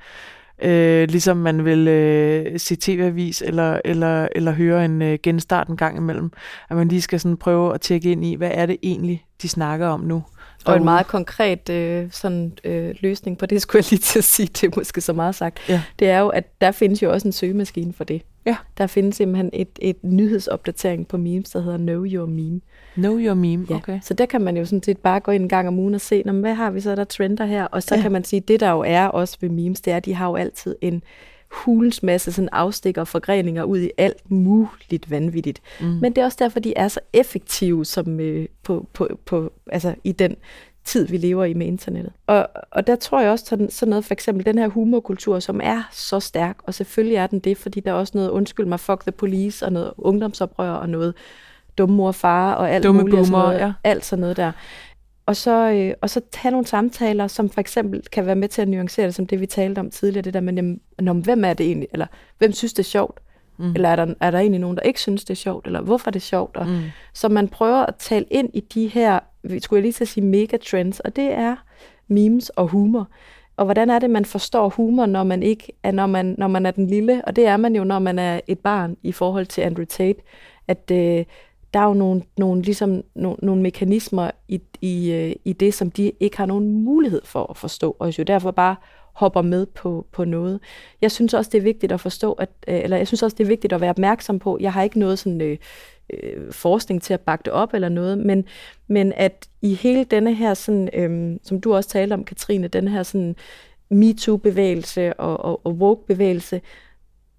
Øh, 0.62 1.08
ligesom 1.08 1.36
man 1.36 1.64
vil 1.64 1.88
øh, 1.88 2.60
se 2.60 2.76
tv-avis 2.76 3.42
eller, 3.42 3.80
eller, 3.84 4.28
eller 4.34 4.52
høre 4.52 4.84
en 4.84 5.02
øh, 5.02 5.18
genstart 5.22 5.68
en 5.68 5.76
gang 5.76 5.96
imellem. 5.96 6.32
At 6.70 6.76
man 6.76 6.88
lige 6.88 7.02
skal 7.02 7.20
sådan 7.20 7.36
prøve 7.36 7.74
at 7.74 7.80
tjekke 7.80 8.12
ind 8.12 8.24
i, 8.24 8.34
hvad 8.34 8.50
er 8.54 8.66
det 8.66 8.76
egentlig, 8.82 9.24
de 9.42 9.48
snakker 9.48 9.86
om 9.86 10.00
nu. 10.00 10.22
Og 10.64 10.76
en 10.76 10.84
meget 10.84 11.06
konkret 11.06 11.68
øh, 11.68 12.08
sådan, 12.10 12.52
øh, 12.64 12.94
løsning 13.00 13.38
på 13.38 13.46
det, 13.46 13.62
skulle 13.62 13.78
jeg 13.78 13.90
lige 13.90 14.00
til 14.00 14.18
at 14.18 14.24
sige, 14.24 14.46
det 14.46 14.64
er 14.64 14.70
måske 14.76 15.00
så 15.00 15.12
meget 15.12 15.34
sagt, 15.34 15.68
ja. 15.68 15.82
det 15.98 16.08
er 16.08 16.18
jo, 16.18 16.28
at 16.28 16.60
der 16.60 16.72
findes 16.72 17.02
jo 17.02 17.12
også 17.12 17.28
en 17.28 17.32
søgemaskine 17.32 17.92
for 17.92 18.04
det. 18.04 18.22
Ja. 18.46 18.56
Der 18.78 18.86
findes 18.86 19.16
simpelthen 19.16 19.50
et, 19.52 19.68
et 19.82 19.96
nyhedsopdatering 20.04 21.08
på 21.08 21.16
memes, 21.16 21.50
der 21.50 21.60
hedder 21.60 21.78
Know 21.78 22.04
Your 22.04 22.26
Meme. 22.26 22.60
Know 22.94 23.18
Your 23.18 23.34
Meme, 23.34 23.66
ja. 23.70 23.74
okay. 23.74 24.00
Så 24.02 24.14
der 24.14 24.26
kan 24.26 24.40
man 24.40 24.56
jo 24.56 24.64
sådan 24.64 24.82
set 24.82 24.98
bare 24.98 25.20
gå 25.20 25.32
ind 25.32 25.42
en 25.42 25.48
gang 25.48 25.68
om 25.68 25.78
ugen 25.78 25.94
og 25.94 26.00
se, 26.00 26.22
hvad 26.22 26.54
har 26.54 26.70
vi 26.70 26.80
så, 26.80 26.96
der 26.96 27.04
trender 27.04 27.44
her? 27.44 27.64
Og 27.64 27.82
så 27.82 27.94
ja. 27.94 28.02
kan 28.02 28.12
man 28.12 28.24
sige, 28.24 28.40
det 28.40 28.60
der 28.60 28.70
jo 28.70 28.80
er 28.86 29.06
også 29.06 29.36
ved 29.40 29.48
memes, 29.48 29.80
det 29.80 29.92
er, 29.92 29.96
at 29.96 30.04
de 30.04 30.14
har 30.14 30.28
jo 30.28 30.36
altid 30.36 30.76
en 30.80 31.02
hulens 31.50 32.02
masse 32.02 32.32
sådan 32.32 32.48
afstikker 32.52 33.00
og 33.00 33.08
forgreninger 33.08 33.64
ud 33.64 33.78
i 33.78 33.90
alt 33.98 34.30
muligt 34.30 35.10
vanvittigt. 35.10 35.60
Mm. 35.80 35.86
Men 35.86 36.12
det 36.12 36.18
er 36.18 36.24
også 36.24 36.38
derfor, 36.40 36.60
de 36.60 36.76
er 36.76 36.88
så 36.88 37.00
effektive 37.12 37.84
som 37.84 38.20
øh, 38.20 38.46
på, 38.62 38.86
på, 38.92 39.18
på, 39.24 39.52
altså 39.66 39.94
i 40.04 40.12
den 40.12 40.36
tid, 40.84 41.06
vi 41.06 41.16
lever 41.16 41.44
i 41.44 41.54
med 41.54 41.66
internettet. 41.66 42.12
Og, 42.26 42.48
og 42.70 42.86
der 42.86 42.96
tror 42.96 43.20
jeg 43.20 43.30
også 43.30 43.44
sådan, 43.46 43.70
sådan 43.70 43.90
noget, 43.90 44.04
for 44.04 44.12
eksempel 44.12 44.46
den 44.46 44.58
her 44.58 44.68
humorkultur, 44.68 45.38
som 45.38 45.60
er 45.62 45.88
så 45.92 46.20
stærk, 46.20 46.56
og 46.64 46.74
selvfølgelig 46.74 47.16
er 47.16 47.26
den 47.26 47.38
det, 47.38 47.56
fordi 47.56 47.80
der 47.80 47.90
er 47.90 47.94
også 47.94 48.12
noget, 48.14 48.30
undskyld 48.30 48.66
mig, 48.66 48.80
fuck 48.80 49.00
the 49.00 49.12
police, 49.12 49.66
og 49.66 49.72
noget 49.72 49.92
ungdomsoprør, 49.98 50.70
og 50.70 50.88
noget 50.88 51.14
dumme 51.78 51.96
mor 51.96 52.06
og 52.06 52.14
far, 52.14 52.54
og 52.54 52.70
alt 52.70 52.84
Dumme 52.84 53.00
muligt, 53.00 53.14
boomer, 53.14 53.24
sådan 53.26 53.44
noget, 53.44 53.60
ja. 53.60 53.72
alt 53.84 54.04
sådan 54.04 54.20
noget 54.20 54.36
der. 54.36 54.52
Og 55.26 55.36
så, 55.36 55.70
øh, 55.70 55.94
og 56.00 56.10
så 56.10 56.20
have 56.34 56.50
nogle 56.50 56.66
samtaler, 56.66 57.26
som 57.26 57.50
for 57.50 57.60
eksempel 57.60 58.02
kan 58.12 58.26
være 58.26 58.36
med 58.36 58.48
til 58.48 58.62
at 58.62 58.68
nuancere 58.68 59.06
det, 59.06 59.14
som 59.14 59.26
det 59.26 59.40
vi 59.40 59.46
talte 59.46 59.78
om 59.78 59.90
tidligere, 59.90 60.22
det 60.22 60.34
der 60.34 60.40
med, 60.40 60.54
jamen, 61.00 61.20
hvem 61.22 61.44
er 61.44 61.52
det 61.52 61.66
egentlig, 61.66 61.88
eller 61.92 62.06
hvem 62.38 62.52
synes 62.52 62.72
det 62.72 62.82
er 62.82 62.88
sjovt? 62.88 63.20
Mm. 63.60 63.72
Eller 63.74 63.88
er 63.88 63.96
der, 63.96 64.14
er 64.20 64.30
der 64.30 64.38
egentlig 64.38 64.60
nogen, 64.60 64.76
der 64.76 64.82
ikke 64.82 65.00
synes, 65.00 65.24
det 65.24 65.30
er 65.30 65.36
sjovt? 65.36 65.66
Eller 65.66 65.80
hvorfor 65.80 66.08
er 66.08 66.12
det 66.12 66.22
sjovt? 66.22 66.56
Og, 66.56 66.66
mm. 66.66 66.82
Så 67.14 67.28
man 67.28 67.48
prøver 67.48 67.86
at 67.86 67.94
tale 67.94 68.24
ind 68.30 68.50
i 68.54 68.60
de 68.60 68.88
her, 68.88 69.18
skulle 69.58 69.78
jeg 69.78 69.82
lige 69.82 70.02
at 70.02 70.08
sige, 70.08 70.24
megatrends, 70.24 71.00
og 71.00 71.16
det 71.16 71.32
er 71.32 71.56
memes 72.08 72.48
og 72.48 72.66
humor. 72.66 73.08
Og 73.56 73.64
hvordan 73.64 73.90
er 73.90 73.98
det, 73.98 74.10
man 74.10 74.24
forstår 74.24 74.68
humor, 74.68 75.06
når 75.06 75.22
man 75.22 75.42
ikke 75.42 75.72
er, 75.82 75.90
når 75.90 76.06
man, 76.06 76.34
når 76.38 76.48
man 76.48 76.66
er 76.66 76.70
den 76.70 76.86
lille? 76.86 77.22
Og 77.26 77.36
det 77.36 77.46
er 77.46 77.56
man 77.56 77.76
jo, 77.76 77.84
når 77.84 77.98
man 77.98 78.18
er 78.18 78.40
et 78.46 78.58
barn 78.58 78.96
i 79.02 79.12
forhold 79.12 79.46
til 79.46 79.60
Andrew 79.60 79.84
Tate. 79.84 80.20
At 80.68 80.90
øh, 80.92 81.24
der 81.74 81.80
er 81.80 81.84
jo 81.84 81.94
nogle, 81.94 82.22
nogle, 82.38 82.62
ligesom, 82.62 83.02
nogle, 83.14 83.36
nogle 83.42 83.62
mekanismer 83.62 84.30
i, 84.48 84.60
i, 84.80 85.12
øh, 85.12 85.32
i 85.44 85.52
det, 85.52 85.74
som 85.74 85.90
de 85.90 86.12
ikke 86.20 86.36
har 86.36 86.46
nogen 86.46 86.84
mulighed 86.84 87.22
for 87.24 87.50
at 87.50 87.56
forstå, 87.56 87.96
og 87.98 88.18
jo 88.18 88.24
derfor 88.24 88.50
bare 88.50 88.76
hopper 89.20 89.42
med 89.42 89.66
på, 89.66 90.06
på 90.12 90.24
noget. 90.24 90.60
Jeg 91.00 91.10
synes 91.10 91.34
også, 91.34 91.50
det 91.52 91.58
er 91.58 91.62
vigtigt 91.62 91.92
at 91.92 92.00
forstå, 92.00 92.32
at, 92.32 92.48
øh, 92.68 92.80
eller 92.84 92.96
jeg 92.96 93.06
synes 93.06 93.22
også, 93.22 93.34
det 93.38 93.44
er 93.44 93.48
vigtigt 93.48 93.72
at 93.72 93.80
være 93.80 93.90
opmærksom 93.90 94.38
på, 94.38 94.58
jeg 94.60 94.72
har 94.72 94.82
ikke 94.82 94.98
noget 94.98 95.18
sådan 95.18 95.40
øh, 95.40 95.58
øh, 96.12 96.52
forskning 96.52 97.02
til 97.02 97.14
at 97.14 97.20
bakke 97.20 97.42
det 97.42 97.52
op 97.52 97.74
eller 97.74 97.88
noget, 97.88 98.18
men, 98.18 98.44
men 98.86 99.12
at 99.16 99.48
i 99.62 99.74
hele 99.74 100.04
denne 100.04 100.34
her, 100.34 100.54
sådan, 100.54 100.88
øh, 100.92 101.38
som 101.42 101.60
du 101.60 101.74
også 101.74 101.90
talte 101.90 102.14
om, 102.14 102.24
Katrine, 102.24 102.68
den 102.68 102.88
her 102.88 103.02
sådan 103.02 103.36
MeToo-bevægelse 103.90 105.14
og, 105.20 105.44
og, 105.44 105.66
og 105.66 105.72
woke-bevægelse, 105.72 106.60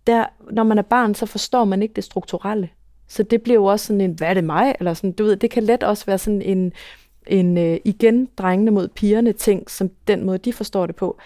der, 0.07 0.25
når 0.51 0.63
man 0.63 0.77
er 0.77 0.81
barn, 0.81 1.15
så 1.15 1.25
forstår 1.25 1.65
man 1.65 1.81
ikke 1.81 1.93
det 1.93 2.03
strukturelle. 2.03 2.69
Så 3.07 3.23
det 3.23 3.41
bliver 3.41 3.55
jo 3.55 3.65
også 3.65 3.85
sådan 3.85 4.01
en, 4.01 4.11
hvad 4.11 4.27
er 4.27 4.33
det 4.33 4.43
mig? 4.43 4.75
Eller 4.79 4.93
sådan, 4.93 5.11
du 5.11 5.23
ved, 5.23 5.35
det 5.35 5.51
kan 5.51 5.63
let 5.63 5.83
også 5.83 6.05
være 6.05 6.17
sådan 6.17 6.41
en, 6.41 6.73
en 7.27 7.57
øh, 7.57 7.77
igen 7.85 8.29
drengene 8.37 8.71
mod 8.71 8.87
pigerne 8.87 9.33
ting, 9.33 9.69
som 9.69 9.89
den 10.07 10.25
måde, 10.25 10.37
de 10.37 10.53
forstår 10.53 10.85
det 10.85 10.95
på. 10.95 11.17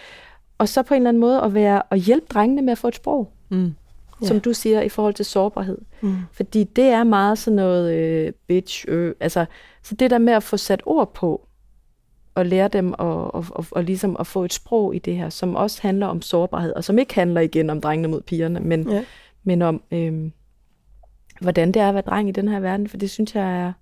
Og 0.58 0.70
så 0.70 0.84
på 0.84 0.94
en 0.94 1.02
eller 1.02 1.10
anden 1.10 1.22
måde 1.22 1.42
at 1.42 1.54
være 1.54 1.82
at 1.92 2.00
hjælpe 2.00 2.26
drengene 2.30 2.62
med 2.62 2.72
at 2.72 2.78
få 2.78 2.88
et 2.88 2.96
sprog. 2.96 3.32
Mm. 3.50 3.74
Ja. 4.22 4.28
Som 4.28 4.40
du 4.40 4.54
siger, 4.54 4.82
i 4.82 4.90
forhold 4.90 5.14
til 5.14 5.26
sårbarhed. 5.26 5.78
Mm. 6.02 6.16
Fordi 6.32 6.64
det 6.64 6.84
er 6.84 7.04
meget 7.04 7.38
sådan 7.38 7.56
noget 7.56 7.94
øh, 7.94 8.34
bitch, 8.48 8.86
øh, 8.88 9.16
altså, 9.20 9.46
så 9.84 9.96
det 9.96 10.10
der 10.10 10.18
med 10.18 10.34
at 10.34 10.44
få 10.44 10.58
sat 10.58 10.82
ord 10.86 11.14
på, 11.14 11.48
og 12.36 12.46
lære 12.46 12.68
dem 12.68 12.94
at, 12.94 13.00
og, 13.00 13.36
og, 13.36 13.66
og 13.72 13.84
ligesom 13.84 14.16
at 14.20 14.28
få 14.28 14.46
et 14.46 14.54
sprog 14.54 14.96
i 14.96 15.00
det 15.00 15.18
her, 15.18 15.30
som 15.30 15.56
også 15.56 15.82
handler 15.82 16.08
om 16.08 16.22
sårbarhed, 16.22 16.74
og 16.74 16.84
som 16.84 17.00
ikke 17.00 17.16
handler 17.16 17.42
igen 17.42 17.70
om 17.70 17.82
drengene 17.82 18.08
mod 18.08 18.22
pigerne, 18.22 18.60
men, 18.60 18.90
ja. 18.90 19.06
men 19.44 19.62
om, 19.62 19.84
øh, 19.92 20.32
hvordan 21.42 21.72
det 21.72 21.82
er 21.82 21.88
at 21.90 21.94
være 21.94 22.04
dreng 22.08 22.30
i 22.30 22.32
den 22.32 22.48
her 22.48 22.60
verden, 22.60 22.88
for 22.88 22.98
det 22.98 23.10
synes 23.10 23.36
jeg 23.36 23.62
er, 23.62 23.74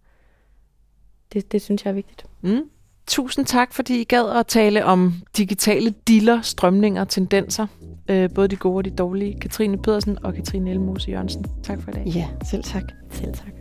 det, 1.34 1.52
det 1.52 1.62
synes 1.62 1.86
jeg 1.86 1.90
er 1.90 1.96
vigtigt. 1.96 2.26
Mm. 2.42 2.70
Tusind 3.08 3.46
tak, 3.46 3.74
fordi 3.74 4.02
I 4.02 4.04
gad 4.04 4.40
at 4.40 4.48
tale 4.48 4.86
om 4.86 5.14
digitale 5.38 5.94
diller, 6.08 6.42
strømninger, 6.42 7.06
tendenser. 7.06 7.68
Øh, 8.10 8.30
både 8.36 8.48
de 8.48 8.56
gode 8.56 8.78
og 8.78 8.86
de 8.86 8.90
dårlige. 8.90 9.40
Katrine 9.40 9.78
Pedersen 9.78 10.18
og 10.24 10.34
Katrine 10.34 10.72
Elmose 10.72 11.12
Jørgensen. 11.12 11.46
Tak 11.64 11.82
for 11.82 11.92
i 11.92 11.94
dag. 11.94 12.04
Ja, 12.06 12.28
selv 12.50 12.64
tak. 12.64 12.84
Selv 13.12 13.34
tak. 13.34 13.54